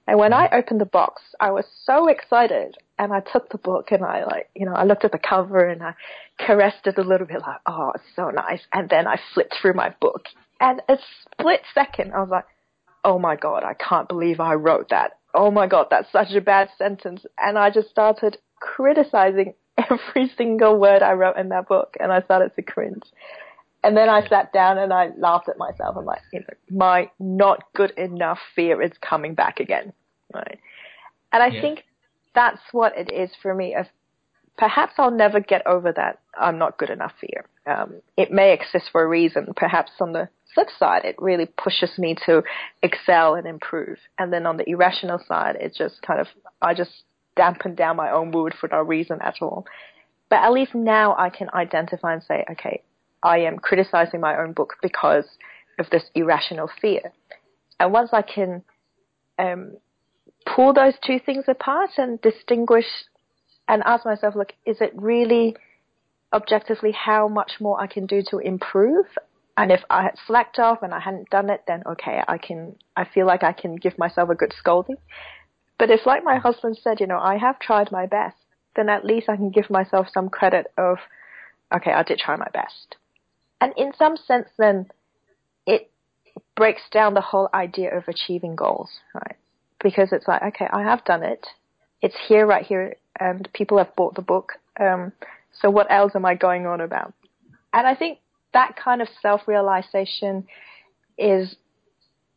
And 0.06 0.18
when 0.18 0.32
I 0.32 0.48
opened 0.52 0.80
the 0.80 0.86
box, 0.86 1.22
I 1.40 1.50
was 1.50 1.64
so 1.84 2.08
excited 2.08 2.76
and 2.98 3.12
I 3.12 3.20
took 3.20 3.50
the 3.50 3.58
book 3.58 3.90
and 3.90 4.04
I 4.04 4.24
like, 4.24 4.48
you 4.54 4.64
know, 4.64 4.74
I 4.74 4.84
looked 4.84 5.04
at 5.04 5.12
the 5.12 5.18
cover 5.18 5.64
and 5.64 5.82
I 5.82 5.94
caressed 6.38 6.86
it 6.86 6.98
a 6.98 7.02
little 7.02 7.26
bit 7.26 7.40
like, 7.40 7.60
oh, 7.66 7.92
it's 7.94 8.04
so 8.14 8.30
nice. 8.30 8.60
And 8.72 8.88
then 8.88 9.08
I 9.08 9.18
flipped 9.34 9.56
through 9.60 9.74
my 9.74 9.94
book 10.00 10.26
and 10.60 10.80
a 10.88 10.96
split 11.22 11.60
second, 11.74 12.12
I 12.14 12.20
was 12.20 12.30
like, 12.30 12.46
oh 13.04 13.18
my 13.18 13.36
God, 13.36 13.62
I 13.64 13.74
can't 13.74 14.08
believe 14.08 14.40
I 14.40 14.54
wrote 14.54 14.90
that. 14.90 15.18
Oh 15.34 15.50
my 15.50 15.66
God, 15.66 15.88
that's 15.90 16.10
such 16.12 16.32
a 16.32 16.40
bad 16.40 16.70
sentence. 16.78 17.26
And 17.38 17.58
I 17.58 17.70
just 17.70 17.90
started 17.90 18.38
criticizing 18.60 19.54
every 19.78 20.32
single 20.36 20.78
word 20.78 21.02
I 21.02 21.12
wrote 21.12 21.36
in 21.36 21.50
that 21.50 21.68
book 21.68 21.96
and 22.00 22.12
I 22.12 22.22
started 22.22 22.54
to 22.56 22.62
cringe. 22.62 23.02
And 23.82 23.96
then 23.96 24.08
I 24.08 24.26
sat 24.28 24.52
down 24.52 24.78
and 24.78 24.92
I 24.92 25.10
laughed 25.16 25.48
at 25.48 25.58
myself. 25.58 25.96
I'm 25.96 26.04
like, 26.04 26.22
you 26.32 26.40
know, 26.40 26.46
my 26.70 27.10
not 27.20 27.62
good 27.74 27.92
enough 27.96 28.38
fear 28.54 28.82
is 28.82 28.92
coming 29.00 29.34
back 29.34 29.60
again, 29.60 29.92
right? 30.34 30.58
And 31.32 31.42
I 31.42 31.48
yeah. 31.48 31.60
think 31.60 31.84
that's 32.34 32.60
what 32.72 32.96
it 32.96 33.12
is 33.12 33.30
for 33.42 33.54
me. 33.54 33.76
If 33.76 33.86
perhaps 34.58 34.94
I'll 34.98 35.10
never 35.10 35.40
get 35.40 35.66
over 35.66 35.92
that 35.92 36.20
I'm 36.38 36.58
not 36.58 36.78
good 36.78 36.90
enough 36.90 37.12
fear. 37.20 37.46
Um, 37.66 38.02
it 38.16 38.30
may 38.30 38.52
exist 38.52 38.86
for 38.92 39.02
a 39.02 39.08
reason. 39.08 39.52
Perhaps 39.56 39.92
on 40.00 40.12
the 40.12 40.28
flip 40.54 40.68
side, 40.78 41.04
it 41.04 41.16
really 41.18 41.46
pushes 41.46 41.90
me 41.98 42.16
to 42.26 42.42
excel 42.82 43.34
and 43.34 43.46
improve. 43.46 43.98
And 44.18 44.32
then 44.32 44.46
on 44.46 44.56
the 44.56 44.68
irrational 44.68 45.20
side, 45.26 45.56
it 45.60 45.74
just 45.76 46.02
kind 46.02 46.20
of, 46.20 46.26
I 46.60 46.74
just 46.74 46.90
dampen 47.36 47.74
down 47.74 47.96
my 47.96 48.10
own 48.10 48.30
mood 48.30 48.54
for 48.58 48.68
no 48.68 48.82
reason 48.82 49.18
at 49.20 49.36
all. 49.40 49.66
But 50.28 50.40
at 50.40 50.52
least 50.52 50.74
now 50.74 51.14
I 51.16 51.30
can 51.30 51.48
identify 51.54 52.12
and 52.12 52.22
say, 52.22 52.44
okay, 52.52 52.82
I 53.26 53.38
am 53.38 53.58
criticizing 53.58 54.20
my 54.20 54.40
own 54.40 54.52
book 54.52 54.74
because 54.80 55.24
of 55.80 55.90
this 55.90 56.04
irrational 56.14 56.70
fear. 56.80 57.12
And 57.80 57.92
once 57.92 58.10
I 58.12 58.22
can 58.22 58.62
um, 59.36 59.78
pull 60.46 60.72
those 60.72 60.94
two 61.04 61.18
things 61.18 61.46
apart 61.48 61.90
and 61.98 62.20
distinguish 62.20 62.86
and 63.66 63.82
ask 63.84 64.04
myself, 64.04 64.36
look, 64.36 64.52
is 64.64 64.76
it 64.80 64.92
really 64.94 65.56
objectively 66.32 66.92
how 66.92 67.26
much 67.26 67.54
more 67.58 67.80
I 67.80 67.88
can 67.88 68.06
do 68.06 68.22
to 68.30 68.38
improve? 68.38 69.06
And 69.56 69.72
if 69.72 69.80
I 69.90 70.04
had 70.04 70.14
slacked 70.24 70.60
off 70.60 70.84
and 70.84 70.94
I 70.94 71.00
hadn't 71.00 71.28
done 71.28 71.50
it, 71.50 71.64
then 71.66 71.82
okay, 71.84 72.22
I 72.28 72.38
can, 72.38 72.76
I 72.96 73.04
feel 73.12 73.26
like 73.26 73.42
I 73.42 73.52
can 73.52 73.74
give 73.74 73.98
myself 73.98 74.30
a 74.30 74.36
good 74.36 74.52
scolding. 74.56 74.98
But 75.80 75.90
if, 75.90 76.06
like 76.06 76.22
my 76.22 76.38
husband 76.38 76.78
said, 76.80 77.00
you 77.00 77.08
know, 77.08 77.18
I 77.18 77.38
have 77.38 77.58
tried 77.58 77.90
my 77.90 78.06
best, 78.06 78.36
then 78.76 78.88
at 78.88 79.04
least 79.04 79.28
I 79.28 79.34
can 79.34 79.50
give 79.50 79.68
myself 79.68 80.06
some 80.14 80.28
credit 80.28 80.66
of, 80.78 80.98
okay, 81.74 81.90
I 81.90 82.04
did 82.04 82.20
try 82.20 82.36
my 82.36 82.48
best. 82.52 82.96
And 83.60 83.72
in 83.76 83.92
some 83.98 84.16
sense, 84.16 84.48
then 84.58 84.86
it 85.66 85.90
breaks 86.56 86.82
down 86.92 87.14
the 87.14 87.20
whole 87.20 87.48
idea 87.54 87.96
of 87.96 88.04
achieving 88.08 88.56
goals, 88.56 88.90
right? 89.14 89.36
Because 89.82 90.12
it's 90.12 90.28
like, 90.28 90.42
okay, 90.42 90.68
I 90.72 90.82
have 90.82 91.04
done 91.04 91.22
it. 91.22 91.46
It's 92.02 92.16
here, 92.28 92.46
right 92.46 92.64
here, 92.64 92.96
and 93.18 93.48
people 93.52 93.78
have 93.78 93.94
bought 93.96 94.14
the 94.14 94.22
book. 94.22 94.52
Um, 94.78 95.12
so 95.60 95.70
what 95.70 95.90
else 95.90 96.12
am 96.14 96.24
I 96.24 96.34
going 96.34 96.66
on 96.66 96.80
about? 96.80 97.14
And 97.72 97.86
I 97.86 97.94
think 97.94 98.18
that 98.52 98.76
kind 98.76 99.02
of 99.02 99.08
self-realization 99.20 100.46
is 101.18 101.56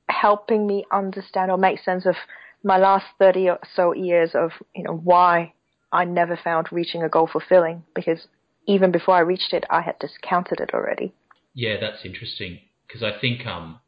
helping 0.09 0.65
me 0.65 0.85
understand 0.91 1.51
or 1.51 1.57
make 1.57 1.79
sense 1.79 2.05
of 2.05 2.15
my 2.63 2.77
last 2.77 3.05
30 3.19 3.49
or 3.49 3.59
so 3.75 3.93
years 3.93 4.31
of, 4.33 4.51
you 4.75 4.83
know, 4.83 4.95
why 4.95 5.53
I 5.91 6.05
never 6.05 6.37
found 6.41 6.67
reaching 6.71 7.03
a 7.03 7.09
goal 7.09 7.29
fulfilling 7.31 7.83
because 7.95 8.27
even 8.67 8.91
before 8.91 9.15
I 9.15 9.21
reached 9.21 9.53
it, 9.53 9.65
I 9.69 9.81
had 9.81 9.97
discounted 9.99 10.59
it 10.59 10.71
already. 10.73 11.13
Yeah, 11.53 11.77
that's 11.79 12.05
interesting 12.05 12.59
because 12.87 13.03
I 13.03 13.19
think 13.19 13.45
um, 13.45 13.79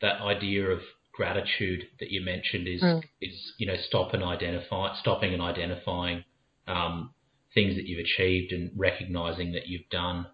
that 0.00 0.20
idea 0.20 0.66
of 0.66 0.80
gratitude 1.12 1.84
that 2.00 2.10
you 2.10 2.20
mentioned 2.20 2.66
is 2.66 2.82
mm. 2.82 3.02
is 3.20 3.52
you 3.58 3.66
know 3.66 3.76
stop 3.76 4.14
and 4.14 4.24
identify 4.24 4.94
stopping 4.98 5.32
and 5.32 5.40
identifying 5.40 6.24
um, 6.66 7.10
things 7.54 7.76
that 7.76 7.86
you've 7.86 8.00
achieved 8.04 8.52
and 8.52 8.72
recognizing 8.76 9.52
that 9.52 9.68
you've 9.68 9.88
done 9.90 10.26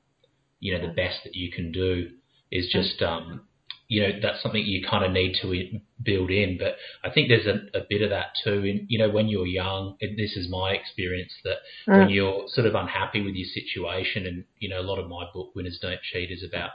you 0.58 0.72
know 0.72 0.86
the 0.86 0.94
best 0.94 1.18
that 1.24 1.34
you 1.34 1.50
can 1.52 1.70
do 1.70 2.08
is 2.50 2.66
mm. 2.66 2.72
just 2.72 3.02
um, 3.02 3.42
you 3.90 4.00
know 4.00 4.20
that's 4.22 4.40
something 4.40 4.64
you 4.64 4.86
kind 4.88 5.04
of 5.04 5.10
need 5.10 5.36
to 5.42 5.80
build 6.00 6.30
in. 6.30 6.56
But 6.58 6.76
I 7.02 7.12
think 7.12 7.28
there's 7.28 7.46
a, 7.46 7.76
a 7.76 7.82
bit 7.90 8.02
of 8.02 8.10
that 8.10 8.28
too. 8.42 8.64
In, 8.64 8.86
you 8.88 9.00
know, 9.00 9.10
when 9.10 9.26
you're 9.26 9.48
young, 9.48 9.96
this 10.00 10.36
is 10.36 10.48
my 10.48 10.70
experience 10.70 11.32
that 11.42 11.56
mm. 11.88 11.98
when 11.98 12.08
you're 12.08 12.44
sort 12.46 12.68
of 12.68 12.76
unhappy 12.76 13.20
with 13.20 13.34
your 13.34 13.48
situation, 13.52 14.26
and 14.26 14.44
you 14.60 14.68
know, 14.68 14.80
a 14.80 14.86
lot 14.86 15.00
of 15.00 15.08
my 15.08 15.26
book 15.34 15.50
"Winners 15.56 15.80
Don't 15.82 16.00
Cheat" 16.02 16.30
is 16.30 16.44
about 16.44 16.70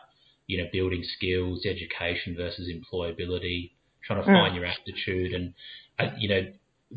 you 0.47 0.58
know 0.58 0.65
building 0.73 1.06
skills, 1.15 1.65
education 1.65 2.36
versus 2.36 2.69
employability, 2.69 3.71
trying 4.04 4.21
to 4.21 4.30
mm. 4.30 4.34
find 4.34 4.54
your 4.54 4.65
aptitude, 4.65 5.32
and 5.32 5.54
uh, 5.97 6.13
you 6.17 6.28
know, 6.28 6.51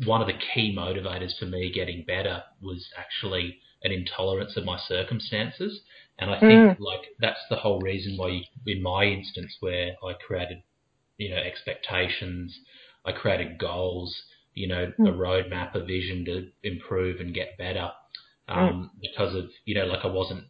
one 0.05 0.19
of 0.19 0.27
the 0.27 0.37
key 0.53 0.75
motivators 0.77 1.31
for 1.39 1.45
me 1.45 1.71
getting 1.73 2.03
better 2.05 2.43
was 2.61 2.89
actually 2.97 3.59
an 3.83 3.91
intolerance 3.91 4.57
of 4.57 4.65
my 4.65 4.77
circumstances. 4.87 5.81
And 6.17 6.31
I 6.31 6.39
think 6.39 6.51
mm. 6.51 6.79
like 6.79 7.07
that's 7.19 7.39
the 7.49 7.55
whole 7.55 7.79
reason 7.79 8.17
why, 8.17 8.29
you, 8.29 8.41
in 8.67 8.83
my 8.83 9.05
instance, 9.05 9.55
where 9.61 9.91
I 10.03 10.13
created, 10.25 10.63
you 11.17 11.29
know, 11.29 11.37
expectations, 11.37 12.59
I 13.05 13.13
created 13.13 13.57
goals, 13.57 14.23
you 14.53 14.67
know, 14.67 14.91
mm. 14.99 15.07
a 15.07 15.13
roadmap, 15.13 15.75
a 15.75 15.83
vision 15.83 16.25
to 16.25 16.47
improve 16.63 17.21
and 17.21 17.33
get 17.33 17.57
better, 17.57 17.91
um, 18.49 18.59
mm. 18.59 18.89
because 19.01 19.33
of 19.35 19.45
you 19.65 19.75
know, 19.75 19.85
like 19.85 20.03
I 20.03 20.07
wasn't 20.07 20.45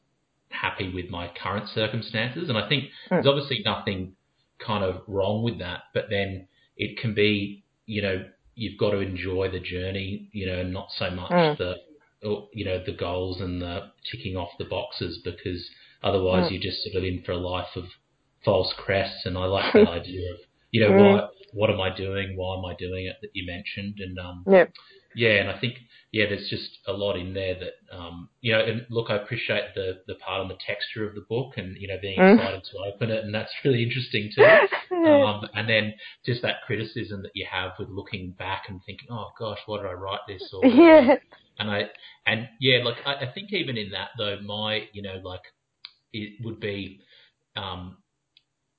happy 0.49 0.91
with 0.91 1.09
my 1.11 1.29
current 1.41 1.69
circumstances, 1.69 2.49
and 2.49 2.57
I 2.57 2.67
think 2.67 2.85
mm. 2.85 2.89
there's 3.09 3.27
obviously 3.27 3.61
nothing 3.63 4.13
kind 4.57 4.83
of 4.83 5.03
wrong 5.07 5.43
with 5.43 5.59
that, 5.59 5.83
but 5.93 6.05
then 6.09 6.47
it 6.77 6.97
can 6.99 7.13
be, 7.13 7.63
you 7.85 8.01
know, 8.01 8.25
you've 8.55 8.77
got 8.79 8.91
to 8.91 8.99
enjoy 8.99 9.49
the 9.51 9.59
journey, 9.59 10.29
you 10.31 10.47
know, 10.47 10.63
not 10.63 10.87
so 10.97 11.11
much 11.11 11.31
mm. 11.31 11.57
the 11.57 11.75
you 12.21 12.65
know 12.65 12.83
the 12.85 12.91
goals 12.91 13.39
and 13.39 13.61
the 13.61 13.91
ticking 14.11 14.35
off 14.35 14.49
the 14.57 14.65
boxes 14.65 15.19
because 15.23 15.69
otherwise 16.03 16.47
mm. 16.47 16.51
you're 16.51 16.61
just 16.61 16.83
sort 16.83 16.95
of 16.95 17.03
in 17.03 17.21
for 17.23 17.31
a 17.33 17.37
life 17.37 17.75
of 17.75 17.85
false 18.43 18.73
crests. 18.77 19.25
And 19.25 19.37
I 19.37 19.45
like 19.45 19.73
that 19.73 19.87
idea 19.87 20.33
of 20.33 20.39
you 20.71 20.81
know 20.81 20.91
mm. 20.91 20.99
why 20.99 21.27
what 21.53 21.69
am 21.69 21.81
I 21.81 21.95
doing? 21.95 22.35
Why 22.35 22.57
am 22.57 22.65
I 22.65 22.75
doing 22.75 23.05
it? 23.05 23.17
That 23.21 23.31
you 23.33 23.45
mentioned 23.45 23.99
and 23.99 24.17
um 24.19 24.43
yep. 24.47 24.71
yeah, 25.15 25.41
and 25.41 25.49
I 25.49 25.59
think 25.59 25.75
yeah, 26.11 26.25
there's 26.27 26.49
just 26.49 26.79
a 26.87 26.93
lot 26.93 27.17
in 27.17 27.33
there 27.33 27.55
that 27.55 27.95
um 27.95 28.29
you 28.41 28.51
know. 28.51 28.63
And 28.63 28.85
look, 28.89 29.09
I 29.09 29.15
appreciate 29.15 29.75
the 29.75 30.01
the 30.07 30.15
part 30.15 30.41
on 30.41 30.47
the 30.47 30.57
texture 30.65 31.07
of 31.07 31.15
the 31.15 31.25
book 31.29 31.53
and 31.57 31.75
you 31.77 31.87
know 31.87 31.97
being 32.01 32.19
mm. 32.19 32.35
excited 32.35 32.63
to 32.71 32.93
open 32.93 33.11
it, 33.11 33.23
and 33.23 33.33
that's 33.33 33.51
really 33.65 33.83
interesting 33.83 34.31
too. 34.35 34.43
um, 34.95 35.47
and 35.53 35.69
then 35.69 35.93
just 36.25 36.41
that 36.41 36.61
criticism 36.65 37.21
that 37.23 37.31
you 37.33 37.45
have 37.49 37.71
with 37.79 37.89
looking 37.89 38.31
back 38.31 38.63
and 38.69 38.81
thinking, 38.85 39.07
oh 39.11 39.29
gosh, 39.37 39.59
why 39.65 39.77
did 39.77 39.87
I 39.87 39.93
write 39.93 40.21
this? 40.27 40.43
Or 40.53 40.65
yeah. 40.65 41.15
And 41.59 41.69
I 41.69 41.83
and 42.25 42.47
yeah, 42.59 42.83
like 42.83 42.97
I, 43.05 43.25
I 43.25 43.31
think 43.33 43.51
even 43.51 43.77
in 43.77 43.91
that 43.91 44.09
though, 44.17 44.39
my 44.41 44.83
you 44.93 45.01
know 45.01 45.19
like 45.23 45.41
it 46.13 46.43
would 46.43 46.59
be 46.59 47.01
um 47.55 47.97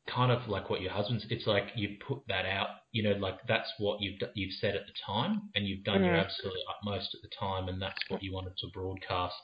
kind 0.08 0.32
of 0.32 0.48
like 0.48 0.70
what 0.70 0.80
your 0.80 0.92
husband's. 0.92 1.26
It's 1.30 1.46
like 1.46 1.68
you 1.76 1.96
put 2.06 2.20
that 2.28 2.46
out. 2.46 2.68
You 2.92 3.02
know, 3.02 3.12
like 3.18 3.38
that's 3.46 3.70
what 3.78 4.00
you've 4.00 4.18
you've 4.34 4.54
said 4.60 4.74
at 4.74 4.86
the 4.86 4.92
time, 5.06 5.42
and 5.54 5.66
you've 5.66 5.84
done 5.84 6.00
mm. 6.00 6.06
your 6.06 6.16
absolute 6.16 6.54
utmost 6.78 7.14
at 7.14 7.22
the 7.22 7.30
time, 7.38 7.68
and 7.68 7.80
that's 7.80 8.00
what 8.08 8.22
you 8.22 8.32
wanted 8.32 8.56
to 8.58 8.66
broadcast 8.72 9.34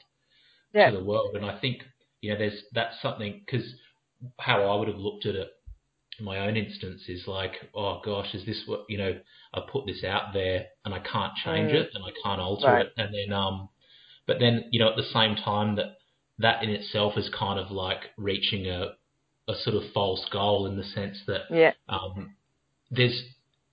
yeah. 0.72 0.90
to 0.90 0.96
the 0.96 1.04
world. 1.04 1.36
And 1.36 1.44
I 1.44 1.58
think 1.60 1.82
you 2.20 2.32
know, 2.32 2.38
there's 2.38 2.60
that's 2.72 3.00
something 3.02 3.42
because 3.44 3.66
how 4.40 4.62
I 4.62 4.76
would 4.76 4.88
have 4.88 4.96
looked 4.96 5.26
at 5.26 5.34
it 5.34 5.48
my 6.20 6.38
own 6.46 6.56
instance 6.56 7.02
is 7.08 7.26
like, 7.26 7.52
oh 7.74 8.00
gosh, 8.04 8.34
is 8.34 8.44
this 8.46 8.62
what 8.66 8.84
you 8.88 8.98
know? 8.98 9.18
I 9.54 9.60
put 9.70 9.86
this 9.86 10.04
out 10.04 10.32
there 10.34 10.66
and 10.84 10.92
I 10.94 10.98
can't 10.98 11.34
change 11.36 11.72
mm. 11.72 11.74
it 11.74 11.90
and 11.94 12.04
I 12.04 12.10
can't 12.22 12.40
alter 12.40 12.66
right. 12.66 12.86
it, 12.86 12.92
and 12.96 13.14
then 13.14 13.36
um, 13.36 13.68
but 14.26 14.38
then 14.38 14.64
you 14.70 14.80
know 14.80 14.90
at 14.90 14.96
the 14.96 15.02
same 15.02 15.36
time 15.36 15.76
that 15.76 15.98
that 16.38 16.62
in 16.62 16.70
itself 16.70 17.14
is 17.16 17.30
kind 17.38 17.58
of 17.58 17.70
like 17.70 18.10
reaching 18.16 18.66
a 18.66 18.92
a 19.48 19.54
sort 19.54 19.76
of 19.76 19.82
false 19.92 20.26
goal 20.32 20.66
in 20.66 20.76
the 20.76 20.84
sense 20.84 21.18
that 21.26 21.42
yeah. 21.50 21.72
um, 21.88 22.34
there's, 22.90 23.22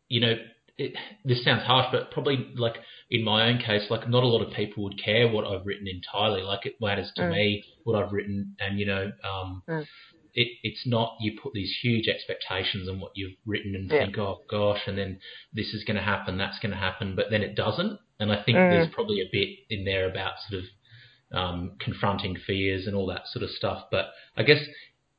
you 0.08 0.20
know, 0.20 0.36
it, 0.78 0.94
this 1.24 1.44
sounds 1.44 1.64
harsh, 1.64 1.88
but 1.92 2.12
probably 2.12 2.52
like 2.56 2.76
in 3.10 3.24
my 3.24 3.48
own 3.48 3.60
case, 3.60 3.84
like 3.90 4.10
not 4.10 4.24
a 4.24 4.28
lot 4.28 4.46
of 4.46 4.54
people 4.54 4.84
would 4.84 5.02
care 5.04 5.28
what 5.28 5.46
I've 5.46 5.66
written 5.66 5.88
entirely. 5.88 6.42
Like 6.42 6.66
it 6.66 6.76
matters 6.82 7.12
to 7.16 7.24
mm. 7.24 7.32
me 7.32 7.64
what 7.84 8.02
I've 8.02 8.12
written, 8.12 8.56
and 8.60 8.80
you 8.80 8.86
know, 8.86 9.12
um, 9.24 9.64
mm. 9.68 9.86
It, 10.34 10.48
it's 10.64 10.86
not 10.86 11.16
you 11.20 11.38
put 11.42 11.54
these 11.54 11.74
huge 11.82 12.08
expectations 12.08 12.90
on 12.90 13.00
what 13.00 13.12
you've 13.16 13.38
written 13.46 13.76
and 13.76 13.90
yeah. 13.90 14.06
think, 14.06 14.18
oh 14.18 14.42
gosh, 14.50 14.82
and 14.88 14.98
then 14.98 15.20
this 15.54 15.74
is 15.74 15.84
going 15.84 15.98
to 15.98 16.04
happen, 16.04 16.38
that's 16.38 16.60
going 16.60 16.72
to 16.72 16.78
happen, 16.78 17.16
but 17.16 17.28
then 17.30 17.42
it 17.42 17.56
doesn't. 17.56 18.00
And 18.20 18.32
I 18.32 18.42
think 18.44 18.58
mm. 18.58 18.70
there's 18.70 18.94
probably 18.94 19.22
a 19.22 19.30
bit 19.32 19.50
in 19.70 19.86
there 19.86 20.10
about 20.10 20.34
sort 20.50 20.64
of 20.64 21.38
um, 21.38 21.72
confronting 21.80 22.38
fears 22.48 22.88
and 22.88 22.96
all 22.96 23.08
that 23.08 23.28
sort 23.28 23.44
of 23.44 23.50
stuff. 23.50 23.86
But 23.92 24.08
I 24.38 24.44
guess 24.44 24.60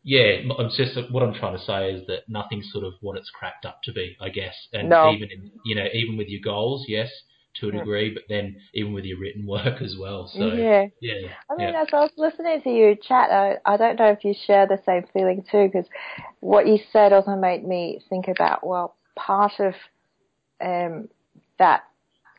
yeah, 0.05 0.37
I'm 0.59 0.69
just 0.69 0.99
what 1.11 1.23
I'm 1.23 1.33
trying 1.33 1.57
to 1.57 1.65
say 1.65 1.93
is 1.93 2.07
that 2.09 2.29
nothing's 2.29 2.71
sort 2.71 2.85
of 2.85 2.93
what 3.01 3.17
it's 3.17 3.31
cracked 3.31 3.65
up 3.65 3.81
to 3.85 3.93
be, 3.93 4.17
I 4.21 4.29
guess. 4.29 4.55
And 4.73 4.91
no. 4.91 5.11
even 5.11 5.31
in, 5.31 5.51
you 5.65 5.75
know, 5.75 5.87
even 5.95 6.19
with 6.19 6.29
your 6.29 6.43
goals, 6.45 6.85
yes, 6.87 7.11
to 7.61 7.69
a 7.69 7.73
degree, 7.73 8.13
but 8.13 8.25
then 8.29 8.57
even 8.75 8.93
with 8.93 9.05
your 9.05 9.19
written 9.19 9.47
work 9.47 9.81
as 9.81 9.97
well. 9.99 10.29
So 10.33 10.47
yeah, 10.47 10.87
yeah. 11.01 11.29
I 11.51 11.57
mean, 11.57 11.69
yeah. 11.69 11.83
as 11.83 11.89
I 11.93 12.01
was 12.01 12.11
listening 12.17 12.63
to 12.63 12.71
you 12.71 12.97
chat, 12.97 13.31
I, 13.31 13.57
I 13.65 13.77
don't 13.77 13.99
know 13.99 14.11
if 14.11 14.25
you 14.25 14.35
share 14.47 14.67
the 14.67 14.81
same 14.85 15.05
feeling 15.13 15.45
too, 15.51 15.71
because 15.73 15.89
what 16.41 16.67
you 16.67 16.79
said 16.93 17.13
also 17.13 17.37
made 17.37 17.67
me 17.67 18.03
think 18.09 18.29
about 18.29 18.67
well, 18.67 18.97
part 19.17 19.53
of 19.61 19.75
um, 20.61 21.09
that 21.59 21.85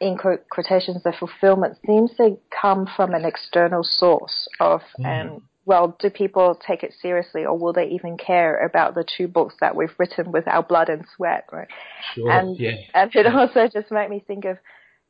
in 0.01 0.17
quotations, 0.17 1.03
the 1.03 1.13
fulfillment 1.17 1.77
seems 1.85 2.11
to 2.17 2.37
come 2.61 2.87
from 2.95 3.13
an 3.13 3.23
external 3.23 3.83
source 3.83 4.47
of 4.59 4.81
mm. 4.99 5.05
um, 5.05 5.41
well, 5.65 5.95
do 5.99 6.09
people 6.09 6.59
take 6.65 6.83
it 6.83 6.93
seriously 7.01 7.43
or 7.43 7.57
will 7.57 7.73
they 7.73 7.87
even 7.87 8.17
care 8.17 8.63
about 8.63 8.93
the 8.93 9.03
two 9.03 9.27
books 9.27 9.55
that 9.61 9.75
we've 9.75 9.93
written 9.97 10.31
with 10.31 10.47
our 10.47 10.61
blood 10.61 10.89
and 10.89 11.05
sweat, 11.15 11.45
right? 11.51 11.67
Sure, 12.13 12.29
and, 12.29 12.59
yeah. 12.59 12.75
and 12.93 13.13
it 13.15 13.25
also 13.25 13.67
just 13.67 13.91
made 13.91 14.09
me 14.09 14.23
think 14.25 14.45
of, 14.45 14.57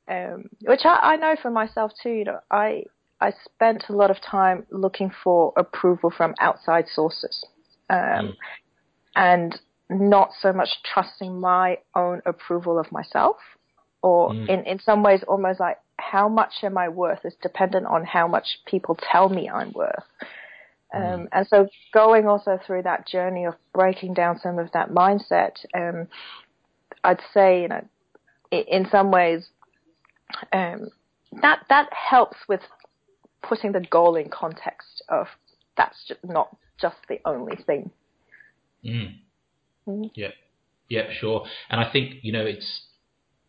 um, 0.08 0.50
which 0.62 0.82
I, 0.86 1.14
I 1.14 1.16
know 1.16 1.36
for 1.42 1.52
myself 1.52 1.92
too, 2.02 2.10
you 2.10 2.26
know, 2.26 2.40
I, 2.52 2.84
I 3.20 3.34
spent 3.46 3.86
a 3.90 3.94
lot 3.94 4.12
of 4.12 4.18
time 4.22 4.66
looking 4.72 5.12
for 5.24 5.54
approval 5.58 6.12
from 6.16 6.36
outside 6.40 6.86
sources. 6.94 7.44
Um, 7.90 7.98
mm. 7.98 8.34
and 9.16 9.60
not 9.90 10.32
so 10.42 10.52
much 10.52 10.70
trusting 10.84 11.40
my 11.40 11.78
own 11.96 12.22
approval 12.26 12.80
of 12.80 12.92
myself 12.92 13.38
or 14.02 14.30
mm. 14.32 14.50
in, 14.50 14.64
in 14.66 14.80
some 14.80 15.04
ways 15.04 15.22
almost 15.28 15.60
like 15.60 15.78
how 15.98 16.28
much 16.28 16.54
am 16.64 16.78
I 16.78 16.90
worth 16.90 17.26
is 17.26 17.34
dependent 17.42 17.86
on 17.86 18.04
how 18.04 18.28
much 18.28 18.60
people 18.66 18.98
tell 19.12 19.30
me 19.30 19.50
I'm 19.50 19.72
worth. 19.74 20.04
Um, 20.94 21.02
mm. 21.02 21.28
And 21.32 21.48
so 21.48 21.68
going 21.94 22.28
also 22.28 22.60
through 22.66 22.84
that 22.84 23.08
journey 23.08 23.46
of 23.46 23.56
breaking 23.74 24.14
down 24.14 24.40
some 24.42 24.60
of 24.60 24.72
that 24.74 24.90
mindset, 24.90 25.54
um, 25.76 26.08
I'd 27.04 27.22
say, 27.34 27.64
you 27.64 27.68
know, 27.68 27.84
in 28.52 28.88
some 28.92 29.12
ways, 29.12 29.48
um, 30.52 30.90
that 31.42 31.66
that 31.70 31.90
helps 31.92 32.38
with 32.48 32.62
putting 33.44 33.72
the 33.72 33.86
goal 33.92 34.16
in 34.16 34.30
context 34.30 35.04
of 35.10 35.28
that's 35.78 35.98
just 36.08 36.24
not 36.24 36.56
just 36.80 36.98
the 37.08 37.20
only 37.26 37.56
thing. 37.66 37.92
Mm. 38.84 39.16
Mm. 39.88 40.12
Yeah, 40.16 40.30
yeah, 40.90 41.12
sure. 41.20 41.46
And 41.70 41.80
I 41.80 41.92
think 41.92 42.16
you 42.22 42.32
know 42.32 42.46
it's 42.46 42.82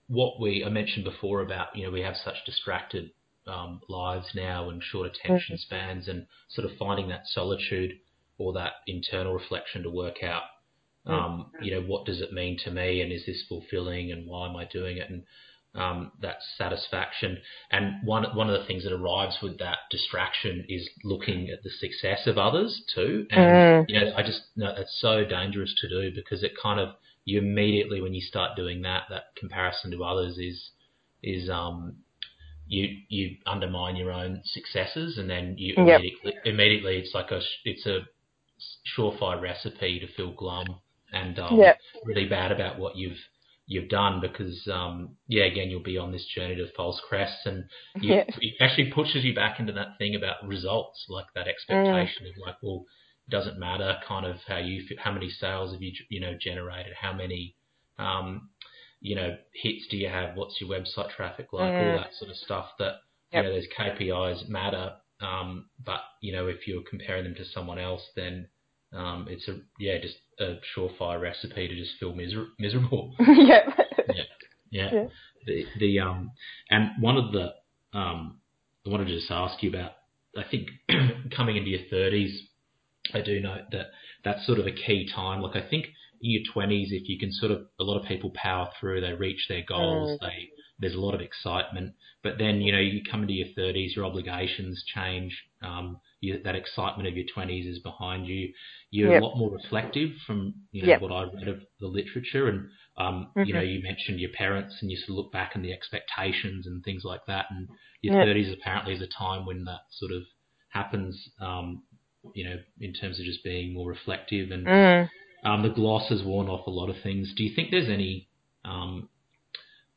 what 0.08 0.40
we 0.40 0.64
I 0.64 0.68
mentioned 0.68 1.04
before 1.04 1.40
about 1.40 1.76
you 1.76 1.84
know 1.84 1.92
we 1.92 2.02
have 2.02 2.16
such 2.16 2.44
distracted 2.44 3.10
um, 3.46 3.80
lives 3.88 4.28
now 4.34 4.70
and 4.70 4.82
short 4.82 5.06
attention 5.06 5.56
mm-hmm. 5.56 5.74
spans, 5.74 6.08
and 6.08 6.26
sort 6.48 6.70
of 6.70 6.76
finding 6.76 7.08
that 7.08 7.26
solitude 7.26 7.92
or 8.38 8.52
that 8.52 8.72
internal 8.86 9.32
reflection 9.32 9.82
to 9.82 9.90
work 9.90 10.22
out, 10.22 10.42
mm. 11.06 11.12
um, 11.12 11.46
you 11.62 11.72
know, 11.72 11.80
what 11.80 12.04
does 12.04 12.20
it 12.20 12.32
mean 12.32 12.58
to 12.64 12.70
me, 12.70 13.00
and 13.00 13.12
is 13.12 13.24
this 13.26 13.44
fulfilling, 13.48 14.12
and 14.12 14.26
why 14.26 14.48
am 14.48 14.56
I 14.56 14.64
doing 14.64 14.98
it, 14.98 15.08
and 15.08 15.24
um, 15.76 16.12
that 16.22 16.36
satisfaction. 16.56 17.38
And 17.70 18.04
one 18.04 18.24
one 18.34 18.48
of 18.50 18.58
the 18.60 18.66
things 18.66 18.84
that 18.84 18.92
arrives 18.92 19.38
with 19.42 19.58
that 19.58 19.78
distraction 19.90 20.64
is 20.68 20.88
looking 21.04 21.50
at 21.50 21.62
the 21.62 21.70
success 21.70 22.26
of 22.26 22.38
others 22.38 22.82
too. 22.94 23.26
And 23.30 23.40
mm. 23.40 23.84
you 23.88 24.00
know, 24.00 24.12
I 24.16 24.22
just 24.22 24.42
know 24.56 24.74
it's 24.76 24.98
so 25.00 25.24
dangerous 25.24 25.74
to 25.80 25.88
do 25.88 26.14
because 26.14 26.42
it 26.42 26.52
kind 26.60 26.80
of 26.80 26.94
you 27.24 27.38
immediately 27.38 28.00
when 28.00 28.14
you 28.14 28.20
start 28.20 28.56
doing 28.56 28.82
that, 28.82 29.04
that 29.10 29.36
comparison 29.36 29.90
to 29.90 30.04
others 30.04 30.38
is 30.38 30.70
is 31.22 31.50
um 31.50 31.96
you 32.66 32.88
you 33.08 33.36
undermine 33.46 33.96
your 33.96 34.12
own 34.12 34.42
successes, 34.44 35.18
and 35.18 35.30
then 35.30 35.54
you 35.58 35.74
yep. 35.76 36.00
immediately 36.00 36.34
immediately 36.44 36.96
it's 36.98 37.14
like 37.14 37.30
a 37.30 37.40
it's 37.64 37.86
a 37.86 38.00
surefire 38.96 39.40
recipe 39.40 40.00
to 40.00 40.06
feel 40.14 40.32
glum 40.32 40.66
and 41.12 41.38
um, 41.38 41.56
yep. 41.58 41.78
really 42.04 42.26
bad 42.26 42.50
about 42.50 42.78
what 42.78 42.96
you've 42.96 43.18
you've 43.66 43.88
done 43.88 44.20
because 44.20 44.66
um, 44.72 45.16
yeah 45.26 45.44
again 45.44 45.68
you'll 45.68 45.82
be 45.82 45.98
on 45.98 46.12
this 46.12 46.26
journey 46.34 46.54
to 46.54 46.66
false 46.76 47.00
crests 47.08 47.44
and 47.44 47.64
you, 48.00 48.14
yeah. 48.14 48.24
it 48.40 48.54
actually 48.60 48.90
pushes 48.92 49.24
you 49.24 49.34
back 49.34 49.58
into 49.60 49.72
that 49.72 49.98
thing 49.98 50.14
about 50.14 50.46
results 50.46 51.04
like 51.08 51.26
that 51.34 51.48
expectation 51.48 52.24
mm. 52.24 52.30
of 52.30 52.46
like 52.46 52.56
well 52.62 52.84
it 53.26 53.30
doesn't 53.30 53.58
matter 53.58 53.96
kind 54.06 54.24
of 54.24 54.36
how 54.46 54.58
you 54.58 54.82
how 54.98 55.12
many 55.12 55.28
sales 55.28 55.72
have 55.72 55.82
you 55.82 55.92
you 56.08 56.20
know 56.20 56.34
generated 56.40 56.92
how 57.00 57.12
many 57.12 57.54
um, 57.98 58.48
you 59.00 59.16
know 59.16 59.36
hits 59.52 59.86
do 59.90 59.96
you 59.96 60.08
have 60.08 60.36
what's 60.36 60.60
your 60.60 60.70
website 60.70 61.10
traffic 61.10 61.52
like 61.52 61.72
mm. 61.72 61.92
all 61.92 61.98
that 61.98 62.14
sort 62.18 62.30
of 62.30 62.36
stuff 62.36 62.66
that 62.78 62.94
yep. 63.32 63.42
you 63.44 63.50
know 63.50 63.54
those 63.54 63.66
KPIs 63.76 64.48
matter 64.48 64.92
um, 65.20 65.66
but 65.84 66.00
you 66.20 66.32
know 66.32 66.46
if 66.46 66.68
you're 66.68 66.82
comparing 66.88 67.24
them 67.24 67.34
to 67.34 67.44
someone 67.44 67.78
else 67.78 68.02
then 68.14 68.46
um, 68.96 69.26
it's 69.28 69.46
a 69.48 69.58
yeah, 69.78 69.98
just 70.00 70.16
a 70.40 70.56
surefire 70.76 71.20
recipe 71.20 71.68
to 71.68 71.76
just 71.76 71.92
feel 72.00 72.14
miser- 72.14 72.48
miserable. 72.58 73.14
yeah. 73.20 73.60
yeah. 74.08 74.24
yeah. 74.70 74.90
Yeah. 74.92 75.04
The 75.46 75.64
the 75.78 76.00
um 76.00 76.32
and 76.70 76.90
one 77.00 77.16
of 77.16 77.32
the 77.32 77.52
um 77.96 78.38
I 78.86 78.90
wanted 78.90 79.08
to 79.08 79.16
just 79.16 79.30
ask 79.30 79.62
you 79.62 79.70
about 79.70 79.92
I 80.36 80.44
think 80.50 80.68
coming 81.36 81.56
into 81.56 81.70
your 81.70 81.88
thirties, 81.90 82.42
I 83.12 83.20
do 83.20 83.40
note 83.40 83.70
that 83.72 83.86
that's 84.24 84.46
sort 84.46 84.58
of 84.58 84.66
a 84.66 84.72
key 84.72 85.08
time. 85.14 85.40
Like 85.42 85.56
I 85.56 85.68
think 85.68 85.86
in 86.20 86.30
your 86.30 86.42
twenties, 86.52 86.88
if 86.90 87.08
you 87.08 87.18
can 87.18 87.32
sort 87.32 87.52
of 87.52 87.66
a 87.78 87.84
lot 87.84 88.00
of 88.00 88.06
people 88.06 88.30
power 88.34 88.68
through, 88.80 89.02
they 89.02 89.12
reach 89.12 89.46
their 89.48 89.62
goals, 89.66 90.18
mm. 90.18 90.20
they 90.20 90.50
there's 90.78 90.94
a 90.94 91.00
lot 91.00 91.14
of 91.14 91.20
excitement. 91.20 91.94
But 92.22 92.38
then 92.38 92.60
you 92.60 92.72
know 92.72 92.80
you 92.80 93.02
come 93.08 93.22
into 93.22 93.34
your 93.34 93.48
thirties, 93.54 93.94
your 93.94 94.04
obligations 94.04 94.82
change. 94.94 95.36
Um, 95.62 96.00
you, 96.20 96.40
that 96.44 96.54
excitement 96.54 97.08
of 97.08 97.16
your 97.16 97.26
20s 97.36 97.70
is 97.70 97.78
behind 97.80 98.26
you. 98.26 98.52
You're 98.90 99.12
yep. 99.12 99.22
a 99.22 99.24
lot 99.24 99.36
more 99.36 99.50
reflective 99.50 100.10
from 100.26 100.54
you 100.72 100.82
know 100.82 100.88
yep. 100.88 101.02
what 101.02 101.12
I 101.12 101.24
read 101.24 101.48
of 101.48 101.60
the 101.80 101.86
literature, 101.86 102.48
and 102.48 102.68
um, 102.96 103.28
mm-hmm. 103.36 103.44
you 103.44 103.54
know 103.54 103.60
you 103.60 103.82
mentioned 103.82 104.20
your 104.20 104.30
parents, 104.30 104.76
and 104.80 104.90
you 104.90 104.96
sort 104.96 105.10
of 105.10 105.16
look 105.16 105.32
back 105.32 105.52
and 105.54 105.64
the 105.64 105.72
expectations 105.72 106.66
and 106.66 106.82
things 106.84 107.02
like 107.04 107.20
that. 107.26 107.46
And 107.50 107.68
your 108.02 108.18
yep. 108.18 108.36
30s 108.36 108.52
apparently 108.52 108.94
is 108.94 109.02
a 109.02 109.06
time 109.06 109.46
when 109.46 109.64
that 109.64 109.80
sort 109.90 110.12
of 110.12 110.22
happens. 110.70 111.30
Um, 111.40 111.82
you 112.34 112.44
know, 112.44 112.56
in 112.80 112.92
terms 112.92 113.20
of 113.20 113.24
just 113.24 113.44
being 113.44 113.72
more 113.72 113.88
reflective, 113.88 114.50
and 114.50 114.66
mm. 114.66 115.08
um, 115.44 115.62
the 115.62 115.68
gloss 115.68 116.08
has 116.08 116.24
worn 116.24 116.48
off 116.48 116.66
a 116.66 116.70
lot 116.70 116.90
of 116.90 116.96
things. 117.02 117.32
Do 117.36 117.44
you 117.44 117.54
think 117.54 117.70
there's 117.70 117.88
any 117.88 118.28
um, 118.64 119.08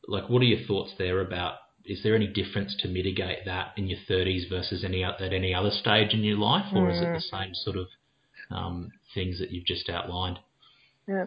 like 0.08 0.30
what 0.30 0.42
are 0.42 0.46
your 0.46 0.66
thoughts 0.68 0.92
there 0.98 1.22
about 1.22 1.56
is 1.90 2.04
there 2.04 2.16
any 2.16 2.28
difference 2.28 2.76
to 2.80 2.88
mitigate 2.88 3.46
that 3.46 3.74
in 3.76 3.88
your 3.88 4.00
30s 4.08 4.48
versus 4.48 4.84
any 4.86 5.04
at 5.04 5.20
any 5.22 5.56
other 5.56 5.72
stage 5.72 6.14
in 6.14 6.24
your 6.24 6.38
life, 6.38 6.66
or 6.74 6.88
mm. 6.88 6.94
is 6.94 7.00
it 7.00 7.06
the 7.06 7.38
mm. 7.38 7.44
same 7.44 7.54
sort 7.56 7.78
of 7.78 7.88
um, 8.52 8.92
things 9.16 9.40
that 9.40 9.52
you've 9.52 9.66
just 9.66 9.90
outlined? 9.90 10.40
Yeah. 11.08 11.26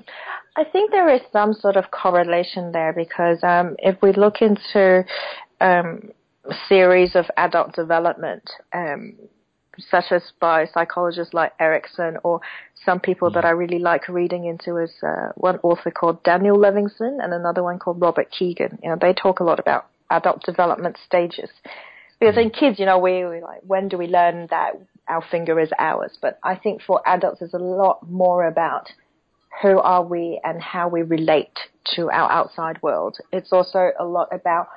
I 0.56 0.64
think 0.64 0.92
there 0.92 1.12
is 1.12 1.20
some 1.32 1.52
sort 1.52 1.76
of 1.76 1.90
correlation 1.90 2.70
there 2.70 2.92
because 2.92 3.42
um, 3.42 3.74
if 3.80 4.00
we 4.00 4.12
look 4.12 4.36
into 4.40 5.04
um, 5.60 6.10
series 6.68 7.16
of 7.16 7.24
adult 7.36 7.74
development, 7.74 8.48
um, 8.72 9.14
such 9.90 10.12
as 10.12 10.22
by 10.38 10.66
psychologists 10.66 11.34
like 11.34 11.52
Erikson 11.58 12.18
or 12.22 12.40
some 12.84 13.00
people 13.00 13.30
mm. 13.30 13.34
that 13.34 13.44
I 13.44 13.50
really 13.50 13.80
like 13.80 14.08
reading 14.08 14.44
into 14.44 14.76
is 14.76 14.92
uh, 15.02 15.30
one 15.34 15.58
author 15.64 15.90
called 15.90 16.22
Daniel 16.22 16.56
Levinson 16.56 17.18
and 17.20 17.34
another 17.34 17.64
one 17.64 17.80
called 17.80 18.00
Robert 18.00 18.30
Kegan. 18.30 18.78
You 18.80 18.90
know, 18.90 18.96
they 19.00 19.12
talk 19.12 19.40
a 19.40 19.44
lot 19.44 19.58
about 19.58 19.86
adult 20.12 20.42
development 20.44 20.96
stages. 21.04 21.50
Because 22.20 22.36
in 22.36 22.50
kids, 22.50 22.78
you 22.78 22.86
know, 22.86 22.98
we, 22.98 23.24
we 23.24 23.40
like, 23.40 23.62
when 23.66 23.88
do 23.88 23.98
we 23.98 24.06
learn 24.06 24.46
that 24.50 24.74
our 25.08 25.24
finger 25.28 25.58
is 25.58 25.70
ours? 25.78 26.16
But 26.22 26.38
I 26.44 26.54
think 26.54 26.80
for 26.80 27.02
adults, 27.04 27.42
it's 27.42 27.54
a 27.54 27.58
lot 27.58 28.08
more 28.08 28.46
about 28.46 28.92
who 29.60 29.80
are 29.80 30.04
we 30.04 30.40
and 30.44 30.62
how 30.62 30.88
we 30.88 31.02
relate 31.02 31.58
to 31.96 32.10
our 32.10 32.30
outside 32.30 32.80
world. 32.80 33.18
It's 33.32 33.52
also 33.52 33.90
a 33.98 34.04
lot 34.04 34.28
about, 34.30 34.68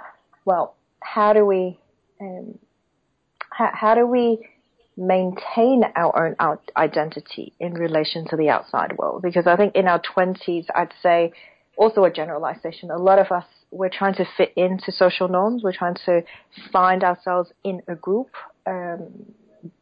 well, 0.44 0.76
how 1.02 1.34
do 1.34 1.46
we, 1.46 1.80
um, 2.20 2.58
how, 3.52 3.70
how 3.74 3.96
do 3.96 4.08
we 4.08 4.48
maintain 4.98 5.84
our 5.96 6.36
own 6.40 6.58
identity 6.76 7.54
in 7.60 7.74
relation 7.74 8.28
to 8.30 8.36
the 8.36 8.50
outside 8.50 8.98
world? 8.98 9.22
Because 9.22 9.46
I 9.46 9.56
think 9.56 9.76
in 9.76 9.88
our 9.88 10.02
20s, 10.02 10.66
I'd 10.74 10.94
say 11.04 11.32
also 11.78 12.04
a 12.04 12.12
generalization. 12.12 12.92
A 12.92 12.98
lot 12.98 13.20
of 13.20 13.32
us 13.32 13.46
we're 13.76 13.90
trying 13.90 14.16
to 14.16 14.26
fit 14.38 14.54
into 14.56 14.92
social 14.92 15.28
norms. 15.28 15.64
We're 15.64 15.74
trying 15.74 15.98
to 16.06 16.24
find 16.72 17.04
ourselves 17.04 17.52
in 17.64 17.82
a 17.88 17.96
group. 17.96 18.30
Um, 18.66 19.34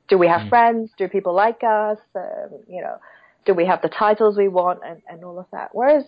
do 0.10 0.18
we 0.18 0.28
have 0.28 0.42
mm. 0.42 0.50
friends? 0.50 0.92
Do 0.98 1.08
people 1.08 1.34
like 1.34 1.62
us? 1.64 2.00
Um, 2.16 2.60
you 2.68 2.82
know, 2.82 2.98
do 3.46 3.54
we 3.54 3.66
have 3.66 3.82
the 3.82 3.90
titles 3.90 4.38
we 4.38 4.48
want 4.48 4.80
and, 4.86 5.02
and 5.08 5.24
all 5.24 5.40
of 5.40 5.46
that? 5.52 5.70
Whereas 5.74 6.06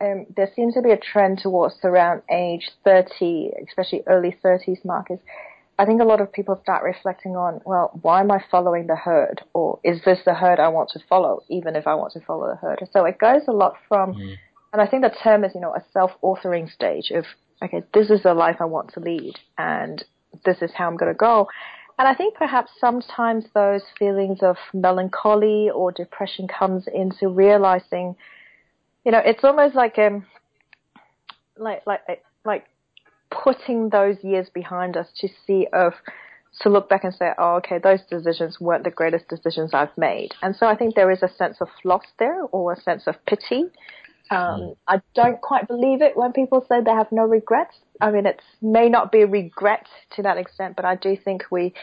um, 0.00 0.26
there 0.34 0.50
seems 0.56 0.74
to 0.74 0.82
be 0.82 0.90
a 0.90 0.96
trend 0.96 1.38
towards 1.42 1.76
around 1.84 2.22
age 2.30 2.70
30, 2.84 3.50
especially 3.68 4.02
early 4.06 4.36
30s 4.44 4.84
markers. 4.84 5.18
I 5.78 5.84
think 5.84 6.00
a 6.00 6.04
lot 6.04 6.22
of 6.22 6.32
people 6.32 6.58
start 6.62 6.82
reflecting 6.84 7.36
on, 7.36 7.60
well, 7.66 7.90
why 8.00 8.20
am 8.20 8.30
I 8.30 8.42
following 8.50 8.86
the 8.86 8.96
herd? 8.96 9.42
Or 9.52 9.78
is 9.84 10.00
this 10.06 10.20
the 10.24 10.32
herd 10.32 10.58
I 10.58 10.68
want 10.68 10.88
to 10.90 11.00
follow, 11.06 11.42
even 11.50 11.76
if 11.76 11.86
I 11.86 11.94
want 11.94 12.14
to 12.14 12.20
follow 12.20 12.48
the 12.48 12.56
herd? 12.56 12.82
So 12.92 13.04
it 13.04 13.18
goes 13.18 13.42
a 13.46 13.52
lot 13.52 13.74
from 13.88 14.14
mm 14.14 14.36
and 14.76 14.86
I 14.86 14.90
think 14.90 15.04
the 15.04 15.16
term 15.22 15.42
is, 15.42 15.52
you 15.54 15.60
know, 15.62 15.74
a 15.74 15.82
self-authoring 15.94 16.70
stage 16.70 17.10
of, 17.10 17.24
okay, 17.64 17.82
this 17.94 18.10
is 18.10 18.24
the 18.24 18.34
life 18.34 18.56
I 18.60 18.66
want 18.66 18.92
to 18.92 19.00
lead 19.00 19.32
and 19.56 20.04
this 20.44 20.58
is 20.60 20.70
how 20.76 20.86
I'm 20.86 20.98
going 20.98 21.10
to 21.10 21.16
go. 21.16 21.48
And 21.98 22.06
I 22.06 22.14
think 22.14 22.34
perhaps 22.34 22.72
sometimes 22.78 23.46
those 23.54 23.80
feelings 23.98 24.40
of 24.42 24.56
melancholy 24.74 25.70
or 25.70 25.92
depression 25.92 26.46
comes 26.46 26.88
into 26.94 27.30
realizing, 27.30 28.16
you 29.02 29.12
know, 29.12 29.22
it's 29.24 29.44
almost 29.44 29.74
like, 29.74 29.98
um, 29.98 30.26
like, 31.56 31.86
like, 31.86 32.22
like 32.44 32.66
putting 33.30 33.88
those 33.88 34.16
years 34.22 34.50
behind 34.52 34.98
us 34.98 35.06
to 35.20 35.28
see 35.46 35.68
of, 35.72 35.94
to 36.60 36.68
look 36.68 36.90
back 36.90 37.02
and 37.02 37.14
say, 37.14 37.30
oh, 37.38 37.54
okay, 37.56 37.78
those 37.78 38.00
decisions 38.10 38.60
weren't 38.60 38.84
the 38.84 38.90
greatest 38.90 39.26
decisions 39.28 39.70
I've 39.72 39.96
made. 39.96 40.34
And 40.42 40.54
so 40.54 40.66
I 40.66 40.76
think 40.76 40.96
there 40.96 41.10
is 41.10 41.22
a 41.22 41.32
sense 41.38 41.62
of 41.62 41.68
loss 41.82 42.04
there 42.18 42.42
or 42.52 42.74
a 42.74 42.80
sense 42.82 43.04
of 43.06 43.14
pity 43.24 43.64
um, 44.30 44.60
mm. 44.60 44.76
I 44.88 45.00
don't 45.14 45.40
quite 45.40 45.68
believe 45.68 46.02
it 46.02 46.16
when 46.16 46.32
people 46.32 46.64
say 46.68 46.80
they 46.80 46.90
have 46.90 47.12
no 47.12 47.22
regrets. 47.22 47.76
I 48.00 48.10
mean, 48.10 48.26
it 48.26 48.40
may 48.60 48.88
not 48.88 49.12
be 49.12 49.22
a 49.22 49.26
regret 49.26 49.86
to 50.16 50.22
that 50.22 50.36
extent, 50.36 50.76
but 50.76 50.84
I 50.84 50.96
do 50.96 51.16
think 51.16 51.44
we 51.50 51.74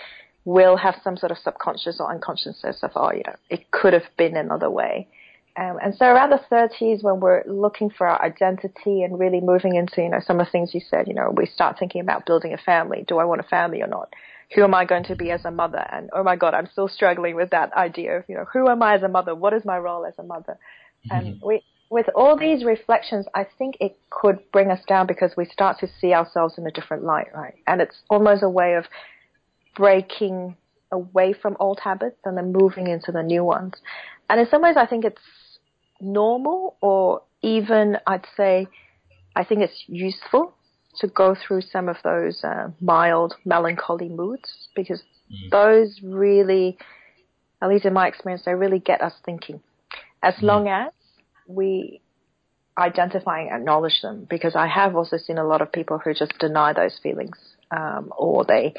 will 0.46 0.76
have 0.76 0.96
some 1.04 1.16
sort 1.16 1.32
of 1.32 1.38
subconscious 1.38 1.98
or 2.00 2.12
unconscious 2.12 2.60
sense 2.62 2.84
of, 2.84 2.92
oh, 2.96 3.12
you 3.12 3.24
know, 3.26 3.36
it 3.50 3.72
could 3.72 3.94
have 3.94 4.04
been 4.18 4.36
another 4.36 4.70
way. 4.70 5.08
Um, 5.56 5.78
and 5.84 5.96
so 5.96 6.06
around 6.06 6.32
the 6.32 6.42
30s, 6.52 7.04
when 7.04 7.20
we're 7.20 7.44
looking 7.46 7.92
for 7.92 8.08
our 8.08 8.22
identity 8.24 9.04
and 9.04 9.20
really 9.20 9.40
moving 9.40 9.76
into, 9.76 10.02
you 10.02 10.10
know, 10.10 10.20
some 10.26 10.40
of 10.40 10.48
the 10.48 10.52
things 10.52 10.74
you 10.74 10.82
said, 10.90 11.08
you 11.08 11.14
know, 11.14 11.32
we 11.36 11.46
start 11.46 11.78
thinking 11.78 12.02
about 12.02 12.26
building 12.26 12.54
a 12.54 12.58
family. 12.58 13.06
Do 13.08 13.20
I 13.20 13.26
want 13.26 13.40
a 13.40 13.46
family 13.46 13.82
or 13.82 13.88
not? 13.88 14.12
Who 14.56 14.64
am 14.64 14.74
I 14.74 14.86
going 14.86 15.04
to 15.06 15.16
be 15.16 15.32
as 15.32 15.46
a 15.46 15.52
mother? 15.52 15.86
And 15.92 16.10
oh 16.14 16.24
my 16.24 16.36
God, 16.36 16.54
I'm 16.54 16.68
still 16.72 16.88
struggling 16.88 17.36
with 17.36 17.52
that 17.52 17.72
idea 17.74 18.18
of, 18.18 18.24
you 18.28 18.36
know, 18.36 18.46
who 18.52 18.68
am 18.68 18.82
I 18.82 18.96
as 18.96 19.04
a 19.04 19.08
mother? 19.08 19.36
What 19.36 19.54
is 19.54 19.64
my 19.64 19.78
role 19.78 20.06
as 20.06 20.16
a 20.18 20.24
mother? 20.24 20.58
And 21.10 21.36
mm-hmm. 21.36 21.48
we, 21.48 21.62
with 21.94 22.08
all 22.16 22.36
these 22.36 22.66
reflections, 22.66 23.28
I 23.36 23.46
think 23.60 23.78
it 23.80 23.96
could 24.10 24.40
bring 24.52 24.72
us 24.72 24.80
down 24.88 25.06
because 25.06 25.34
we 25.38 25.46
start 25.46 25.78
to 25.82 25.88
see 26.02 26.12
ourselves 26.12 26.56
in 26.58 26.66
a 26.66 26.72
different 26.72 27.04
light, 27.04 27.28
right? 27.36 27.54
And 27.68 27.82
it's 27.82 28.02
almost 28.10 28.42
a 28.42 28.50
way 28.50 28.74
of 28.74 28.86
breaking 29.76 30.58
away 30.92 31.34
from 31.40 31.56
old 31.60 31.80
habits 31.80 32.18
and 32.26 32.36
then 32.36 32.52
moving 32.52 32.88
into 32.88 33.12
the 33.12 33.22
new 33.22 33.44
ones. 33.44 33.74
And 34.28 34.40
in 34.40 34.48
some 34.50 34.64
ways, 34.64 34.76
I 34.76 34.88
think 34.88 35.06
it's 35.06 35.22
normal 36.02 36.78
or 36.82 37.22
even 37.44 37.98
I'd 38.08 38.26
say 38.36 38.66
I 39.36 39.44
think 39.44 39.62
it's 39.62 39.84
useful 39.86 40.56
to 40.98 41.08
go 41.08 41.36
through 41.36 41.62
some 41.62 41.90
of 41.90 41.98
those 42.04 42.44
uh, 42.44 42.70
mild 42.82 43.36
melancholy 43.46 44.10
moods 44.10 44.68
because 44.76 45.04
mm. 45.32 45.52
those 45.52 46.00
really, 46.02 46.76
at 47.62 47.70
least 47.70 47.86
in 47.86 47.94
my 47.94 48.08
experience, 48.08 48.42
they 48.46 48.56
really 48.56 48.80
get 48.80 49.00
us 49.02 49.14
thinking. 49.24 49.62
As 50.24 50.34
mm. 50.36 50.44
long 50.44 50.68
as 50.68 50.92
we 51.48 52.02
identify 52.78 53.42
and 53.42 53.52
acknowledge 53.52 54.02
them 54.02 54.26
because 54.30 54.56
I 54.56 54.68
have 54.68 54.96
also 54.96 55.18
seen 55.18 55.38
a 55.38 55.46
lot 55.46 55.62
of 55.62 55.72
people 55.72 56.00
who 56.00 56.14
just 56.14 56.38
deny 56.40 56.74
those 56.74 56.98
feelings 57.02 57.38
um, 57.72 58.12
or 58.18 58.46
they 58.46 58.74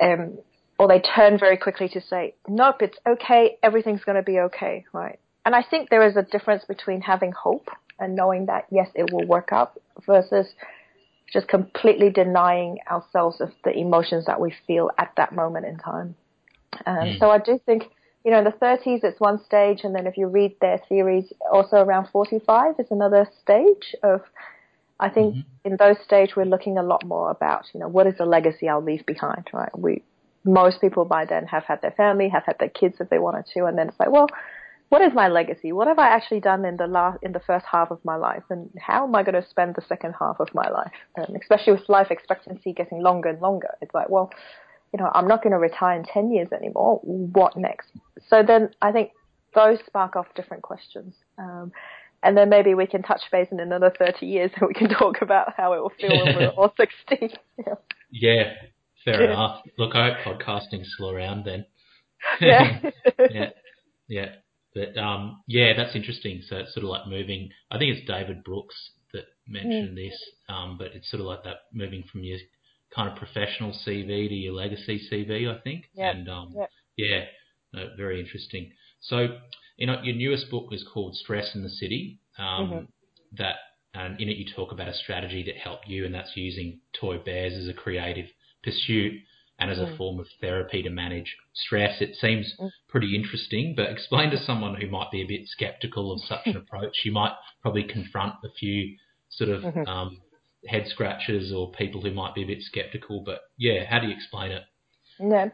um, 0.00 0.38
or 0.78 0.86
they 0.86 1.00
turn 1.00 1.38
very 1.38 1.56
quickly 1.56 1.88
to 1.88 2.00
say, 2.00 2.34
nope, 2.46 2.76
it's 2.80 2.96
okay, 3.06 3.58
everything's 3.62 4.04
going 4.04 4.16
to 4.16 4.22
be 4.22 4.38
okay, 4.38 4.84
right? 4.92 5.18
And 5.44 5.54
I 5.54 5.64
think 5.68 5.90
there 5.90 6.06
is 6.06 6.16
a 6.16 6.22
difference 6.22 6.64
between 6.66 7.00
having 7.00 7.32
hope 7.32 7.68
and 7.98 8.14
knowing 8.14 8.46
that, 8.46 8.66
yes, 8.70 8.88
it 8.94 9.12
will 9.12 9.26
work 9.26 9.48
out 9.50 9.80
versus 10.06 10.46
just 11.32 11.48
completely 11.48 12.10
denying 12.10 12.78
ourselves 12.88 13.40
of 13.40 13.50
the 13.64 13.72
emotions 13.76 14.26
that 14.26 14.40
we 14.40 14.54
feel 14.66 14.90
at 14.98 15.12
that 15.16 15.34
moment 15.34 15.66
in 15.66 15.78
time. 15.78 16.14
Um, 16.86 16.96
mm. 16.96 17.18
So 17.18 17.30
I 17.30 17.38
do 17.38 17.58
think, 17.66 17.84
you 18.24 18.30
know, 18.30 18.38
in 18.38 18.44
the 18.44 18.50
30s 18.50 19.04
it's 19.04 19.20
one 19.20 19.42
stage, 19.44 19.80
and 19.84 19.94
then 19.94 20.06
if 20.06 20.16
you 20.16 20.26
read 20.26 20.56
their 20.60 20.78
theories, 20.88 21.32
also 21.50 21.76
around 21.76 22.08
45 22.12 22.74
is 22.78 22.86
another 22.90 23.28
stage 23.42 23.94
of. 24.02 24.22
I 25.00 25.08
think 25.08 25.36
mm-hmm. 25.36 25.68
in 25.70 25.76
those 25.76 25.94
stage 26.04 26.34
we're 26.34 26.44
looking 26.44 26.76
a 26.76 26.82
lot 26.82 27.04
more 27.06 27.30
about, 27.30 27.66
you 27.72 27.78
know, 27.78 27.86
what 27.86 28.08
is 28.08 28.14
the 28.18 28.26
legacy 28.26 28.68
I'll 28.68 28.82
leave 28.82 29.06
behind, 29.06 29.48
right? 29.52 29.70
We 29.78 30.02
most 30.44 30.80
people 30.80 31.04
by 31.04 31.24
then 31.24 31.46
have 31.46 31.64
had 31.64 31.82
their 31.82 31.92
family, 31.92 32.28
have 32.28 32.44
had 32.44 32.58
their 32.58 32.68
kids 32.68 32.96
if 33.00 33.08
they 33.08 33.18
wanted 33.18 33.46
to, 33.54 33.66
and 33.66 33.78
then 33.78 33.88
it's 33.88 34.00
like, 34.00 34.10
well, 34.10 34.28
what 34.88 35.02
is 35.02 35.12
my 35.14 35.28
legacy? 35.28 35.72
What 35.72 35.86
have 35.86 35.98
I 35.98 36.08
actually 36.08 36.40
done 36.40 36.64
in 36.64 36.76
the 36.78 36.86
last, 36.86 37.18
in 37.22 37.32
the 37.32 37.40
first 37.40 37.66
half 37.70 37.90
of 37.90 38.02
my 38.04 38.16
life, 38.16 38.42
and 38.48 38.70
how 38.80 39.04
am 39.06 39.14
I 39.14 39.22
going 39.22 39.40
to 39.40 39.48
spend 39.48 39.74
the 39.74 39.82
second 39.86 40.14
half 40.18 40.40
of 40.40 40.48
my 40.54 40.68
life? 40.68 40.92
And 41.16 41.36
especially 41.36 41.74
with 41.74 41.88
life 41.88 42.10
expectancy 42.10 42.72
getting 42.72 43.02
longer 43.02 43.28
and 43.28 43.40
longer, 43.40 43.74
it's 43.82 43.92
like, 43.92 44.08
well, 44.08 44.30
you 44.92 44.98
know, 44.98 45.10
I'm 45.14 45.28
not 45.28 45.42
going 45.42 45.52
to 45.52 45.58
retire 45.58 45.96
in 45.98 46.04
ten 46.04 46.30
years 46.30 46.48
anymore. 46.52 47.00
What 47.02 47.56
next? 47.56 47.90
So 48.28 48.42
then 48.46 48.70
I 48.80 48.92
think 48.92 49.10
those 49.54 49.78
spark 49.86 50.16
off 50.16 50.26
different 50.34 50.62
questions. 50.62 51.14
Um, 51.38 51.72
and 52.22 52.36
then 52.36 52.48
maybe 52.48 52.74
we 52.74 52.86
can 52.86 53.02
touch 53.02 53.20
base 53.30 53.48
in 53.52 53.60
another 53.60 53.92
30 53.96 54.26
years 54.26 54.50
and 54.56 54.66
we 54.66 54.74
can 54.74 54.88
talk 54.98 55.22
about 55.22 55.54
how 55.56 55.72
it 55.74 55.80
will 55.80 55.92
feel 56.00 56.24
when 56.24 56.36
we're 56.36 56.48
all 56.48 56.72
60. 56.76 57.34
yeah. 57.58 57.74
yeah, 58.10 58.52
fair 59.04 59.22
yeah. 59.22 59.30
enough. 59.30 59.62
Look, 59.78 59.94
I 59.94 60.10
hope 60.10 60.40
podcasting's 60.40 60.92
still 60.94 61.10
around 61.10 61.44
then. 61.44 61.64
Yeah. 62.40 62.80
yeah. 63.30 63.50
Yeah. 64.08 64.28
But 64.74 64.98
um, 64.98 65.40
yeah, 65.46 65.72
that's 65.76 65.94
interesting. 65.94 66.42
So 66.46 66.56
it's 66.56 66.74
sort 66.74 66.84
of 66.84 66.90
like 66.90 67.06
moving. 67.06 67.50
I 67.70 67.78
think 67.78 67.96
it's 67.96 68.06
David 68.06 68.42
Brooks 68.42 68.74
that 69.12 69.24
mentioned 69.46 69.90
mm. 69.90 69.94
this, 69.94 70.20
um, 70.48 70.76
but 70.78 70.88
it's 70.94 71.08
sort 71.10 71.20
of 71.20 71.26
like 71.26 71.44
that 71.44 71.58
moving 71.72 72.02
from 72.10 72.24
your 72.24 72.38
kind 72.94 73.08
of 73.08 73.16
professional 73.16 73.72
CV 73.86 74.28
to 74.28 74.34
your 74.34 74.54
legacy 74.54 75.00
CV. 75.10 75.48
I 75.48 75.60
think. 75.60 75.84
Yep. 75.94 76.14
And 76.14 76.28
um, 76.28 76.54
yep. 76.56 76.70
yeah, 76.96 77.24
no, 77.72 77.88
very 77.96 78.20
interesting. 78.20 78.72
So 79.00 79.38
you 79.76 79.86
know, 79.86 80.00
your 80.02 80.16
newest 80.16 80.50
book 80.50 80.68
is 80.72 80.84
called 80.92 81.16
Stress 81.16 81.54
in 81.54 81.62
the 81.62 81.70
City. 81.70 82.18
Um, 82.38 82.70
mm-hmm. 82.70 82.84
That 83.36 83.56
and 83.94 84.20
in 84.20 84.28
it 84.28 84.36
you 84.36 84.46
talk 84.54 84.72
about 84.72 84.88
a 84.88 84.94
strategy 84.94 85.42
that 85.44 85.56
helped 85.56 85.88
you, 85.88 86.04
and 86.04 86.14
that's 86.14 86.36
using 86.36 86.80
toy 86.98 87.18
bears 87.18 87.54
as 87.54 87.68
a 87.68 87.74
creative 87.74 88.26
pursuit 88.62 89.14
and 89.58 89.70
as 89.70 89.78
a 89.78 89.86
mm. 89.86 89.96
form 89.96 90.20
of 90.20 90.26
therapy 90.40 90.82
to 90.82 90.90
manage 90.90 91.36
stress. 91.52 92.00
It 92.00 92.14
seems 92.20 92.54
mm. 92.60 92.70
pretty 92.88 93.16
interesting, 93.16 93.74
but 93.76 93.90
explain 93.90 94.30
to 94.30 94.42
someone 94.42 94.80
who 94.80 94.88
might 94.88 95.10
be 95.10 95.20
a 95.20 95.26
bit 95.26 95.48
skeptical 95.48 96.12
of 96.12 96.20
such 96.20 96.46
an 96.46 96.56
approach. 96.68 96.98
You 97.04 97.12
might 97.12 97.32
probably 97.60 97.82
confront 97.82 98.34
a 98.44 98.48
few 98.58 98.96
sort 99.30 99.50
of 99.50 99.62
mm-hmm. 99.62 99.88
um, 99.88 100.20
head 100.66 100.86
scratchers 100.88 101.52
or 101.52 101.70
people 101.72 102.00
who 102.00 102.12
might 102.12 102.34
be 102.34 102.42
a 102.42 102.46
bit 102.46 102.62
skeptical, 102.62 103.22
but 103.24 103.40
yeah, 103.56 103.84
how 103.88 103.98
do 104.00 104.06
you 104.06 104.14
explain 104.14 104.52
it? 104.52 104.62
No, 105.20 105.50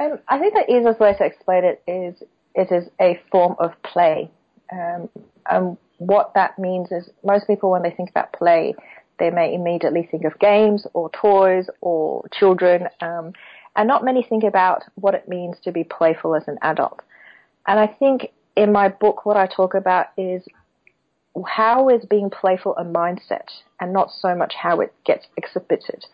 um, 0.00 0.18
I 0.28 0.38
think 0.38 0.54
the 0.54 0.70
easiest 0.70 1.00
way 1.00 1.14
to 1.16 1.24
explain 1.24 1.64
it 1.64 1.82
is 1.86 2.22
it 2.54 2.72
is 2.72 2.88
a 3.00 3.20
form 3.30 3.56
of 3.58 3.70
play. 3.82 4.30
Um, 4.72 5.08
and 5.48 5.76
what 5.98 6.32
that 6.34 6.58
means 6.58 6.90
is 6.90 7.08
most 7.24 7.46
people, 7.46 7.70
when 7.70 7.82
they 7.82 7.90
think 7.90 8.10
about 8.10 8.32
play, 8.32 8.74
they 9.18 9.30
may 9.30 9.54
immediately 9.54 10.06
think 10.10 10.24
of 10.24 10.38
games 10.38 10.86
or 10.92 11.10
toys 11.10 11.66
or 11.80 12.28
children, 12.32 12.88
um, 13.00 13.32
and 13.74 13.88
not 13.88 14.04
many 14.04 14.22
think 14.22 14.44
about 14.44 14.82
what 14.94 15.14
it 15.14 15.28
means 15.28 15.56
to 15.64 15.72
be 15.72 15.84
playful 15.84 16.34
as 16.34 16.46
an 16.46 16.58
adult. 16.62 17.00
And 17.66 17.78
I 17.78 17.86
think 17.86 18.32
in 18.56 18.72
my 18.72 18.88
book, 18.88 19.24
what 19.24 19.36
I 19.36 19.46
talk 19.46 19.74
about 19.74 20.06
is 20.16 20.42
how 21.44 21.88
is 21.88 22.04
being 22.06 22.30
playful 22.30 22.76
a 22.76 22.84
mindset 22.84 23.48
and 23.80 23.92
not 23.92 24.10
so 24.10 24.34
much 24.34 24.54
how 24.54 24.80
it 24.80 24.92
gets 25.04 25.26
exhibited. 25.36 26.04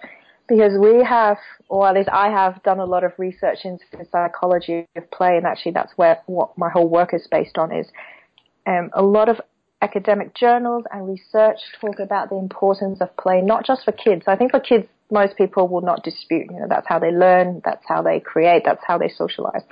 Because 0.48 0.72
we 0.78 1.04
have, 1.04 1.38
or 1.68 1.88
at 1.88 1.94
least 1.94 2.08
I 2.12 2.28
have 2.30 2.62
done 2.62 2.80
a 2.80 2.84
lot 2.84 3.04
of 3.04 3.12
research 3.18 3.58
into 3.64 3.84
the 3.92 4.04
psychology 4.10 4.86
of 4.96 5.10
play, 5.10 5.36
and 5.36 5.46
actually 5.46 5.72
that's 5.72 5.92
where 5.96 6.20
what 6.26 6.58
my 6.58 6.68
whole 6.68 6.88
work 6.88 7.14
is 7.14 7.26
based 7.30 7.56
on 7.56 7.72
is 7.72 7.86
um, 8.66 8.90
a 8.92 9.02
lot 9.02 9.28
of 9.28 9.40
academic 9.80 10.34
journals 10.34 10.84
and 10.92 11.08
research 11.08 11.58
talk 11.80 11.98
about 11.98 12.30
the 12.30 12.36
importance 12.36 13.00
of 13.00 13.16
play, 13.16 13.40
not 13.40 13.64
just 13.64 13.84
for 13.84 13.92
kids. 13.92 14.24
I 14.26 14.36
think 14.36 14.50
for 14.50 14.60
kids, 14.60 14.86
most 15.10 15.36
people 15.36 15.68
will 15.68 15.82
not 15.82 16.02
dispute. 16.02 16.46
You 16.50 16.60
know, 16.60 16.66
that's 16.68 16.86
how 16.88 16.98
they 16.98 17.10
learn, 17.10 17.60
that's 17.64 17.84
how 17.86 18.02
they 18.02 18.20
create, 18.20 18.62
that's 18.64 18.82
how 18.86 18.98
they 18.98 19.08
socialize. 19.08 19.62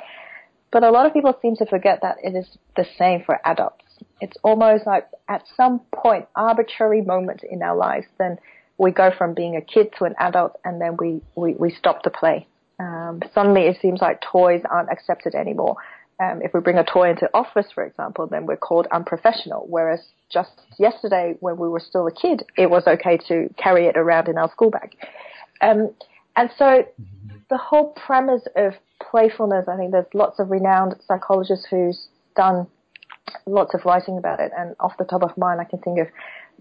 But 0.73 0.85
a 0.85 0.91
lot 0.91 1.07
of 1.07 1.13
people 1.13 1.37
seem 1.43 1.57
to 1.57 1.67
forget 1.67 2.01
that 2.03 2.19
it 2.23 2.37
is 2.37 2.47
the 2.77 2.87
same 2.99 3.23
for 3.25 3.41
adults. 3.45 3.85
It's 4.21 4.37
almost 4.43 4.87
like 4.87 5.07
at 5.29 5.45
some 5.57 5.81
point, 5.95 6.27
arbitrary 6.37 7.03
moment 7.03 7.43
in 7.49 7.62
our 7.62 7.77
lives, 7.77 8.07
then 8.18 8.39
we 8.79 8.91
go 8.91 9.11
from 9.16 9.35
being 9.35 9.57
a 9.57 9.61
kid 9.61 9.89
to 9.99 10.05
an 10.05 10.14
adult 10.18 10.59
and 10.64 10.81
then 10.81 10.97
we, 10.99 11.21
we, 11.35 11.55
we 11.55 11.71
stop 11.71 12.03
the 12.03 12.11
play. 12.11 12.47
Um, 12.79 13.21
suddenly 13.35 13.62
it 13.62 13.79
seems 13.83 14.01
like 14.01 14.21
toys 14.23 14.62
aren't 14.71 14.91
accepted 14.91 15.35
anymore 15.35 15.77
um, 16.21 16.43
if 16.43 16.53
we 16.53 16.61
bring 16.61 16.77
a 16.77 16.85
toy 16.85 17.11
into 17.11 17.31
office, 17.33 17.66
for 17.75 17.83
example, 17.83 18.27
then 18.27 18.45
we're 18.45 18.57
called 18.57 18.87
unprofessional. 18.93 19.64
Whereas 19.68 20.01
just 20.31 20.51
yesterday, 20.79 21.35
when 21.41 21.57
we 21.57 21.68
were 21.68 21.81
still 21.81 22.07
a 22.07 22.12
kid, 22.12 22.45
it 22.59 22.68
was 22.68 22.83
okay 22.87 23.16
to 23.29 23.53
carry 23.57 23.87
it 23.87 23.97
around 23.97 24.29
in 24.29 24.37
our 24.37 24.51
school 24.51 24.71
bag. 24.71 24.95
Um, 25.62 25.95
and 26.37 26.51
so 26.59 26.85
the 27.49 27.57
whole 27.57 27.93
premise 27.93 28.43
of 28.55 28.75
playfulness, 29.11 29.66
I 29.66 29.77
think 29.77 29.93
there's 29.93 30.12
lots 30.12 30.39
of 30.39 30.51
renowned 30.51 30.97
psychologists 31.09 31.66
who's 31.71 32.09
done 32.37 32.66
lots 33.47 33.74
of 33.74 33.85
writing 33.85 34.18
about 34.18 34.41
it. 34.41 34.53
And 34.57 34.74
off 34.81 34.93
the 34.99 35.05
top 35.05 35.22
of 35.22 35.37
my 35.37 35.49
mind, 35.49 35.61
I 35.61 35.64
can 35.64 35.81
think 35.81 35.99
of 35.99 36.09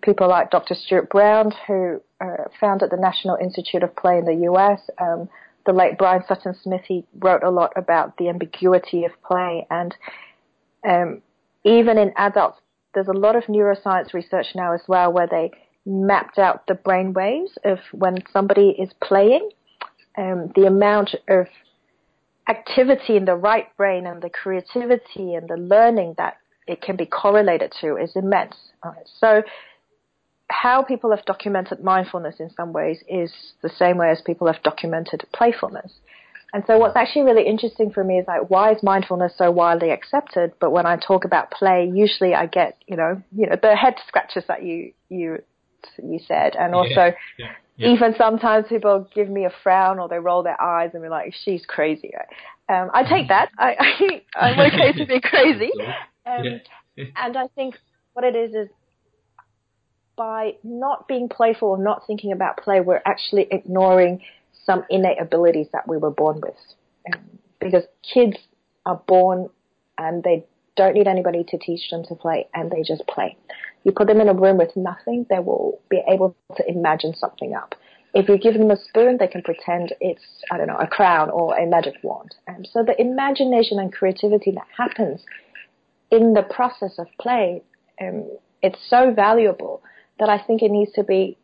people 0.02 0.28
like 0.28 0.52
Dr. 0.52 0.76
Stuart 0.76 1.10
Brown, 1.10 1.54
who 1.68 2.02
uh, 2.22 2.46
founded 2.60 2.92
the 2.92 2.98
National 2.98 3.36
Institute 3.36 3.84
of 3.84 3.96
Play 3.96 4.18
in 4.18 4.26
the 4.26 4.50
US, 4.52 4.80
um, 5.00 5.30
the 5.66 5.74
late 5.74 5.98
Brian 5.98 6.24
Sutton 6.28 6.56
Smith, 6.64 6.82
he 6.88 7.06
wrote 7.20 7.44
a 7.44 7.52
lot 7.52 7.72
about 7.76 8.18
the 8.18 8.30
ambiguity 8.30 9.06
of 9.06 9.12
play. 9.24 9.68
And 9.70 9.96
um, 10.88 11.22
even 11.64 11.98
in 11.98 12.12
adults, 12.18 12.60
there's 12.94 13.08
a 13.08 13.14
lot 13.14 13.36
of 13.36 13.44
neuroscience 13.44 14.14
research 14.14 14.48
now 14.56 14.74
as 14.74 14.82
well 14.88 15.14
where 15.14 15.28
they 15.28 15.52
mapped 15.86 16.40
out 16.40 16.66
the 16.68 16.74
brain 16.74 17.14
waves 17.14 17.52
of 17.64 17.78
when 17.92 18.18
somebody 18.34 18.70
is 18.70 18.90
playing, 19.04 19.50
um, 20.18 20.52
the 20.56 20.66
amount 20.66 21.16
of 21.28 21.46
activity 22.48 23.16
in 23.16 23.26
the 23.26 23.36
right 23.36 23.68
brain 23.78 24.08
and 24.08 24.24
the 24.24 24.30
creativity 24.30 25.36
and 25.36 25.48
the 25.48 25.58
learning 25.58 26.16
that 26.18 26.38
it 26.70 26.82
can 26.82 26.96
be 26.96 27.06
correlated 27.06 27.74
to 27.82 27.98
is 27.98 28.16
immense. 28.16 28.56
So 29.20 29.42
how 30.50 30.84
people 30.84 31.10
have 31.10 31.26
documented 31.26 31.84
mindfulness 31.84 32.40
in 32.40 32.50
some 32.52 32.74
ways 32.74 33.00
is 33.08 33.32
the 33.62 33.70
same 33.70 33.98
way 33.98 34.12
as 34.12 34.22
people 34.22 34.48
have 34.48 34.62
documented 34.64 35.26
playfulness. 35.34 35.92
And 36.54 36.64
so 36.66 36.78
what's 36.78 36.96
actually 36.96 37.24
really 37.24 37.46
interesting 37.46 37.92
for 37.92 38.04
me 38.04 38.20
is 38.20 38.28
like 38.28 38.50
why 38.50 38.72
is 38.72 38.82
mindfulness 38.82 39.34
so 39.38 39.52
widely 39.52 39.90
accepted? 39.90 40.54
But 40.60 40.72
when 40.72 40.86
I 40.86 40.98
talk 40.98 41.26
about 41.26 41.52
play, 41.52 41.92
usually 41.94 42.34
I 42.34 42.46
get, 42.46 42.78
you 42.88 42.98
know, 42.98 43.22
you 43.36 43.48
know, 43.48 43.56
the 43.62 43.76
head 43.76 43.96
scratches 44.08 44.44
that 44.48 44.64
you 44.64 44.94
you 45.10 45.44
you 46.02 46.20
said. 46.28 46.56
And 46.56 46.74
also 46.74 46.90
yeah, 46.90 47.12
yeah, 47.38 47.52
yeah. 47.78 47.90
even 47.90 48.16
sometimes 48.18 48.66
people 48.68 49.08
give 49.14 49.30
me 49.30 49.46
a 49.46 49.52
frown 49.64 50.00
or 50.00 50.08
they 50.08 50.20
roll 50.20 50.42
their 50.42 50.60
eyes 50.60 50.92
and 50.94 51.04
be 51.04 51.10
like, 51.10 51.34
She's 51.44 51.66
crazy. 51.68 52.12
Um, 52.70 52.92
I 52.94 53.04
take 53.04 53.30
that. 53.30 53.50
I, 53.58 53.76
I 53.80 54.22
I'm 54.54 54.60
okay 54.74 54.94
to 54.94 55.06
be 55.06 55.20
crazy. 55.22 55.72
Um, 56.26 56.62
and 57.16 57.38
I 57.38 57.48
think 57.56 57.76
what 58.14 58.24
it 58.24 58.36
is 58.36 58.54
is 58.54 58.70
by 60.16 60.52
not 60.64 61.08
being 61.08 61.28
playful 61.28 61.70
or 61.70 61.78
not 61.78 62.06
thinking 62.06 62.32
about 62.32 62.58
play, 62.58 62.82
we're 62.82 63.02
actually 63.04 63.48
ignoring 63.50 64.22
some 64.64 64.84
innate 64.92 65.20
abilities 65.20 65.66
that 65.74 65.88
we 65.88 65.98
were 65.98 66.12
born 66.12 66.40
with. 66.40 66.58
Um, 67.12 67.40
because 67.60 67.84
kids 68.14 68.38
are 68.86 69.02
born 69.08 69.50
and 69.98 70.24
they 70.24 70.46
don't 70.76 70.94
need 70.94 71.08
anybody 71.08 71.44
to 71.46 71.58
teach 71.58 71.90
them 71.90 72.04
to 72.10 72.16
play 72.16 72.48
and 72.54 72.70
they 72.70 72.84
just 72.84 73.08
play. 73.08 73.38
You 73.84 73.92
put 73.92 74.08
them 74.08 74.22
in 74.22 74.30
a 74.30 74.34
room 74.34 74.58
with 74.58 74.76
nothing, 74.76 75.26
they 75.30 75.40
will 75.40 75.82
be 75.90 76.02
able 76.08 76.36
to 76.58 76.70
imagine 76.70 77.16
something 77.16 77.56
up. 77.56 77.76
If 78.14 78.28
you 78.28 78.38
give 78.38 78.56
them 78.56 78.72
a 78.72 78.78
spoon, 78.78 79.18
they 79.20 79.28
can 79.28 79.44
pretend 79.44 79.94
it's, 80.02 80.24
I 80.52 80.58
don't 80.58 80.68
know, 80.68 80.78
a 80.78 80.88
crown 80.88 81.30
or 81.30 81.56
a 81.58 81.66
magic 81.68 81.96
wand. 82.04 82.36
And 82.48 82.68
so 82.72 82.84
the 82.84 83.00
imagination 83.00 83.80
and 83.80 83.94
creativity 83.94 84.52
that 84.52 84.68
happens 84.76 85.24
in 86.10 86.34
the 86.34 86.42
process 86.42 86.98
of 86.98 87.08
play, 87.22 87.62
um, 88.02 88.28
it's 88.62 88.80
so 88.90 89.14
valuable 89.14 89.84
that 90.18 90.30
I 90.30 90.40
think 90.40 90.62
it 90.62 90.72
needs 90.72 90.92
to 90.94 91.04
be 91.04 91.38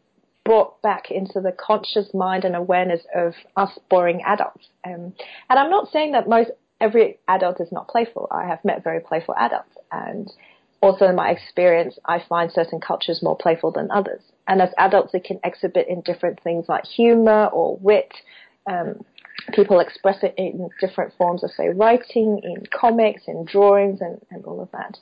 brought 0.44 0.82
back 0.82 1.12
into 1.12 1.42
the 1.42 1.52
conscious 1.52 2.14
mind 2.14 2.46
and 2.46 2.56
awareness 2.56 3.02
of 3.14 3.34
us 3.56 3.78
boring 3.90 4.22
adults. 4.26 4.68
Um, 4.86 5.14
and 5.50 5.60
I'm 5.60 5.72
not 5.72 5.92
saying 5.92 6.14
that 6.14 6.30
most 6.30 6.52
every 6.80 7.20
adult 7.28 7.60
is 7.62 7.72
not 7.72 7.88
playful. 7.88 8.28
I 8.32 8.48
have 8.48 8.64
met 8.64 8.84
very 8.84 9.00
playful 9.00 9.36
adults, 9.38 9.76
and 9.92 10.32
also 10.82 11.06
in 11.06 11.16
my 11.16 11.30
experience, 11.30 11.98
I 12.06 12.22
find 12.28 12.52
certain 12.52 12.80
cultures 12.80 13.22
more 13.24 13.38
playful 13.38 13.72
than 13.72 13.90
others. 13.92 14.22
And 14.48 14.62
as 14.62 14.70
adults, 14.78 15.14
it 15.14 15.24
can 15.24 15.40
exhibit 15.44 15.88
in 15.88 16.02
different 16.02 16.42
things 16.42 16.66
like 16.68 16.86
humor 16.86 17.48
or 17.48 17.78
wit. 17.78 18.14
Um, 18.70 19.04
people 19.54 19.80
express 19.80 20.18
it 20.24 20.34
in 20.38 20.70
different 20.80 21.14
forms 21.18 21.44
of, 21.44 21.52
say, 21.52 21.70
writing, 21.70 22.42
in 22.44 22.64
comics, 22.72 23.24
in 23.28 23.46
drawings, 23.46 24.02
and, 24.02 24.20
and 24.32 24.46
all 24.46 24.62
of 24.62 24.72
that. 24.72 24.98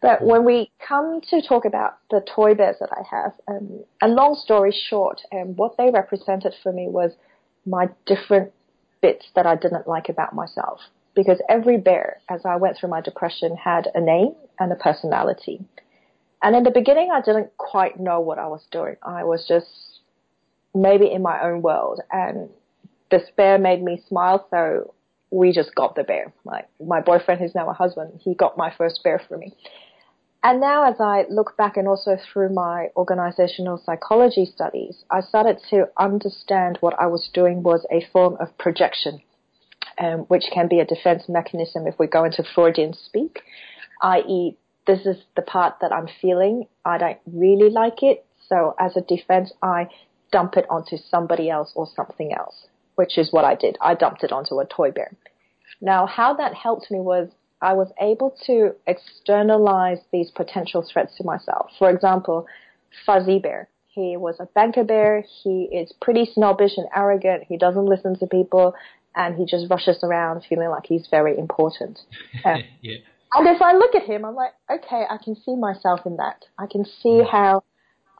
But 0.00 0.22
when 0.22 0.44
we 0.44 0.70
come 0.86 1.20
to 1.30 1.40
talk 1.40 1.64
about 1.64 1.98
the 2.10 2.24
toy 2.34 2.54
bears 2.54 2.76
that 2.80 2.90
I 2.92 3.02
have, 3.08 3.32
um, 3.46 3.84
a 4.02 4.08
long 4.08 4.34
story 4.34 4.76
short, 4.90 5.20
um, 5.32 5.54
what 5.54 5.76
they 5.78 5.90
represented 5.90 6.54
for 6.60 6.72
me 6.72 6.88
was 6.88 7.12
my 7.64 7.88
different 8.04 8.52
bits 9.00 9.26
that 9.36 9.46
I 9.46 9.54
didn't 9.54 9.86
like 9.86 10.08
about 10.08 10.34
myself. 10.34 10.80
Because 11.14 11.40
every 11.48 11.76
bear, 11.76 12.20
as 12.28 12.40
I 12.44 12.56
went 12.56 12.78
through 12.78 12.88
my 12.88 13.00
depression, 13.00 13.54
had 13.56 13.88
a 13.94 14.00
name 14.00 14.34
and 14.58 14.72
a 14.72 14.76
personality. 14.76 15.60
And 16.42 16.56
in 16.56 16.64
the 16.64 16.70
beginning, 16.70 17.10
I 17.12 17.20
didn't 17.20 17.56
quite 17.56 18.00
know 18.00 18.20
what 18.20 18.38
I 18.38 18.48
was 18.48 18.66
doing. 18.72 18.96
I 19.02 19.22
was 19.24 19.46
just 19.46 20.00
maybe 20.74 21.10
in 21.10 21.22
my 21.22 21.40
own 21.42 21.62
world. 21.62 22.00
And 22.10 22.48
this 23.10 23.22
bear 23.36 23.58
made 23.58 23.82
me 23.82 24.02
smile, 24.08 24.46
so 24.50 24.92
we 25.30 25.52
just 25.52 25.74
got 25.74 25.94
the 25.94 26.02
bear. 26.02 26.32
Like 26.44 26.68
my 26.84 27.00
boyfriend, 27.00 27.40
who's 27.40 27.54
now 27.54 27.66
my 27.66 27.74
husband, 27.74 28.20
he 28.20 28.34
got 28.34 28.58
my 28.58 28.72
first 28.76 29.00
bear 29.04 29.20
for 29.28 29.38
me. 29.38 29.54
And 30.44 30.60
now, 30.60 30.90
as 30.90 30.96
I 30.98 31.24
look 31.30 31.56
back 31.56 31.76
and 31.76 31.86
also 31.86 32.16
through 32.32 32.52
my 32.52 32.88
organizational 32.96 33.80
psychology 33.86 34.44
studies, 34.44 35.04
I 35.08 35.20
started 35.20 35.58
to 35.70 35.88
understand 35.96 36.78
what 36.80 36.98
I 36.98 37.06
was 37.06 37.30
doing 37.32 37.62
was 37.62 37.86
a 37.92 38.04
form 38.12 38.36
of 38.40 38.58
projection, 38.58 39.20
um, 39.98 40.20
which 40.22 40.46
can 40.52 40.66
be 40.66 40.80
a 40.80 40.84
defense 40.84 41.28
mechanism 41.28 41.86
if 41.86 41.96
we 41.96 42.08
go 42.08 42.24
into 42.24 42.42
Freudian 42.42 42.92
speak, 42.92 43.42
i.e., 44.02 44.56
this 44.86 45.06
is 45.06 45.16
the 45.36 45.42
part 45.42 45.76
that 45.80 45.92
I'm 45.92 46.08
feeling. 46.20 46.66
I 46.84 46.98
don't 46.98 47.18
really 47.26 47.70
like 47.70 48.02
it. 48.02 48.24
So 48.48 48.74
as 48.78 48.96
a 48.96 49.00
defense, 49.00 49.52
I 49.62 49.88
dump 50.30 50.56
it 50.56 50.66
onto 50.68 50.96
somebody 50.96 51.50
else 51.50 51.72
or 51.74 51.86
something 51.94 52.32
else, 52.34 52.66
which 52.96 53.18
is 53.18 53.32
what 53.32 53.44
I 53.44 53.54
did. 53.54 53.76
I 53.80 53.94
dumped 53.94 54.24
it 54.24 54.32
onto 54.32 54.58
a 54.58 54.66
toy 54.66 54.90
bear. 54.90 55.12
Now, 55.80 56.06
how 56.06 56.34
that 56.34 56.54
helped 56.54 56.90
me 56.90 57.00
was 57.00 57.28
I 57.60 57.74
was 57.74 57.92
able 58.00 58.34
to 58.46 58.74
externalize 58.86 59.98
these 60.12 60.30
potential 60.30 60.84
threats 60.90 61.16
to 61.18 61.24
myself. 61.24 61.70
For 61.78 61.90
example, 61.90 62.46
Fuzzy 63.06 63.38
Bear. 63.38 63.68
He 63.86 64.16
was 64.16 64.36
a 64.40 64.46
banker 64.46 64.84
bear. 64.84 65.24
He 65.42 65.68
is 65.70 65.92
pretty 66.00 66.24
snobbish 66.24 66.72
and 66.76 66.88
arrogant. 66.96 67.44
He 67.48 67.58
doesn't 67.58 67.84
listen 67.84 68.18
to 68.18 68.26
people 68.26 68.74
and 69.14 69.36
he 69.36 69.44
just 69.44 69.70
rushes 69.70 69.98
around 70.02 70.44
feeling 70.48 70.70
like 70.70 70.86
he's 70.86 71.06
very 71.10 71.38
important. 71.38 71.98
Um, 72.44 72.62
yeah. 72.80 72.98
And 73.34 73.48
if 73.48 73.62
I 73.62 73.72
look 73.72 73.94
at 73.94 74.02
him, 74.02 74.24
I'm 74.24 74.34
like, 74.34 74.52
okay, 74.70 75.04
I 75.08 75.16
can 75.22 75.34
see 75.34 75.56
myself 75.56 76.00
in 76.04 76.16
that. 76.16 76.44
I 76.58 76.66
can 76.66 76.84
see 76.84 77.22
how 77.30 77.64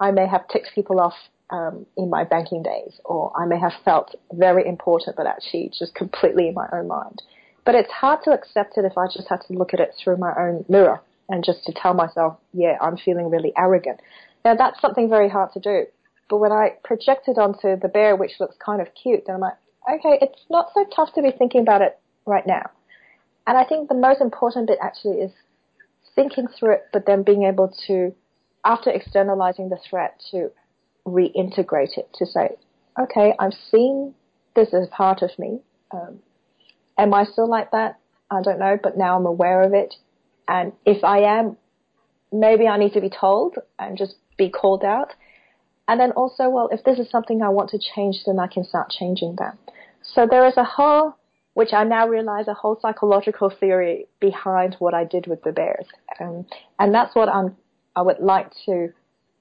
I 0.00 0.10
may 0.10 0.26
have 0.26 0.48
ticked 0.48 0.70
people 0.74 1.00
off 1.00 1.14
um, 1.50 1.84
in 1.96 2.08
my 2.08 2.24
banking 2.24 2.62
days, 2.62 2.98
or 3.04 3.30
I 3.36 3.44
may 3.44 3.58
have 3.58 3.74
felt 3.84 4.14
very 4.32 4.66
important, 4.66 5.16
but 5.16 5.26
actually 5.26 5.70
just 5.78 5.94
completely 5.94 6.48
in 6.48 6.54
my 6.54 6.66
own 6.72 6.88
mind. 6.88 7.22
But 7.64 7.74
it's 7.74 7.90
hard 7.92 8.20
to 8.24 8.30
accept 8.32 8.78
it 8.78 8.84
if 8.84 8.96
I 8.96 9.06
just 9.06 9.28
had 9.28 9.42
to 9.46 9.52
look 9.52 9.74
at 9.74 9.80
it 9.80 9.94
through 10.02 10.16
my 10.16 10.32
own 10.36 10.64
mirror 10.68 11.00
and 11.28 11.44
just 11.44 11.64
to 11.64 11.72
tell 11.72 11.94
myself, 11.94 12.38
yeah, 12.52 12.76
I'm 12.80 12.96
feeling 12.96 13.30
really 13.30 13.52
arrogant. 13.56 14.00
Now 14.44 14.54
that's 14.54 14.80
something 14.80 15.08
very 15.08 15.28
hard 15.28 15.52
to 15.52 15.60
do. 15.60 15.84
But 16.28 16.38
when 16.38 16.52
I 16.52 16.70
project 16.82 17.28
it 17.28 17.38
onto 17.38 17.76
the 17.76 17.88
bear, 17.88 18.16
which 18.16 18.32
looks 18.40 18.56
kind 18.64 18.80
of 18.80 18.88
cute, 19.00 19.24
then 19.26 19.36
I'm 19.36 19.40
like, 19.42 19.56
okay, 19.88 20.18
it's 20.20 20.40
not 20.50 20.70
so 20.74 20.84
tough 20.94 21.12
to 21.14 21.22
be 21.22 21.30
thinking 21.30 21.60
about 21.60 21.82
it 21.82 21.98
right 22.26 22.46
now. 22.46 22.70
And 23.46 23.58
I 23.58 23.64
think 23.64 23.88
the 23.88 23.94
most 23.94 24.20
important 24.20 24.68
bit 24.68 24.78
actually 24.80 25.18
is 25.18 25.32
thinking 26.14 26.46
through 26.46 26.74
it, 26.74 26.84
but 26.92 27.06
then 27.06 27.22
being 27.22 27.44
able 27.44 27.74
to, 27.86 28.14
after 28.64 28.90
externalizing 28.90 29.68
the 29.68 29.78
threat, 29.88 30.20
to 30.30 30.50
reintegrate 31.06 31.98
it, 31.98 32.08
to 32.14 32.26
say, 32.26 32.50
okay, 33.00 33.34
I've 33.38 33.54
seen 33.70 34.14
this 34.54 34.72
as 34.74 34.88
part 34.88 35.22
of 35.22 35.30
me. 35.38 35.60
Um, 35.90 36.20
am 36.98 37.14
I 37.14 37.24
still 37.24 37.48
like 37.48 37.70
that? 37.72 37.98
I 38.30 38.42
don't 38.42 38.58
know, 38.58 38.78
but 38.82 38.96
now 38.96 39.16
I'm 39.16 39.26
aware 39.26 39.62
of 39.62 39.74
it. 39.74 39.94
And 40.48 40.72
if 40.86 41.02
I 41.04 41.18
am, 41.18 41.56
maybe 42.32 42.66
I 42.66 42.78
need 42.78 42.92
to 42.94 43.00
be 43.00 43.10
told 43.10 43.56
and 43.78 43.96
just 43.96 44.14
be 44.36 44.50
called 44.50 44.84
out. 44.84 45.08
And 45.88 46.00
then 46.00 46.12
also, 46.12 46.48
well, 46.48 46.68
if 46.70 46.84
this 46.84 46.98
is 46.98 47.10
something 47.10 47.42
I 47.42 47.48
want 47.48 47.70
to 47.70 47.78
change, 47.78 48.22
then 48.26 48.38
I 48.38 48.46
can 48.46 48.64
start 48.64 48.90
changing 48.90 49.36
that. 49.38 49.58
So 50.02 50.26
there 50.30 50.46
is 50.46 50.56
a 50.56 50.64
whole 50.64 51.16
which 51.54 51.72
I 51.72 51.84
now 51.84 52.08
realize 52.08 52.48
a 52.48 52.54
whole 52.54 52.78
psychological 52.80 53.50
theory 53.50 54.06
behind 54.20 54.76
what 54.78 54.94
I 54.94 55.04
did 55.04 55.26
with 55.26 55.42
the 55.42 55.52
bears. 55.52 55.86
Um, 56.20 56.46
and 56.78 56.94
that's 56.94 57.14
what 57.14 57.28
I'm, 57.28 57.56
I 57.94 58.02
would 58.02 58.20
like 58.20 58.50
to 58.66 58.92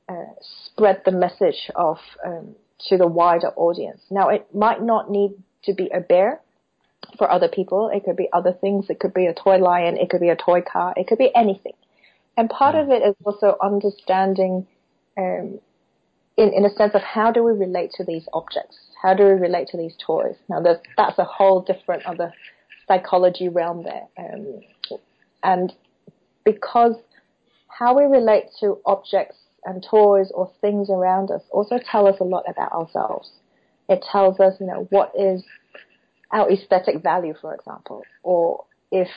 uh, 0.09 0.26
spread 0.66 1.01
the 1.05 1.12
message 1.12 1.70
of 1.76 1.97
um, 2.26 2.55
to 2.89 2.97
the 2.97 3.07
wider 3.07 3.51
audience. 3.55 4.01
Now, 4.09 4.30
it 4.30 4.53
might 4.53 4.82
not 4.82 5.09
need 5.09 5.32
to 5.64 5.74
be 5.74 5.89
a 5.93 6.01
bear 6.01 6.41
for 7.18 7.32
other 7.32 7.47
people. 7.47 7.89
It 7.93 8.03
could 8.03 8.18
be 8.18 8.28
other 8.34 8.51
things. 8.51 8.89
It 8.89 8.99
could 8.99 9.14
be 9.14 9.28
a 9.28 9.34
toy 9.34 9.57
lion. 9.57 9.97
It 9.97 10.09
could 10.09 10.22
be 10.22 10.30
a 10.30 10.36
toy 10.36 10.62
car. 10.62 10.93
It 10.97 11.07
could 11.07 11.18
be 11.18 11.32
anything. 11.36 11.74
And 12.38 12.49
part 12.49 12.76
of 12.76 12.89
it 12.89 13.03
is 13.03 13.16
also 13.24 13.57
understanding, 13.62 14.68
um, 15.18 15.59
in, 16.42 16.54
in 16.54 16.66
a 16.66 16.74
sense 16.76 16.96
of 16.96 17.02
how 17.02 17.32
do 17.32 17.44
we 17.44 17.52
relate 17.52 17.92
to 17.98 18.04
these 18.04 18.28
objects? 18.34 18.78
How 19.02 19.14
do 19.14 19.24
we 19.26 19.32
relate 19.32 19.68
to 19.70 19.78
these 19.78 19.94
toys? 20.04 20.36
Now, 20.50 20.62
that's 20.62 21.20
a 21.20 21.24
whole 21.24 21.62
different 21.62 22.04
other 22.06 22.34
psychology 22.88 23.48
realm 23.48 23.84
there. 23.84 24.08
Um, 24.18 24.62
and 25.44 25.74
because 26.44 26.96
how 27.68 27.96
we 27.96 28.06
relate 28.06 28.46
to 28.60 28.80
objects 28.86 29.38
and 29.66 29.86
toys 29.88 30.32
or 30.34 30.52
things 30.62 30.89
around 30.89 31.30
us 31.30 31.42
also 31.52 31.78
tell 31.80 32.08
us 32.08 32.16
a 32.20 32.24
lot 32.24 32.44
about 32.50 32.72
ourselves. 32.72 33.30
It 33.88 34.04
tells 34.12 34.39
us, 34.39 34.56
you 34.60 34.66
know, 34.66 34.88
what 34.89 35.12
is 35.18 35.44
our 36.32 36.52
aesthetic 36.52 37.04
value, 37.04 37.36
for 37.39 37.54
example, 37.54 38.04
or 38.24 38.66
if 38.92 39.08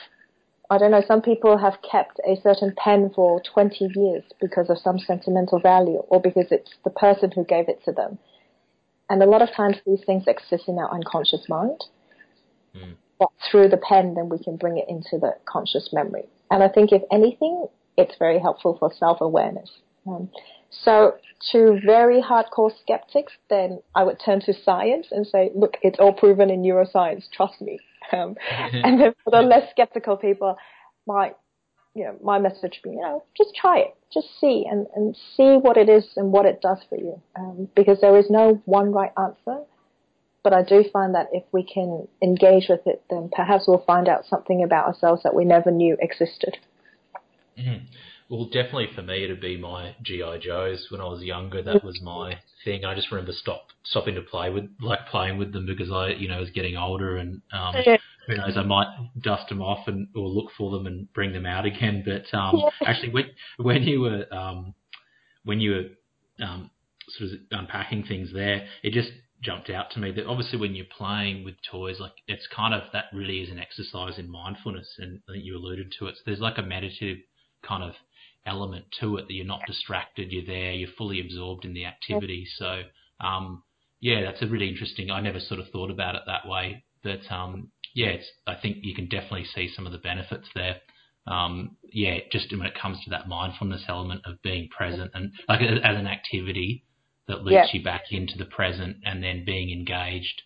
I 0.69 0.77
don't 0.77 0.91
know, 0.91 1.03
some 1.07 1.21
people 1.21 1.57
have 1.57 1.77
kept 1.89 2.19
a 2.27 2.35
certain 2.41 2.73
pen 2.77 3.11
for 3.13 3.41
20 3.53 3.89
years 3.95 4.23
because 4.41 4.69
of 4.69 4.77
some 4.79 4.97
sentimental 4.97 5.59
value 5.59 6.01
or 6.07 6.19
because 6.19 6.47
it's 6.51 6.71
the 6.83 6.89
person 6.89 7.31
who 7.31 7.43
gave 7.45 7.69
it 7.69 7.83
to 7.85 7.91
them. 7.91 8.17
And 9.09 9.21
a 9.21 9.27
lot 9.27 9.41
of 9.41 9.49
times 9.55 9.77
these 9.85 10.03
things 10.05 10.23
exist 10.27 10.67
in 10.67 10.79
our 10.79 10.91
unconscious 10.91 11.47
mind. 11.47 11.79
Mm. 12.75 12.95
But 13.19 13.29
through 13.49 13.69
the 13.69 13.77
pen, 13.77 14.15
then 14.15 14.29
we 14.29 14.39
can 14.39 14.57
bring 14.57 14.77
it 14.77 14.85
into 14.89 15.19
the 15.19 15.35
conscious 15.45 15.89
memory. 15.93 16.27
And 16.49 16.63
I 16.63 16.67
think 16.67 16.91
if 16.91 17.03
anything, 17.11 17.67
it's 17.97 18.15
very 18.17 18.39
helpful 18.39 18.77
for 18.79 18.91
self-awareness. 18.91 19.69
Um, 20.07 20.29
so 20.69 21.15
to 21.51 21.79
very 21.85 22.21
hardcore 22.21 22.71
skeptics, 22.81 23.33
then 23.49 23.81
I 23.93 24.03
would 24.03 24.19
turn 24.23 24.41
to 24.41 24.53
science 24.53 25.07
and 25.11 25.25
say, 25.25 25.51
look, 25.55 25.77
it's 25.81 25.99
all 25.99 26.13
proven 26.13 26.49
in 26.49 26.61
neuroscience, 26.61 27.25
trust 27.31 27.61
me. 27.61 27.79
Um, 28.11 28.35
and 28.51 28.99
then 28.99 29.13
for 29.23 29.31
the 29.31 29.41
less 29.41 29.69
skeptical 29.71 30.17
people, 30.17 30.57
my 31.07 31.33
you 31.95 32.03
know, 32.03 32.17
my 32.21 32.37
message 32.37 32.81
being, 32.83 32.97
you 32.97 33.01
know, 33.01 33.23
just 33.37 33.55
try 33.55 33.79
it, 33.79 33.95
just 34.13 34.27
see 34.39 34.65
and, 34.69 34.85
and 34.95 35.15
see 35.37 35.55
what 35.55 35.77
it 35.77 35.87
is 35.87 36.05
and 36.17 36.31
what 36.31 36.45
it 36.45 36.61
does 36.61 36.79
for 36.89 36.97
you. 36.97 37.21
Um, 37.37 37.69
because 37.73 38.01
there 38.01 38.17
is 38.17 38.25
no 38.29 38.61
one 38.65 38.91
right 38.91 39.11
answer. 39.17 39.63
But 40.43 40.53
I 40.53 40.61
do 40.61 40.83
find 40.91 41.15
that 41.15 41.29
if 41.31 41.43
we 41.53 41.63
can 41.63 42.07
engage 42.21 42.67
with 42.69 42.85
it, 42.85 43.01
then 43.09 43.29
perhaps 43.31 43.63
we'll 43.67 43.83
find 43.87 44.07
out 44.07 44.25
something 44.25 44.61
about 44.61 44.87
ourselves 44.87 45.23
that 45.23 45.33
we 45.33 45.45
never 45.45 45.71
knew 45.71 45.97
existed. 45.99 46.57
Mm-hmm. 47.57 47.85
Well, 48.29 48.45
definitely 48.45 48.89
for 48.95 49.03
me, 49.03 49.23
it'd 49.23 49.39
be 49.39 49.57
my 49.57 49.95
GI 50.01 50.39
Joes. 50.41 50.87
When 50.89 50.99
I 50.99 51.05
was 51.05 51.21
younger, 51.21 51.61
that 51.61 51.83
was 51.83 52.01
my 52.01 52.39
thing. 52.63 52.83
I 52.83 52.95
just 52.95 53.11
remember 53.11 53.33
stop 53.33 53.67
stopping 53.83 54.15
to 54.15 54.21
play 54.21 54.49
with, 54.49 54.65
like 54.81 55.07
playing 55.11 55.37
with 55.37 55.53
them 55.53 55.67
because 55.67 55.91
I, 55.91 56.09
you 56.09 56.27
know, 56.27 56.39
was 56.39 56.49
getting 56.49 56.75
older 56.75 57.17
and 57.17 57.41
um, 57.53 57.75
yeah. 57.85 57.97
who 58.27 58.37
knows, 58.37 58.57
I 58.57 58.63
might 58.63 58.87
dust 59.21 59.49
them 59.49 59.61
off 59.61 59.87
and 59.87 60.07
or 60.15 60.27
look 60.27 60.49
for 60.57 60.71
them 60.71 60.87
and 60.87 61.11
bring 61.13 61.33
them 61.33 61.45
out 61.45 61.65
again. 61.67 62.03
But 62.03 62.35
um, 62.35 62.57
yeah. 62.57 62.87
actually, 62.87 63.13
when 63.13 63.25
when 63.57 63.83
you 63.83 64.01
were 64.01 64.25
um, 64.33 64.73
when 65.43 65.59
you 65.59 65.71
were 65.71 66.45
um, 66.45 66.71
sort 67.09 67.31
of 67.31 67.39
unpacking 67.51 68.05
things 68.05 68.31
there, 68.33 68.65
it 68.81 68.91
just 68.91 69.11
jumped 69.43 69.69
out 69.69 69.91
to 69.91 69.99
me 69.99 70.11
that 70.11 70.25
obviously 70.25 70.57
when 70.57 70.73
you're 70.73 70.87
playing 70.97 71.43
with 71.43 71.53
toys, 71.69 71.99
like 71.99 72.13
it's 72.27 72.47
kind 72.47 72.73
of 72.73 72.81
that 72.91 73.05
really 73.13 73.41
is 73.41 73.51
an 73.51 73.59
exercise 73.59 74.17
in 74.17 74.27
mindfulness, 74.31 74.95
and 74.97 75.21
I 75.29 75.33
think 75.33 75.45
you 75.45 75.55
alluded 75.55 75.93
to 75.99 76.07
it. 76.07 76.15
So 76.15 76.21
there's 76.25 76.39
like 76.39 76.57
a 76.57 76.63
meditative 76.63 77.19
kind 77.61 77.83
of 77.83 77.93
element 78.45 78.85
to 78.99 79.17
it 79.17 79.27
that 79.27 79.33
you're 79.33 79.45
not 79.45 79.61
distracted, 79.67 80.31
you're 80.31 80.45
there, 80.45 80.71
you're 80.71 80.89
fully 80.97 81.19
absorbed 81.19 81.65
in 81.65 81.73
the 81.73 81.85
activity. 81.85 82.45
So, 82.57 82.81
um, 83.19 83.63
yeah, 83.99 84.21
that's 84.23 84.41
a 84.41 84.47
really 84.47 84.69
interesting. 84.69 85.11
I 85.11 85.21
never 85.21 85.39
sort 85.39 85.59
of 85.59 85.69
thought 85.69 85.91
about 85.91 86.15
it 86.15 86.21
that 86.27 86.47
way, 86.47 86.83
but 87.03 87.21
um, 87.31 87.71
yeah, 87.93 88.07
it's, 88.07 88.27
I 88.45 88.55
think 88.55 88.77
you 88.81 88.93
can 88.93 89.07
definitely 89.07 89.45
see 89.45 89.71
some 89.73 89.85
of 89.85 89.91
the 89.91 89.97
benefits 89.97 90.47
there. 90.53 90.77
Um, 91.27 91.77
yeah, 91.91 92.19
just 92.31 92.51
when 92.51 92.67
it 92.67 92.79
comes 92.79 93.03
to 93.03 93.09
that 93.09 93.27
mindfulness 93.27 93.83
element 93.87 94.21
of 94.25 94.41
being 94.43 94.69
present 94.69 95.09
and 95.15 95.31
like 95.49 95.61
as 95.61 95.97
an 95.97 96.05
activity 96.05 96.83
that 97.27 97.39
yeah. 97.45 97.65
you 97.73 97.83
back 97.83 98.03
into 98.11 98.37
the 98.37 98.45
present 98.45 98.97
and 99.03 99.23
then 99.23 99.43
being 99.45 99.71
engaged. 99.71 100.43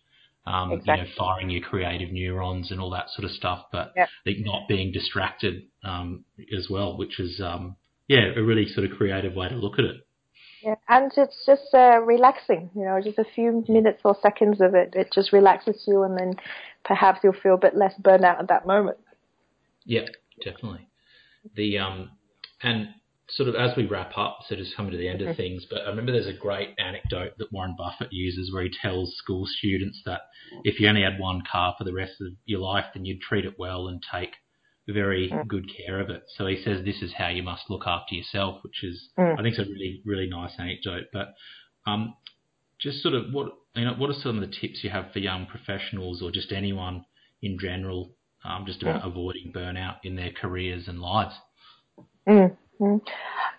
Um, 0.47 0.71
exactly. 0.71 1.03
you 1.03 1.03
know, 1.03 1.15
firing 1.17 1.49
your 1.49 1.61
creative 1.61 2.11
neurons 2.11 2.71
and 2.71 2.79
all 2.79 2.89
that 2.91 3.09
sort 3.09 3.25
of 3.25 3.31
stuff, 3.31 3.65
but 3.71 3.91
yeah. 3.95 4.07
not 4.25 4.67
being 4.67 4.91
distracted 4.91 5.63
um, 5.83 6.23
as 6.57 6.67
well, 6.69 6.97
which 6.97 7.19
is 7.19 7.39
um, 7.39 7.75
yeah, 8.10 8.32
a 8.36 8.41
really 8.41 8.68
sort 8.68 8.89
of 8.89 8.97
creative 8.97 9.36
way 9.36 9.47
to 9.47 9.55
look 9.55 9.80
at 9.80 9.86
it. 9.86 9.97
Yeah, 10.64 10.76
and 10.89 11.10
it's 11.16 11.45
just 11.45 11.74
uh, 11.74 12.01
relaxing. 12.01 12.70
You 12.76 12.84
know, 12.84 12.99
just 13.01 13.20
a 13.20 13.24
few 13.36 13.64
minutes 13.70 14.01
or 14.03 14.18
seconds 14.22 14.60
of 14.60 14.76
it, 14.76 14.93
it 14.93 15.10
just 15.14 15.32
relaxes 15.32 15.84
you, 15.88 16.03
and 16.03 16.18
then 16.20 16.34
perhaps 16.84 17.20
you'll 17.24 17.34
feel 17.41 17.53
a 17.53 17.57
bit 17.57 17.78
less 17.78 17.93
burned 17.99 18.26
out 18.26 18.39
at 18.39 18.49
that 18.49 18.68
moment. 18.68 18.97
Yeah, 19.86 20.07
definitely. 20.43 20.89
The 21.55 21.78
um, 21.78 22.10
and 22.62 22.89
sort 23.30 23.47
of 23.47 23.55
as 23.55 23.78
we 23.78 23.86
wrap 23.86 24.18
up, 24.18 24.39
so 24.47 24.55
just 24.55 24.76
coming 24.76 24.91
to 24.91 24.97
the 24.97 25.07
end 25.07 25.22
of 25.22 25.38
things, 25.38 25.66
but 25.70 25.84
I 25.84 25.89
remember 25.89 26.12
there's 26.12 26.28
a 26.28 26.34
great 26.34 26.70
anecdote 26.80 27.34
that 27.38 27.53
Warren 27.53 27.76
Buffett 27.78 28.12
uses 28.12 28.51
where 28.51 28.64
he 28.64 28.72
tells 28.82 29.16
school 29.16 29.45
students 29.45 30.01
that 30.05 30.22
if 30.64 30.80
you 30.80 30.89
only 30.89 31.03
had 31.03 31.20
one 31.20 31.43
car 31.49 31.76
for 31.78 31.84
the 31.84 31.93
rest 31.93 32.20
of 32.22 32.34
your 32.45 32.60
life, 32.60 32.86
then 32.93 33.05
you'd 33.05 33.22
treat 33.22 33.45
it 33.45 33.60
well 33.60 33.88
and 33.88 34.03
take 34.12 34.32
very 34.93 35.29
Mm. 35.29 35.47
good 35.47 35.69
care 35.75 35.99
of 35.99 36.09
it. 36.09 36.23
So 36.35 36.47
he 36.47 36.61
says 36.63 36.83
this 36.83 37.01
is 37.01 37.13
how 37.13 37.27
you 37.27 37.43
must 37.43 37.69
look 37.69 37.85
after 37.85 38.15
yourself, 38.15 38.63
which 38.63 38.83
is 38.83 39.09
Mm. 39.17 39.39
I 39.39 39.41
think 39.41 39.53
is 39.53 39.67
a 39.67 39.71
really 39.71 40.01
really 40.05 40.27
nice 40.27 40.57
anecdote. 40.59 41.07
But 41.13 41.35
um, 41.85 42.15
just 42.79 43.01
sort 43.01 43.13
of 43.13 43.33
what 43.33 43.53
you 43.75 43.85
know, 43.85 43.93
what 43.93 44.09
are 44.09 44.13
some 44.13 44.41
of 44.41 44.49
the 44.49 44.55
tips 44.55 44.83
you 44.83 44.89
have 44.89 45.11
for 45.11 45.19
young 45.19 45.45
professionals 45.45 46.21
or 46.21 46.31
just 46.31 46.51
anyone 46.51 47.05
in 47.41 47.57
general, 47.59 48.11
um, 48.43 48.65
just 48.65 48.81
about 48.81 49.05
avoiding 49.05 49.53
burnout 49.53 49.97
in 50.03 50.15
their 50.15 50.31
careers 50.31 50.87
and 50.87 50.99
lives? 50.99 51.35
Mm, 52.27 52.55
mm. 52.81 53.01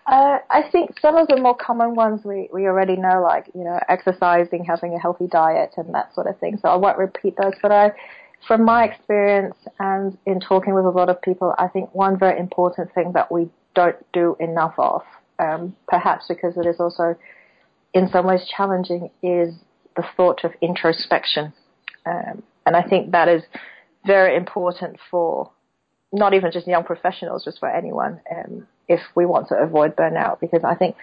Uh, 0.07 0.39
I 0.49 0.63
think 0.71 0.99
some 0.99 1.15
of 1.15 1.27
the 1.27 1.37
more 1.37 1.55
common 1.55 1.95
ones 1.95 2.21
we, 2.25 2.49
we 2.51 2.65
already 2.65 2.95
know, 2.95 3.21
like 3.21 3.49
you 3.55 3.63
know, 3.63 3.79
exercising, 3.87 4.65
having 4.65 4.93
a 4.93 4.99
healthy 4.99 5.27
diet, 5.27 5.71
and 5.77 5.93
that 5.93 6.13
sort 6.13 6.27
of 6.27 6.37
thing. 6.39 6.57
So 6.61 6.69
I 6.69 6.75
won't 6.75 6.97
repeat 6.97 7.35
those, 7.41 7.53
but 7.61 7.71
I, 7.71 7.91
from 8.47 8.63
my 8.63 8.85
experience 8.85 9.55
and 9.79 10.17
in 10.25 10.39
talking 10.39 10.73
with 10.73 10.85
a 10.85 10.89
lot 10.89 11.09
of 11.09 11.21
people, 11.21 11.53
I 11.57 11.67
think 11.67 11.93
one 11.93 12.17
very 12.17 12.39
important 12.39 12.93
thing 12.93 13.11
that 13.13 13.31
we 13.31 13.49
don't 13.75 13.97
do 14.13 14.35
enough 14.39 14.73
of, 14.77 15.03
um, 15.39 15.75
perhaps 15.87 16.25
because 16.27 16.57
it 16.57 16.65
is 16.65 16.79
also 16.79 17.15
in 17.93 18.09
some 18.09 18.25
ways 18.25 18.41
challenging, 18.55 19.09
is 19.21 19.53
the 19.95 20.03
thought 20.15 20.43
of 20.43 20.51
introspection, 20.61 21.53
um, 22.05 22.41
and 22.65 22.75
I 22.75 22.81
think 22.81 23.11
that 23.11 23.27
is 23.27 23.43
very 24.05 24.35
important 24.35 24.97
for 25.09 25.51
not 26.13 26.33
even 26.33 26.51
just 26.51 26.67
young 26.67 26.83
professionals, 26.83 27.43
just 27.43 27.59
for 27.59 27.69
anyone, 27.69 28.21
um, 28.33 28.67
if 28.87 29.01
we 29.15 29.25
want 29.25 29.49
to 29.49 29.55
avoid 29.55 29.95
burnout, 29.95 30.39
because 30.39 30.63
I 30.63 30.75
think 30.75 30.95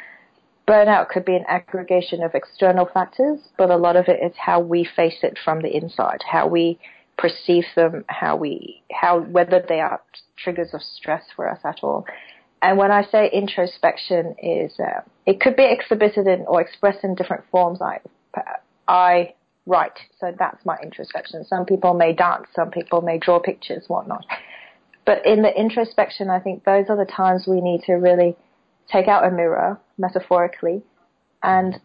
burnout 0.66 1.08
could 1.08 1.24
be 1.24 1.36
an 1.36 1.44
aggregation 1.48 2.22
of 2.22 2.34
external 2.34 2.86
factors, 2.86 3.38
but 3.56 3.70
a 3.70 3.76
lot 3.76 3.96
of 3.96 4.06
it 4.08 4.20
is 4.22 4.32
how 4.36 4.60
we 4.60 4.88
face 4.96 5.18
it 5.22 5.38
from 5.44 5.60
the 5.60 5.74
inside, 5.74 6.22
how 6.30 6.46
we 6.46 6.78
perceive 7.18 7.64
them, 7.74 8.04
how 8.08 8.36
we, 8.36 8.82
how, 8.92 9.20
whether 9.20 9.62
they 9.68 9.80
are 9.80 10.00
triggers 10.36 10.72
of 10.72 10.80
stress 10.82 11.24
for 11.34 11.50
us 11.50 11.58
at 11.64 11.80
all. 11.82 12.06
And 12.62 12.78
when 12.78 12.90
I 12.90 13.04
say 13.04 13.30
introspection 13.32 14.34
is, 14.42 14.72
uh, 14.80 15.00
it 15.26 15.40
could 15.40 15.56
be 15.56 15.64
exhibited 15.64 16.26
in 16.26 16.44
or 16.46 16.60
expressed 16.60 17.04
in 17.04 17.14
different 17.14 17.44
forms. 17.50 17.80
Like 17.80 18.02
I 18.86 19.34
write, 19.66 19.98
so 20.18 20.32
that's 20.36 20.64
my 20.64 20.76
introspection. 20.82 21.44
Some 21.44 21.66
people 21.66 21.94
may 21.94 22.12
dance, 22.12 22.46
some 22.54 22.70
people 22.70 23.02
may 23.02 23.18
draw 23.18 23.38
pictures, 23.38 23.84
whatnot. 23.88 24.24
But 25.04 25.24
in 25.26 25.42
the 25.42 25.52
introspection, 25.56 26.30
I 26.30 26.40
think 26.40 26.64
those 26.64 26.86
are 26.88 26.96
the 26.96 27.10
times 27.10 27.46
we 27.46 27.60
need 27.60 27.82
to 27.86 27.94
really 27.94 28.36
take 28.90 29.08
out 29.08 29.24
a 29.24 29.30
mirror, 29.30 29.78
metaphorically, 29.98 30.82
and 31.42 31.80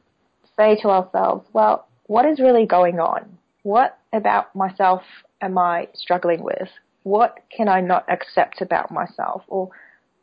say 0.57 0.77
to 0.81 0.89
ourselves, 0.89 1.45
well, 1.53 1.87
what 2.07 2.25
is 2.25 2.39
really 2.39 2.65
going 2.65 2.99
on? 2.99 3.37
What 3.63 3.97
about 4.13 4.55
myself 4.55 5.01
am 5.41 5.57
I 5.57 5.89
struggling 5.93 6.43
with? 6.43 6.69
What 7.03 7.39
can 7.55 7.67
I 7.67 7.81
not 7.81 8.05
accept 8.09 8.61
about 8.61 8.91
myself? 8.91 9.43
Or 9.47 9.69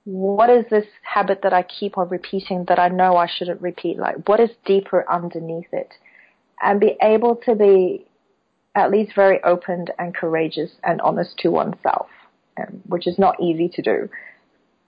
what 0.04 0.48
is 0.48 0.64
this 0.70 0.86
habit 1.02 1.40
that 1.42 1.52
I 1.52 1.62
keep 1.62 1.98
on 1.98 2.08
repeating 2.08 2.64
that 2.68 2.78
I 2.78 2.88
know 2.88 3.16
I 3.16 3.26
shouldn't 3.26 3.60
repeat? 3.60 3.98
Like, 3.98 4.26
what 4.26 4.40
is 4.40 4.50
deeper 4.64 5.04
underneath 5.10 5.72
it? 5.72 5.92
And 6.62 6.80
be 6.80 6.96
able 7.02 7.36
to 7.44 7.54
be 7.54 8.06
at 8.74 8.90
least 8.90 9.14
very 9.14 9.42
open 9.44 9.86
and 9.98 10.14
courageous 10.14 10.70
and 10.84 11.00
honest 11.00 11.36
to 11.38 11.50
oneself, 11.50 12.08
um, 12.58 12.80
which 12.86 13.06
is 13.06 13.18
not 13.18 13.40
easy 13.40 13.68
to 13.68 13.82
do. 13.82 14.08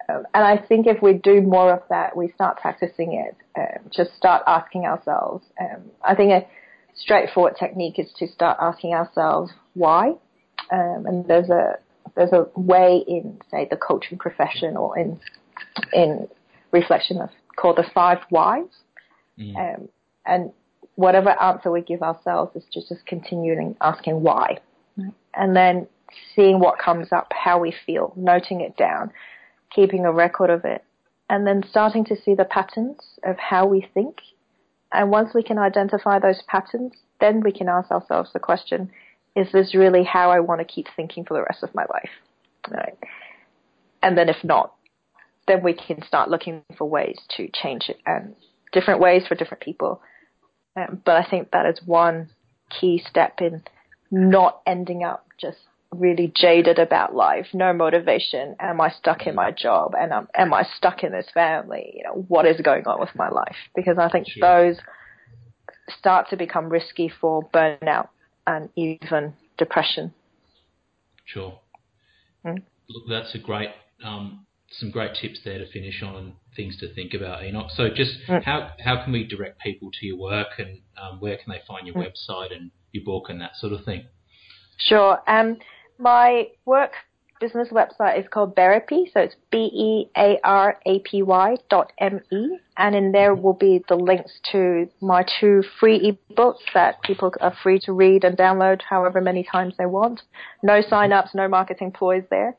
Um, 0.08 0.24
and 0.34 0.44
I 0.44 0.56
think 0.56 0.86
if 0.86 1.02
we 1.02 1.14
do 1.14 1.40
more 1.42 1.72
of 1.72 1.82
that, 1.88 2.16
we 2.16 2.32
start 2.32 2.58
practicing 2.58 3.12
it, 3.12 3.36
um, 3.58 3.90
just 3.90 4.16
start 4.16 4.42
asking 4.46 4.86
ourselves. 4.86 5.44
Um, 5.60 5.82
I 6.02 6.14
think 6.14 6.44
straightforward 6.94 7.56
technique 7.58 7.98
is 7.98 8.12
to 8.18 8.28
start 8.28 8.58
asking 8.60 8.94
ourselves 8.94 9.52
why. 9.74 10.14
Um, 10.70 11.06
and 11.06 11.26
there's 11.26 11.50
a 11.50 11.78
there's 12.14 12.32
a 12.32 12.46
way 12.56 13.02
in 13.06 13.40
say 13.50 13.66
the 13.70 13.76
coaching 13.76 14.18
profession 14.18 14.76
or 14.76 14.98
in 14.98 15.20
in 15.92 16.28
reflection 16.70 17.20
of 17.20 17.30
called 17.56 17.76
the 17.76 17.84
five 17.94 18.18
whys. 18.30 18.64
Mm. 19.38 19.56
Um, 19.56 19.88
and 20.24 20.52
whatever 20.94 21.30
answer 21.42 21.70
we 21.70 21.80
give 21.80 22.02
ourselves 22.02 22.54
is 22.54 22.64
just, 22.72 22.88
just 22.88 23.06
continuing 23.06 23.76
asking 23.80 24.22
why. 24.22 24.58
And 25.34 25.56
then 25.56 25.86
seeing 26.34 26.58
what 26.60 26.78
comes 26.78 27.12
up, 27.12 27.32
how 27.32 27.58
we 27.58 27.74
feel, 27.86 28.12
noting 28.16 28.60
it 28.60 28.76
down, 28.76 29.10
keeping 29.74 30.04
a 30.04 30.12
record 30.12 30.50
of 30.50 30.64
it, 30.64 30.84
and 31.30 31.46
then 31.46 31.62
starting 31.68 32.04
to 32.04 32.16
see 32.22 32.34
the 32.34 32.44
patterns 32.44 32.98
of 33.24 33.36
how 33.38 33.66
we 33.66 33.88
think. 33.94 34.18
And 34.92 35.10
once 35.10 35.30
we 35.34 35.42
can 35.42 35.58
identify 35.58 36.18
those 36.18 36.42
patterns, 36.46 36.92
then 37.20 37.40
we 37.40 37.52
can 37.52 37.68
ask 37.68 37.90
ourselves 37.90 38.30
the 38.32 38.38
question, 38.38 38.90
is 39.34 39.50
this 39.52 39.74
really 39.74 40.04
how 40.04 40.30
I 40.30 40.40
want 40.40 40.60
to 40.60 40.64
keep 40.64 40.86
thinking 40.94 41.24
for 41.24 41.34
the 41.34 41.42
rest 41.42 41.62
of 41.62 41.74
my 41.74 41.84
life? 41.90 42.10
Right. 42.70 42.98
And 44.02 44.18
then 44.18 44.28
if 44.28 44.44
not, 44.44 44.74
then 45.48 45.62
we 45.62 45.72
can 45.72 46.02
start 46.06 46.30
looking 46.30 46.62
for 46.76 46.88
ways 46.88 47.18
to 47.36 47.48
change 47.52 47.88
it 47.88 47.98
and 48.06 48.34
different 48.72 49.00
ways 49.00 49.26
for 49.26 49.34
different 49.34 49.62
people. 49.62 50.02
Um, 50.76 51.00
but 51.04 51.16
I 51.16 51.28
think 51.28 51.50
that 51.52 51.66
is 51.66 51.80
one 51.84 52.30
key 52.70 53.02
step 53.08 53.40
in 53.40 53.62
not 54.10 54.60
ending 54.66 55.04
up 55.04 55.26
just 55.38 55.58
really 55.92 56.32
jaded 56.34 56.78
about 56.78 57.14
life, 57.14 57.46
no 57.52 57.72
motivation. 57.72 58.56
Am 58.58 58.80
I 58.80 58.90
stuck 58.90 59.26
in 59.26 59.34
my 59.34 59.50
job? 59.50 59.94
And 59.98 60.12
um, 60.12 60.28
am 60.34 60.52
I 60.54 60.64
stuck 60.76 61.04
in 61.04 61.12
this 61.12 61.28
family? 61.34 61.92
You 61.96 62.04
know, 62.04 62.24
what 62.28 62.46
is 62.46 62.60
going 62.60 62.86
on 62.86 62.98
with 62.98 63.14
my 63.14 63.28
life? 63.28 63.56
Because 63.74 63.98
I 63.98 64.08
think 64.08 64.26
Sure. 64.28 64.40
those 64.40 64.78
start 65.98 66.28
to 66.30 66.36
become 66.36 66.68
risky 66.68 67.08
for 67.20 67.48
burnout 67.50 68.08
and 68.46 68.70
even 68.76 69.34
depression. 69.58 70.14
Sure. 71.24 71.58
Mm. 72.44 72.62
Look, 72.88 73.04
that's 73.08 73.34
a 73.34 73.38
great, 73.38 73.70
um, 74.02 74.46
some 74.70 74.90
great 74.90 75.14
tips 75.20 75.40
there 75.44 75.58
to 75.58 75.66
finish 75.70 76.02
on 76.02 76.16
and 76.16 76.32
things 76.56 76.78
to 76.78 76.92
think 76.94 77.14
about, 77.14 77.44
Enoch. 77.44 77.70
So, 77.76 77.90
just 77.90 78.18
Mm. 78.26 78.42
how 78.42 78.72
how 78.80 79.02
can 79.04 79.12
we 79.12 79.24
direct 79.24 79.60
people 79.60 79.90
to 80.00 80.06
your 80.06 80.16
work 80.16 80.58
and 80.58 80.80
um, 80.96 81.20
where 81.20 81.36
can 81.36 81.52
they 81.52 81.60
find 81.66 81.86
your 81.86 81.96
Mm. 81.96 82.06
website 82.10 82.52
and 82.56 82.70
your 82.92 83.04
book 83.04 83.28
and 83.28 83.40
that 83.40 83.56
sort 83.56 83.72
of 83.72 83.84
thing? 83.84 84.06
Sure. 84.78 85.22
Um, 85.26 85.58
my 86.02 86.48
work 86.64 86.92
business 87.40 87.68
website 87.70 88.18
is 88.20 88.26
called 88.32 88.54
Bearapy, 88.54 89.12
so 89.12 89.18
it's 89.20 89.34
B 89.50 89.56
E 89.58 90.10
A 90.16 90.38
R 90.44 90.78
A 90.86 91.00
P 91.00 91.22
Y 91.22 91.56
dot 91.68 91.92
M 91.98 92.20
E, 92.30 92.58
and 92.76 92.94
in 92.94 93.10
there 93.12 93.34
will 93.34 93.54
be 93.54 93.82
the 93.88 93.96
links 93.96 94.32
to 94.52 94.88
my 95.00 95.24
two 95.40 95.62
free 95.80 95.98
ebooks 96.12 96.62
that 96.72 97.02
people 97.02 97.32
are 97.40 97.54
free 97.62 97.80
to 97.80 97.92
read 97.92 98.22
and 98.24 98.36
download 98.36 98.80
however 98.88 99.20
many 99.20 99.42
times 99.42 99.74
they 99.76 99.86
want. 99.86 100.22
No 100.62 100.80
sign 100.80 101.12
ups, 101.12 101.34
no 101.34 101.48
marketing 101.48 101.90
ploys 101.92 102.24
there. 102.30 102.54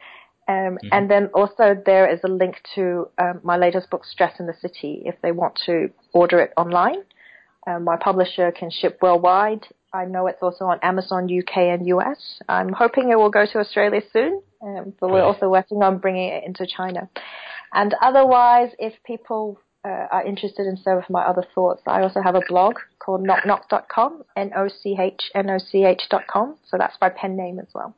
Um, 0.50 0.78
Mhm. 0.84 0.90
And 0.92 1.10
then 1.10 1.28
also 1.34 1.66
there 1.86 2.06
is 2.14 2.20
a 2.26 2.28
link 2.28 2.62
to 2.76 3.08
um, 3.18 3.40
my 3.44 3.56
latest 3.56 3.90
book, 3.90 4.04
Stress 4.04 4.38
in 4.42 4.48
the 4.48 4.54
City, 4.66 5.02
if 5.06 5.16
they 5.22 5.32
want 5.32 5.56
to 5.66 5.90
order 6.12 6.40
it 6.42 6.52
online. 6.58 7.04
Um, 7.66 7.86
my 7.86 7.96
publisher 7.96 8.52
can 8.52 8.70
ship 8.70 8.98
worldwide. 9.02 9.66
I 9.94 10.06
know 10.06 10.26
it's 10.28 10.42
also 10.42 10.66
on 10.66 10.80
Amazon 10.82 11.26
UK 11.26 11.58
and 11.58 11.86
US. 11.88 12.42
I'm 12.50 12.74
hoping 12.74 13.12
it 13.12 13.16
will 13.16 13.30
go 13.30 13.46
to 13.46 13.60
Australia 13.60 14.02
soon, 14.12 14.42
um, 14.62 14.94
but 15.00 15.12
we're 15.12 15.22
also 15.22 15.50
working 15.50 15.84
on 15.84 16.00
bringing 16.00 16.30
it 16.30 16.44
into 16.46 16.66
China. 16.66 17.08
And 17.74 17.94
otherwise, 18.02 18.72
if 18.80 18.94
people 19.06 19.60
uh, 19.86 20.08
are 20.12 20.26
interested 20.26 20.66
in 20.66 20.78
some 20.78 20.98
of 20.98 21.04
my 21.12 21.22
other 21.22 21.44
thoughts, 21.54 21.84
I 21.86 22.02
also 22.02 22.22
have 22.24 22.34
a 22.34 22.42
blog 22.48 22.80
called 22.98 23.24
nochnoch.com, 23.26 24.24
N-O-C-H-N-O-C-H.com. 24.36 24.88
So 26.68 26.78
that's 26.78 26.98
my 27.00 27.10
pen 27.10 27.38
name 27.38 27.60
as 27.60 27.68
well. 27.76 27.96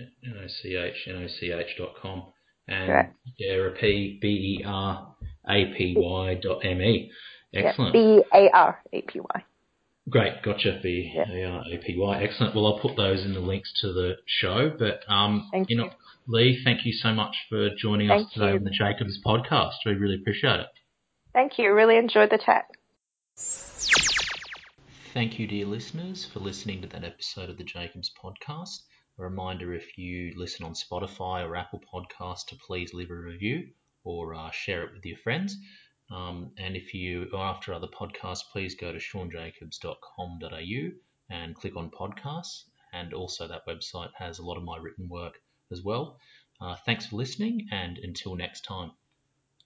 N-O-C-H, 0.00 1.76
dot 1.78 1.94
com. 2.00 2.32
And 2.66 2.86
Correct. 2.86 3.14
Bearapy, 3.38 4.18
B-E-R-A-P-Y 4.20 4.74
dot 6.42 6.64
M-E. 6.64 7.10
Excellent. 7.52 7.94
Yeah, 7.94 8.20
B-A-R-A-P-Y. 8.32 9.44
Great, 10.08 10.42
gotcha. 10.42 10.78
B-A-R-A-P-Y. 10.82 12.22
Excellent. 12.22 12.54
Well, 12.54 12.66
I'll 12.66 12.78
put 12.78 12.96
those 12.96 13.24
in 13.24 13.32
the 13.32 13.40
links 13.40 13.72
to 13.80 13.92
the 13.92 14.16
show. 14.26 14.70
But, 14.78 15.00
um, 15.08 15.48
Thank 15.50 15.70
you 15.70 15.80
Enoch 15.80 15.94
Li, 16.26 16.58
thank 16.64 16.86
you 16.86 16.92
so 16.92 17.12
much 17.12 17.36
for 17.50 17.68
joining 17.76 18.10
us 18.10 18.32
today 18.32 18.48
you. 18.48 18.56
on 18.56 18.64
the 18.64 18.70
Jacobs 18.70 19.20
podcast. 19.24 19.74
We 19.84 19.92
really 19.92 20.14
appreciate 20.14 20.60
it. 20.60 20.66
Thank 21.34 21.58
you. 21.58 21.74
Really 21.74 21.98
enjoyed 21.98 22.30
the 22.30 22.38
chat. 22.38 22.64
Thank 25.12 25.38
you, 25.38 25.46
dear 25.46 25.66
listeners, 25.66 26.24
for 26.24 26.40
listening 26.40 26.80
to 26.80 26.88
that 26.88 27.04
episode 27.04 27.50
of 27.50 27.58
the 27.58 27.64
Jacobs 27.64 28.10
podcast. 28.22 28.84
A 29.18 29.22
reminder 29.22 29.74
if 29.74 29.98
you 29.98 30.32
listen 30.36 30.64
on 30.64 30.72
Spotify 30.72 31.46
or 31.46 31.56
Apple 31.56 31.82
Podcasts 31.92 32.46
to 32.48 32.56
please 32.56 32.94
leave 32.94 33.10
a 33.10 33.14
review 33.14 33.68
or 34.02 34.34
uh, 34.34 34.50
share 34.50 34.82
it 34.84 34.94
with 34.94 35.04
your 35.04 35.18
friends. 35.18 35.58
Um, 36.14 36.52
and 36.58 36.76
if 36.76 36.94
you 36.94 37.28
are 37.34 37.52
after 37.52 37.74
other 37.74 37.88
podcasts, 37.88 38.44
please 38.52 38.76
go 38.76 38.92
to 38.92 38.98
seanjacobs.com.au 38.98 40.90
and 41.28 41.54
click 41.56 41.76
on 41.76 41.90
podcasts. 41.90 42.64
And 42.92 43.12
also, 43.12 43.48
that 43.48 43.66
website 43.66 44.10
has 44.16 44.38
a 44.38 44.44
lot 44.44 44.56
of 44.56 44.62
my 44.62 44.76
written 44.76 45.08
work 45.08 45.40
as 45.72 45.82
well. 45.82 46.20
Uh, 46.60 46.76
thanks 46.86 47.06
for 47.06 47.16
listening, 47.16 47.66
and 47.72 47.98
until 47.98 48.36
next 48.36 48.60
time. 48.60 48.92